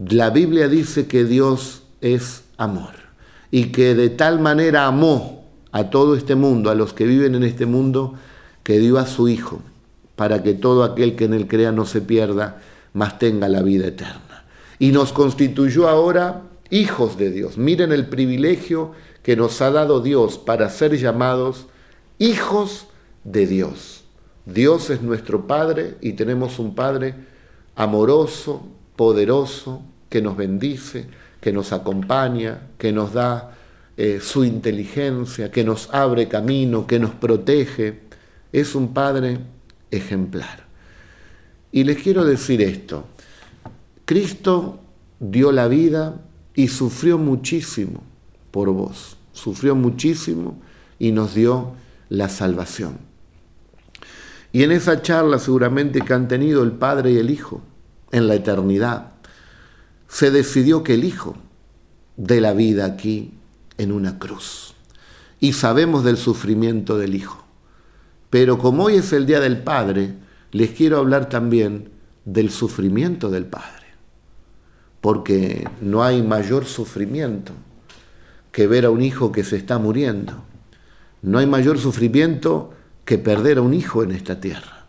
La 0.01 0.31
Biblia 0.31 0.67
dice 0.67 1.07
que 1.07 1.25
Dios 1.25 1.85
es 2.01 2.43
amor 2.57 2.91
y 3.53 3.67
que 3.67 3.95
de 3.95 4.11
tal 4.11 4.41
manera 4.41 4.87
amó 4.87 5.45
a 5.71 5.91
todo 5.91 6.17
este 6.17 6.35
mundo, 6.35 6.71
a 6.71 6.75
los 6.75 6.93
que 6.93 7.07
viven 7.07 7.37
en 7.37 7.45
este 7.45 7.67
mundo, 7.67 8.15
que 8.65 8.81
dio 8.81 8.99
a 8.99 9.07
su 9.07 9.29
Hijo, 9.29 9.61
para 10.17 10.43
que 10.43 10.55
todo 10.55 10.83
aquel 10.83 11.15
que 11.15 11.27
en 11.27 11.35
él 11.35 11.47
crea 11.47 11.71
no 11.71 11.87
se 11.87 12.01
pierda, 12.01 12.61
mas 12.95 13.21
tenga 13.21 13.49
la 13.49 13.63
vida 13.63 13.87
eterna. 13.87 14.45
Y 14.81 14.91
nos 14.91 15.13
constituyó 15.13 15.89
ahora 15.89 16.43
hijos 16.71 17.17
de 17.17 17.31
Dios. 17.31 17.59
Miren 17.59 17.93
el 17.93 18.09
privilegio 18.09 18.91
que 19.23 19.37
nos 19.37 19.63
ha 19.63 19.71
dado 19.71 20.01
Dios 20.01 20.37
para 20.37 20.69
ser 20.69 20.99
llamados 20.99 21.67
hijos 22.19 22.89
de 23.23 23.47
Dios. 23.47 24.03
Dios 24.47 24.91
es 24.91 25.03
nuestro 25.03 25.49
Padre 25.49 25.97
y 26.01 26.13
tenemos 26.13 26.61
un 26.61 26.77
Padre 26.77 27.15
amoroso, 27.75 28.67
poderoso, 28.95 29.83
que 30.09 30.23
nos 30.23 30.37
bendice, 30.37 31.09
que 31.41 31.53
nos 31.53 31.73
acompaña, 31.73 32.69
que 32.79 32.93
nos 32.93 33.13
da 33.13 33.57
eh, 33.97 34.21
su 34.23 34.45
inteligencia, 34.45 35.51
que 35.51 35.65
nos 35.65 35.93
abre 35.93 36.29
camino, 36.29 36.87
que 36.87 37.01
nos 37.01 37.11
protege. 37.11 38.03
Es 38.53 38.77
un 38.77 38.95
Padre 38.95 39.39
ejemplar. 39.91 40.65
Y 41.73 41.83
les 41.83 41.99
quiero 41.99 42.25
decir 42.25 42.63
esto. 42.63 43.05
Cristo 44.05 44.79
dio 45.19 45.51
la 45.51 45.67
vida 45.67 46.23
y 46.55 46.69
sufrió 46.69 47.19
muchísimo 47.19 48.03
por 48.53 48.71
vos. 48.71 49.17
Sufrió 49.33 49.75
muchísimo 49.75 50.63
y 51.01 51.11
nos 51.11 51.35
dio 51.35 51.73
la 52.09 52.29
salvación. 52.29 53.06
Y 54.57 54.63
en 54.63 54.73
esa 54.73 55.03
charla 55.03 55.39
seguramente 55.39 56.01
que 56.01 56.15
han 56.15 56.29
tenido 56.29 56.63
el 56.63 56.73
Padre 56.73 57.13
y 57.13 57.19
el 57.19 57.29
Hijo 57.29 57.61
en 58.11 58.27
la 58.27 58.37
eternidad, 58.37 59.13
se 60.09 60.31
decidió 60.31 60.83
que 60.83 60.95
el 60.95 61.05
Hijo 61.05 61.37
dé 62.17 62.41
la 62.41 62.55
vida 62.55 62.87
aquí 62.87 63.35
en 63.77 63.93
una 63.93 64.19
cruz. 64.19 64.73
Y 65.41 65.53
sabemos 65.53 66.05
del 66.05 66.17
sufrimiento 66.17 66.97
del 66.97 67.15
Hijo. 67.15 67.45
Pero 68.31 68.57
como 68.57 68.85
hoy 68.85 68.95
es 68.95 69.13
el 69.13 69.27
Día 69.27 69.41
del 69.41 69.59
Padre, 69.59 70.15
les 70.53 70.71
quiero 70.71 70.97
hablar 70.97 71.29
también 71.29 71.91
del 72.25 72.49
sufrimiento 72.49 73.29
del 73.29 73.45
Padre. 73.45 73.85
Porque 75.03 75.69
no 75.83 76.03
hay 76.03 76.23
mayor 76.23 76.65
sufrimiento 76.65 77.53
que 78.53 78.67
ver 78.67 78.87
a 78.87 78.91
un 78.91 79.03
hijo 79.03 79.33
que 79.33 79.45
se 79.45 79.59
está 79.59 79.79
muriendo. 79.79 80.33
No 81.21 81.41
hay 81.41 81.47
mayor 81.47 81.77
sufrimiento 81.77 82.73
que 83.07 83.17
perder 83.17 83.57
a 83.57 83.63
un 83.63 83.73
hijo 83.73 84.03
en 84.03 84.11
esta 84.11 84.39
tierra. 84.39 84.87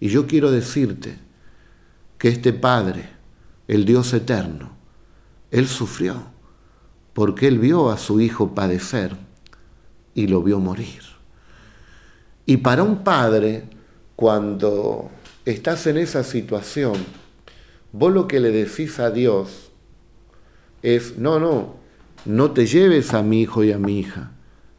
Y 0.00 0.08
yo 0.08 0.26
quiero 0.26 0.50
decirte 0.50 1.16
que 2.18 2.28
este 2.28 2.52
Padre, 2.52 3.10
el 3.68 3.84
Dios 3.84 4.12
eterno, 4.12 4.72
Él 5.52 5.68
sufrió 5.68 6.32
porque 7.12 7.46
Él 7.46 7.58
vio 7.58 7.90
a 7.90 7.98
su 7.98 8.20
hijo 8.20 8.54
padecer 8.54 9.14
y 10.14 10.26
lo 10.26 10.42
vio 10.42 10.58
morir. 10.58 11.02
Y 12.46 12.58
para 12.58 12.82
un 12.82 13.04
padre, 13.04 13.64
cuando 14.16 15.10
estás 15.44 15.86
en 15.86 15.98
esa 15.98 16.24
situación, 16.24 16.94
vos 17.92 18.12
lo 18.12 18.26
que 18.26 18.40
le 18.40 18.50
decís 18.50 18.98
a 18.98 19.10
Dios 19.10 19.70
es, 20.82 21.18
no, 21.18 21.38
no, 21.38 21.76
no 22.24 22.50
te 22.50 22.66
lleves 22.66 23.14
a 23.14 23.22
mi 23.22 23.42
hijo 23.42 23.62
y 23.62 23.72
a 23.72 23.78
mi 23.78 24.00
hija, 24.00 24.32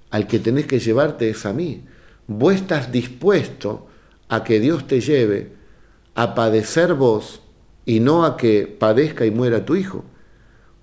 al 0.10 0.28
que 0.28 0.40
tenés 0.40 0.66
que 0.66 0.80
llevarte 0.80 1.30
es 1.30 1.46
a 1.46 1.54
mí. 1.54 1.84
Vos 2.28 2.54
estás 2.54 2.92
dispuesto 2.92 3.88
a 4.30 4.44
que 4.44 4.60
Dios 4.60 4.88
te 4.88 5.02
lleve 5.02 5.54
a 6.16 6.36
padecer 6.36 6.94
vos 6.94 7.42
y 7.86 8.00
no 8.00 8.26
a 8.26 8.38
que 8.38 8.68
padezca 8.68 9.26
y 9.26 9.32
muera 9.32 9.66
tu 9.66 9.76
hijo, 9.76 10.06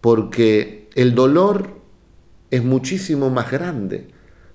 porque 0.01 0.88
el 0.95 1.14
dolor 1.14 1.80
es 2.51 2.64
muchísimo 2.64 3.30
más 3.30 3.51
grande 3.51 4.09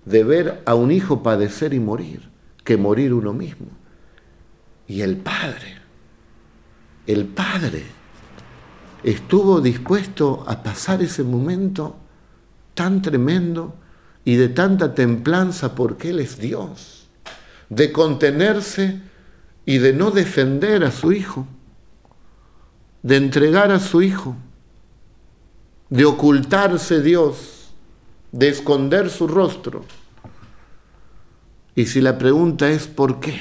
de 0.06 0.24
ver 0.24 0.62
a 0.66 0.76
un 0.76 0.92
hijo 0.92 1.24
padecer 1.24 1.74
y 1.74 1.80
morir 1.80 2.30
que 2.64 2.78
morir 2.78 3.14
uno 3.14 3.34
mismo. 3.34 3.68
Y 4.88 5.02
el 5.02 5.18
Padre, 5.18 5.78
el 7.08 7.26
Padre 7.26 7.84
estuvo 9.04 9.62
dispuesto 9.62 10.44
a 10.48 10.62
pasar 10.62 11.02
ese 11.02 11.24
momento 11.24 11.96
tan 12.74 13.02
tremendo 13.02 13.76
y 14.26 14.36
de 14.36 14.50
tanta 14.50 14.96
templanza 14.96 15.76
porque 15.76 16.10
Él 16.10 16.20
es 16.20 16.40
Dios, 16.40 17.08
de 17.70 17.92
contenerse 17.92 19.02
y 19.66 19.78
de 19.78 19.94
no 19.94 20.12
defender 20.12 20.84
a 20.84 20.92
su 20.92 21.12
hijo, 21.12 21.48
de 23.04 23.18
entregar 23.18 23.72
a 23.72 23.80
su 23.80 24.02
hijo, 24.02 24.36
de 25.90 26.06
ocultarse 26.06 27.02
Dios, 27.02 27.70
de 28.32 28.50
esconder 28.50 29.12
su 29.12 29.28
rostro. 29.28 29.86
Y 31.76 31.86
si 31.86 32.02
la 32.02 32.18
pregunta 32.18 32.70
es 32.70 32.88
¿por 32.88 33.20
qué? 33.20 33.40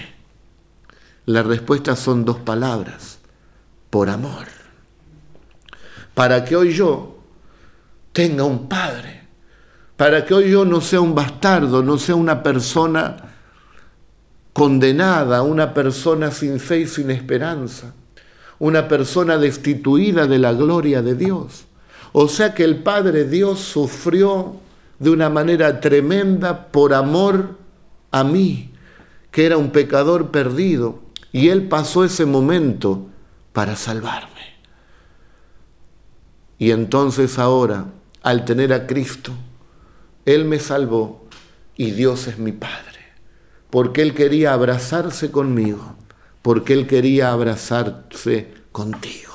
La 1.24 1.43
respuesta 1.43 1.97
son 1.97 2.26
dos 2.26 2.39
palabras, 2.39 3.18
por 3.89 4.11
amor. 4.11 4.47
Para 6.12 6.45
que 6.45 6.57
hoy 6.57 6.74
yo 6.74 7.16
tenga 8.12 8.45
un 8.45 8.68
padre, 8.68 9.14
para 9.97 10.25
que 10.25 10.35
hoy 10.35 10.51
yo 10.51 10.65
no 10.65 10.81
sea 10.81 11.01
un 11.01 11.15
bastardo, 11.15 11.83
no 11.83 11.99
sea 11.99 12.17
una 12.17 12.43
persona 12.43 13.17
condenada, 14.53 15.43
una 15.43 15.75
persona 15.75 16.31
sin 16.31 16.59
fe 16.61 16.81
y 16.81 16.87
sin 16.87 17.11
esperanza, 17.11 17.95
una 18.59 18.89
persona 18.89 19.39
destituida 19.39 20.27
de 20.27 20.39
la 20.39 20.53
gloria 20.53 21.03
de 21.03 21.15
Dios. 21.15 21.65
O 22.13 22.29
sea 22.29 22.55
que 22.55 22.65
el 22.65 22.83
Padre 22.83 23.25
Dios 23.25 23.61
sufrió 23.61 24.57
de 24.99 25.11
una 25.11 25.29
manera 25.29 25.81
tremenda 25.81 26.69
por 26.69 26.95
amor 26.95 27.57
a 28.11 28.23
mí, 28.23 28.71
que 29.31 29.47
era 29.47 29.57
un 29.57 29.71
pecador 29.71 30.31
perdido, 30.31 31.01
y 31.33 31.49
Él 31.49 31.67
pasó 31.67 32.05
ese 32.05 32.25
momento 32.25 33.07
para 33.53 33.75
salvarme. 33.75 34.55
Y 36.59 36.71
entonces 36.71 37.39
ahora, 37.41 37.87
al 38.23 38.45
tener 38.45 38.73
a 38.73 38.87
Cristo, 38.87 39.33
Él 40.27 40.45
me 40.45 40.59
salvó 40.59 41.27
y 41.77 41.91
Dios 41.91 42.27
es 42.27 42.39
mi 42.39 42.53
Padre, 42.53 43.01
porque 43.70 44.03
Él 44.03 44.14
quería 44.14 44.53
abrazarse 44.53 45.31
conmigo, 45.31 45.97
porque 46.43 46.72
Él 46.72 46.87
quería 46.87 47.33
abrazarse 47.33 48.53
contigo. 48.72 49.33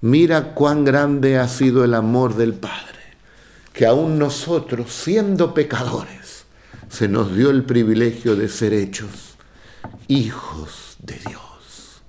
Mira 0.00 0.54
cuán 0.54 0.84
grande 0.84 1.38
ha 1.38 1.48
sido 1.48 1.84
el 1.84 1.94
amor 1.94 2.36
del 2.36 2.54
Padre, 2.54 3.00
que 3.72 3.86
aún 3.86 4.18
nosotros, 4.18 4.92
siendo 4.92 5.54
pecadores, 5.54 6.44
se 6.88 7.08
nos 7.08 7.34
dio 7.34 7.50
el 7.50 7.64
privilegio 7.64 8.36
de 8.36 8.48
ser 8.48 8.72
hechos 8.72 9.36
hijos 10.08 10.96
de 11.00 11.18
Dios. 11.26 12.02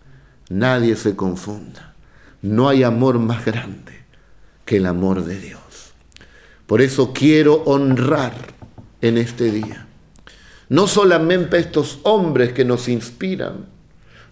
Nadie 0.49 0.95
se 0.95 1.15
confunda. 1.15 1.93
No 2.41 2.69
hay 2.69 2.83
amor 2.83 3.19
más 3.19 3.45
grande 3.45 4.05
que 4.65 4.77
el 4.77 4.85
amor 4.85 5.23
de 5.23 5.39
Dios. 5.39 5.66
Por 6.67 6.81
eso 6.81 7.13
quiero 7.13 7.63
honrar 7.65 8.35
en 9.01 9.17
este 9.17 9.51
día, 9.51 9.87
no 10.69 10.85
solamente 10.85 11.55
a 11.57 11.59
estos 11.59 11.99
hombres 12.03 12.51
que 12.51 12.65
nos 12.65 12.89
inspiran, 12.89 13.65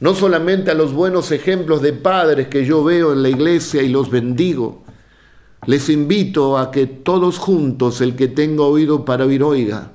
no 0.01 0.13
solamente 0.13 0.69
a 0.69 0.75
los 0.75 0.93
buenos 0.93 1.31
ejemplos 1.31 1.81
de 1.81 1.93
padres 1.93 2.49
que 2.49 2.65
yo 2.65 2.83
veo 2.83 3.13
en 3.13 3.23
la 3.23 3.29
iglesia 3.29 3.81
y 3.81 3.89
los 3.89 4.11
bendigo, 4.11 4.83
les 5.65 5.89
invito 5.89 6.57
a 6.57 6.71
que 6.71 6.85
todos 6.85 7.39
juntos, 7.39 8.01
el 8.01 8.15
que 8.15 8.27
tenga 8.27 8.63
oído 8.63 9.05
para 9.05 9.25
oír, 9.25 9.41
oiga, 9.41 9.93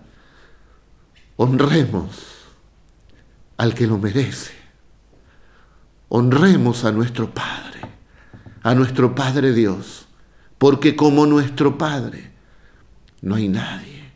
honremos 1.37 2.09
al 3.57 3.75
que 3.75 3.87
lo 3.87 3.99
merece. 3.99 4.53
Honremos 6.09 6.85
a 6.85 6.93
nuestro 6.93 7.31
Padre, 7.31 7.81
a 8.63 8.75
nuestro 8.75 9.15
Padre 9.15 9.53
Dios, 9.53 10.07
porque 10.61 10.95
como 10.95 11.25
nuestro 11.25 11.79
Padre 11.79 12.33
no 13.23 13.37
hay 13.37 13.49
nadie, 13.49 14.13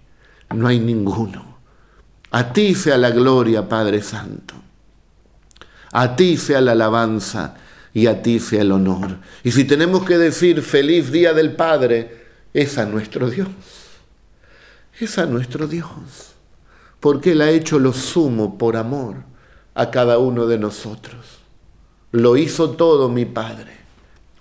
no 0.54 0.68
hay 0.68 0.78
ninguno. 0.78 1.56
A 2.32 2.52
ti 2.52 2.74
sea 2.74 2.98
la 2.98 3.12
gloria, 3.12 3.66
Padre 3.66 4.02
Santo. 4.02 4.52
A 5.92 6.14
ti 6.14 6.36
sea 6.36 6.60
la 6.60 6.72
alabanza 6.72 7.54
y 7.94 8.08
a 8.08 8.20
ti 8.20 8.40
sea 8.40 8.60
el 8.60 8.72
honor. 8.72 9.16
Y 9.42 9.52
si 9.52 9.64
tenemos 9.64 10.04
que 10.04 10.18
decir 10.18 10.60
feliz 10.60 11.10
día 11.10 11.32
del 11.32 11.56
Padre, 11.56 12.26
es 12.52 12.76
a 12.76 12.84
nuestro 12.84 13.30
Dios. 13.30 13.48
Es 15.00 15.16
a 15.16 15.24
nuestro 15.24 15.66
Dios. 15.66 16.34
Porque 17.00 17.32
Él 17.32 17.40
ha 17.40 17.48
hecho 17.48 17.78
lo 17.78 17.94
sumo 17.94 18.58
por 18.58 18.76
amor 18.76 19.16
a 19.74 19.90
cada 19.90 20.18
uno 20.18 20.46
de 20.46 20.58
nosotros. 20.58 21.38
Lo 22.12 22.36
hizo 22.36 22.72
todo 22.72 23.08
mi 23.08 23.24
Padre. 23.24 23.78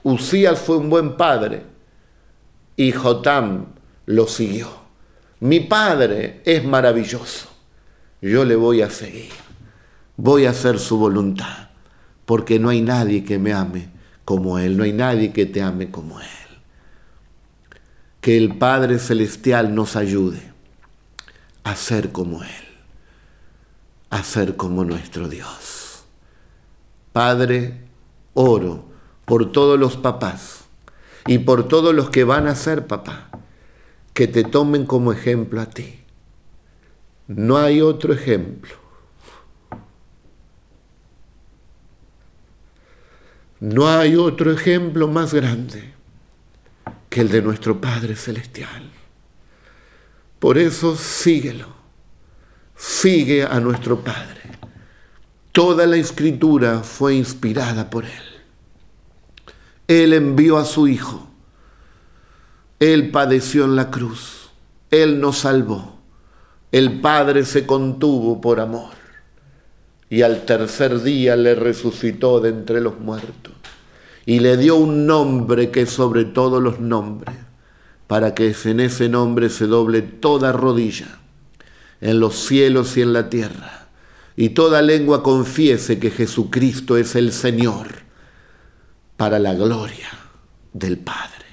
Usías 0.03 0.59
fue 0.59 0.75
un 0.75 0.89
buen 0.89 1.15
padre 1.15 1.71
y 2.75 2.91
Jotam 2.91 3.67
lo 4.05 4.27
siguió. 4.27 4.69
Mi 5.39 5.59
Padre 5.59 6.41
es 6.45 6.63
maravilloso. 6.63 7.49
Yo 8.21 8.45
le 8.45 8.55
voy 8.55 8.81
a 8.81 8.89
seguir. 8.89 9.31
Voy 10.15 10.45
a 10.45 10.51
hacer 10.51 10.79
su 10.79 10.97
voluntad 10.97 11.69
porque 12.25 12.59
no 12.59 12.69
hay 12.69 12.81
nadie 12.81 13.23
que 13.23 13.39
me 13.39 13.53
ame 13.53 13.89
como 14.25 14.57
Él, 14.57 14.77
no 14.77 14.83
hay 14.83 14.93
nadie 14.93 15.33
que 15.33 15.45
te 15.45 15.61
ame 15.61 15.91
como 15.91 16.19
Él. 16.19 16.27
Que 18.21 18.37
el 18.37 18.57
Padre 18.57 18.99
Celestial 18.99 19.75
nos 19.75 19.95
ayude 19.95 20.53
a 21.63 21.75
ser 21.75 22.11
como 22.11 22.43
Él, 22.43 22.49
a 24.09 24.23
ser 24.23 24.55
como 24.55 24.85
nuestro 24.85 25.27
Dios. 25.27 26.05
Padre, 27.11 27.81
oro 28.33 28.85
por 29.25 29.51
todos 29.51 29.77
los 29.77 29.97
papás 29.97 30.62
y 31.25 31.39
por 31.39 31.67
todos 31.67 31.93
los 31.93 32.09
que 32.09 32.23
van 32.23 32.47
a 32.47 32.55
ser 32.55 32.87
papá, 32.87 33.29
que 34.13 34.27
te 34.27 34.43
tomen 34.43 34.85
como 34.85 35.11
ejemplo 35.11 35.61
a 35.61 35.65
ti. 35.65 35.99
No 37.27 37.57
hay 37.57 37.81
otro 37.81 38.13
ejemplo 38.13 38.83
No 43.63 43.87
hay 43.87 44.17
otro 44.17 44.51
ejemplo 44.51 45.07
más 45.07 45.33
grande 45.33 45.93
que 47.09 47.21
el 47.21 47.29
de 47.29 47.41
nuestro 47.41 47.79
Padre 47.79 48.17
Celestial. 48.17 48.91
Por 50.37 50.57
eso 50.57 50.97
síguelo, 50.97 51.73
sigue 52.75 53.45
a 53.45 53.61
nuestro 53.61 54.01
Padre. 54.03 54.41
Toda 55.53 55.85
la 55.85 55.95
escritura 55.95 56.83
fue 56.83 57.15
inspirada 57.15 57.89
por 57.89 58.03
Él. 58.03 58.32
Él 59.87 60.13
envió 60.13 60.57
a 60.57 60.65
su 60.65 60.87
Hijo. 60.87 61.27
Él 62.79 63.11
padeció 63.11 63.65
en 63.65 63.75
la 63.75 63.91
cruz. 63.91 64.49
Él 64.91 65.19
nos 65.19 65.39
salvó. 65.39 65.99
El 66.71 67.01
Padre 67.01 67.45
se 67.45 67.65
contuvo 67.65 68.41
por 68.41 68.59
amor 68.59 69.03
y 70.09 70.21
al 70.21 70.45
tercer 70.45 71.01
día 71.01 71.35
le 71.35 71.55
resucitó 71.55 72.39
de 72.39 72.49
entre 72.49 72.81
los 72.81 72.99
muertos 72.99 73.53
y 74.27 74.41
le 74.41 74.57
dio 74.57 74.75
un 74.75 75.07
nombre 75.07 75.71
que 75.71 75.81
es 75.81 75.89
sobre 75.89 76.23
todos 76.23 76.61
los 76.61 76.79
nombres, 76.79 77.35
para 78.05 78.35
que 78.35 78.55
en 78.65 78.79
ese 78.79 79.09
nombre 79.09 79.49
se 79.49 79.65
doble 79.65 80.03
toda 80.03 80.51
rodilla, 80.51 81.19
en 81.99 82.19
los 82.19 82.35
cielos 82.35 82.95
y 82.95 83.01
en 83.01 83.11
la 83.13 83.29
tierra, 83.29 83.87
y 84.35 84.49
toda 84.49 84.83
lengua 84.83 85.23
confiese 85.23 85.97
que 85.97 86.11
Jesucristo 86.11 86.95
es 86.95 87.15
el 87.15 87.31
Señor, 87.31 87.87
para 89.23 89.39
la 89.39 89.53
gloria 89.53 90.09
del 90.73 90.97
Padre. 90.97 91.45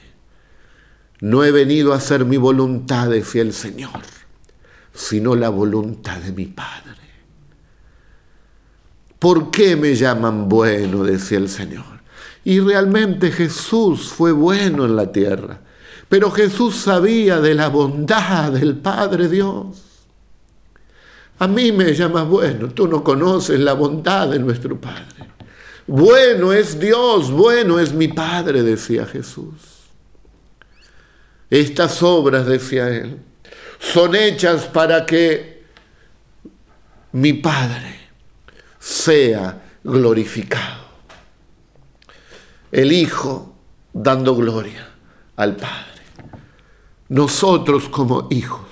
No 1.20 1.44
he 1.44 1.52
venido 1.52 1.92
a 1.92 1.98
hacer 1.98 2.24
mi 2.24 2.36
voluntad, 2.36 3.10
decía 3.10 3.42
el 3.42 3.52
Señor, 3.52 4.00
sino 4.92 5.36
la 5.36 5.50
voluntad 5.50 6.16
de 6.16 6.32
mi 6.32 6.46
Padre. 6.46 6.98
¿Por 9.20 9.52
qué 9.52 9.76
me 9.76 9.94
llaman 9.94 10.48
bueno? 10.48 11.04
decía 11.04 11.38
el 11.38 11.48
Señor. 11.48 11.84
Y 12.42 12.58
realmente 12.58 13.30
Jesús 13.30 14.08
fue 14.08 14.32
bueno 14.32 14.84
en 14.84 14.96
la 14.96 15.12
tierra. 15.12 15.60
Pero 16.08 16.32
Jesús 16.32 16.74
sabía 16.74 17.38
de 17.38 17.54
la 17.54 17.68
bondad 17.68 18.50
del 18.50 18.78
Padre 18.78 19.28
Dios. 19.28 19.80
A 21.38 21.46
mí 21.46 21.70
me 21.70 21.94
llamas 21.94 22.26
bueno, 22.26 22.70
tú 22.70 22.88
no 22.88 23.04
conoces 23.04 23.60
la 23.60 23.74
bondad 23.74 24.26
de 24.30 24.40
nuestro 24.40 24.80
Padre. 24.80 25.19
Bueno 25.92 26.52
es 26.52 26.78
Dios, 26.78 27.32
bueno 27.32 27.80
es 27.80 27.92
mi 27.92 28.06
Padre, 28.06 28.62
decía 28.62 29.06
Jesús. 29.06 29.88
Estas 31.50 32.00
obras, 32.04 32.46
decía 32.46 32.88
él, 32.90 33.18
son 33.80 34.14
hechas 34.14 34.66
para 34.66 35.04
que 35.04 35.64
mi 37.10 37.32
Padre 37.32 37.98
sea 38.78 39.60
glorificado. 39.82 40.84
El 42.70 42.92
Hijo 42.92 43.52
dando 43.92 44.36
gloria 44.36 44.88
al 45.34 45.56
Padre. 45.56 46.04
Nosotros 47.08 47.88
como 47.88 48.28
hijos, 48.30 48.68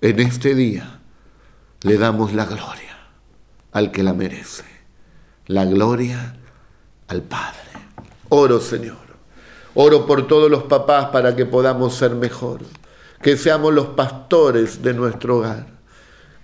en 0.00 0.20
este 0.20 0.54
día, 0.54 1.00
le 1.82 1.98
damos 1.98 2.32
la 2.32 2.46
gloria 2.46 2.96
al 3.72 3.92
que 3.92 4.02
la 4.02 4.14
merece. 4.14 4.73
La 5.46 5.64
gloria 5.64 6.36
al 7.08 7.22
Padre. 7.22 7.58
Oro, 8.28 8.60
Señor. 8.60 8.96
Oro 9.74 10.06
por 10.06 10.26
todos 10.26 10.50
los 10.50 10.64
papás 10.64 11.06
para 11.06 11.34
que 11.34 11.46
podamos 11.46 11.94
ser 11.94 12.14
mejor. 12.14 12.60
Que 13.22 13.36
seamos 13.36 13.72
los 13.72 13.88
pastores 13.88 14.82
de 14.82 14.94
nuestro 14.94 15.38
hogar 15.38 15.74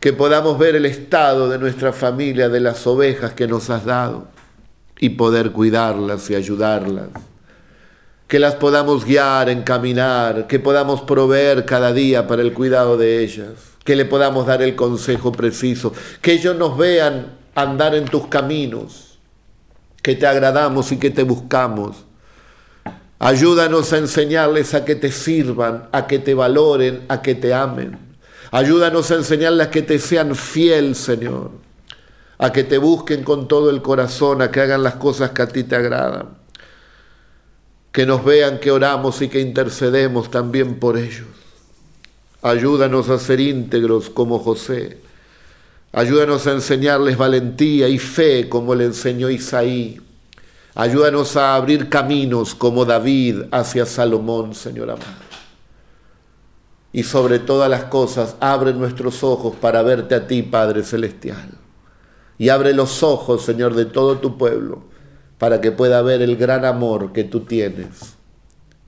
que 0.01 0.15
podamos 0.15 0.59
ver 0.59 0.77
el 0.77 0.87
estado 0.87 1.51
de 1.51 1.59
nuestra 1.59 1.93
familia, 1.93 2.49
de 2.49 2.61
las 2.61 2.87
ovejas 2.87 3.35
que 3.35 3.47
nos 3.47 3.69
has 3.69 3.85
dado 3.85 4.29
y 4.99 5.11
poder 5.11 5.53
cuidarlas 5.53 6.31
y 6.31 6.35
ayudarlas. 6.35 7.09
Que 8.27 8.39
las 8.39 8.55
podamos 8.55 9.05
guiar, 9.05 9.51
encaminar, 9.51 10.47
que 10.47 10.59
podamos 10.59 11.03
proveer 11.03 11.67
cada 11.67 11.93
día 11.93 12.27
para 12.27 12.41
el 12.41 12.55
cuidado 12.55 12.97
de 12.97 13.23
ellas, 13.23 13.51
que 13.85 13.95
le 13.95 14.07
podamos 14.07 14.47
dar 14.47 14.63
el 14.63 14.75
consejo 14.75 15.33
preciso, 15.33 15.93
que 16.23 16.33
ellos 16.33 16.57
nos 16.57 16.79
vean 16.79 17.40
andar 17.55 17.95
en 17.95 18.05
tus 18.05 18.27
caminos, 18.27 19.19
que 20.03 20.15
te 20.15 20.27
agradamos 20.27 20.93
y 20.93 20.99
que 20.99 21.11
te 21.11 21.23
buscamos. 21.23 22.05
Ayúdanos 23.19 23.93
a 23.93 23.99
enseñarles 23.99 24.75
a 24.75 24.85
que 24.85 24.95
te 24.95 25.13
sirvan, 25.13 25.89
a 25.93 26.07
que 26.07 26.19
te 26.19 26.35
valoren, 26.35 27.05
a 27.09 27.21
que 27.21 27.35
te 27.35 27.53
amen 27.53 28.11
Ayúdanos 28.53 29.11
a 29.13 29.15
enseñarles 29.15 29.69
a 29.69 29.71
que 29.71 29.83
te 29.83 29.99
sean 30.01 30.35
fiel, 30.35 30.97
Señor, 30.97 31.53
a 32.37 32.53
que 32.53 32.65
te 32.65 32.79
busquen 32.79 33.23
con 33.23 33.47
todo 33.47 33.71
el 33.71 33.81
corazón, 33.81 34.43
a 34.43 34.51
que 34.51 34.61
hagan 34.61 34.83
las 34.83 34.97
cosas 34.97 35.31
que 35.31 35.43
a 35.43 35.49
ti 35.49 35.63
te 35.63 35.77
agradan, 35.77 36.31
que 37.93 38.07
nos 38.07 38.25
vean 38.25 38.59
que 38.59 38.73
oramos 38.73 39.23
y 39.23 39.29
que 39.29 39.41
intercedemos 39.41 40.33
también 40.33 40.81
por 40.81 40.99
ellos. 40.99 41.29
Ayúdanos 42.43 43.09
a 43.09 43.19
ser 43.21 43.39
íntegros 43.39 44.11
como 44.11 44.41
José. 44.41 44.99
Ayúdanos 45.93 46.47
a 46.47 46.53
enseñarles 46.53 47.17
valentía 47.17 47.89
y 47.89 47.99
fe 47.99 48.49
como 48.49 48.75
le 48.75 48.87
enseñó 48.87 49.29
Isaí. 49.29 50.01
Ayúdanos 50.75 51.37
a 51.37 51.57
abrir 51.57 51.89
caminos 51.89 52.55
como 52.55 52.85
David 52.85 53.43
hacia 53.51 53.85
Salomón, 53.87 54.55
Señor 54.55 54.91
amado 54.91 55.31
y 56.93 57.05
sobre 57.05 57.39
todas 57.39 57.71
las 57.71 57.85
cosas 57.85 58.37
abre 58.41 58.73
nuestros 58.73 59.23
ojos 59.23 59.55
para 59.57 59.83
verte 59.83 60.15
a 60.15 60.27
ti, 60.27 60.43
Padre 60.43 60.83
Celestial. 60.83 61.51
Y 62.39 62.49
abre 62.49 62.73
los 62.73 63.03
ojos, 63.03 63.45
Señor, 63.45 63.75
de 63.75 63.85
todo 63.85 64.19
tu 64.19 64.39
pueblo, 64.39 64.83
para 65.39 65.61
que 65.61 65.73
pueda 65.73 66.03
ver 66.03 66.23
el 66.23 66.37
gran 66.37 66.65
amor 66.65 67.13
que 67.13 67.25
tú 67.25 67.41
tienes. 67.41 68.17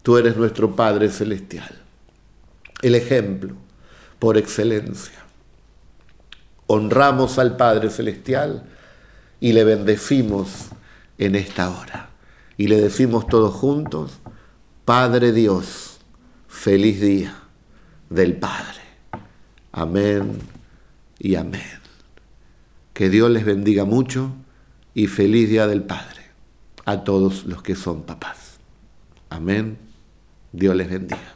Tú 0.03 0.17
eres 0.17 0.37
nuestro 0.37 0.75
Padre 0.75 1.11
Celestial, 1.11 1.71
el 2.81 2.95
ejemplo 2.95 3.55
por 4.19 4.37
excelencia. 4.37 5.22
Honramos 6.67 7.39
al 7.39 7.57
Padre 7.57 7.91
Celestial 7.91 8.65
y 9.41 9.53
le 9.53 9.65
bendecimos 9.65 10.69
en 11.19 11.35
esta 11.35 11.71
hora. 11.71 12.11
Y 12.57 12.69
le 12.69 12.81
decimos 12.81 13.27
todos 13.27 13.55
juntos, 13.55 14.21
Padre 14.85 15.33
Dios, 15.33 15.99
feliz 16.49 17.01
día 17.01 17.35
del 18.09 18.37
Padre. 18.37 18.81
Amén 19.73 20.39
y 21.19 21.35
amén. 21.35 21.81
Que 22.93 23.09
Dios 23.09 23.31
les 23.31 23.45
bendiga 23.45 23.85
mucho 23.85 24.33
y 24.95 25.07
feliz 25.07 25.49
Día 25.49 25.67
del 25.67 25.83
Padre 25.83 26.23
a 26.85 27.05
todos 27.05 27.45
los 27.45 27.63
que 27.63 27.75
son 27.75 28.03
papás. 28.03 28.59
Amén. 29.31 29.79
Dios 30.53 30.77
les 30.77 30.91
bendiga. 30.91 31.35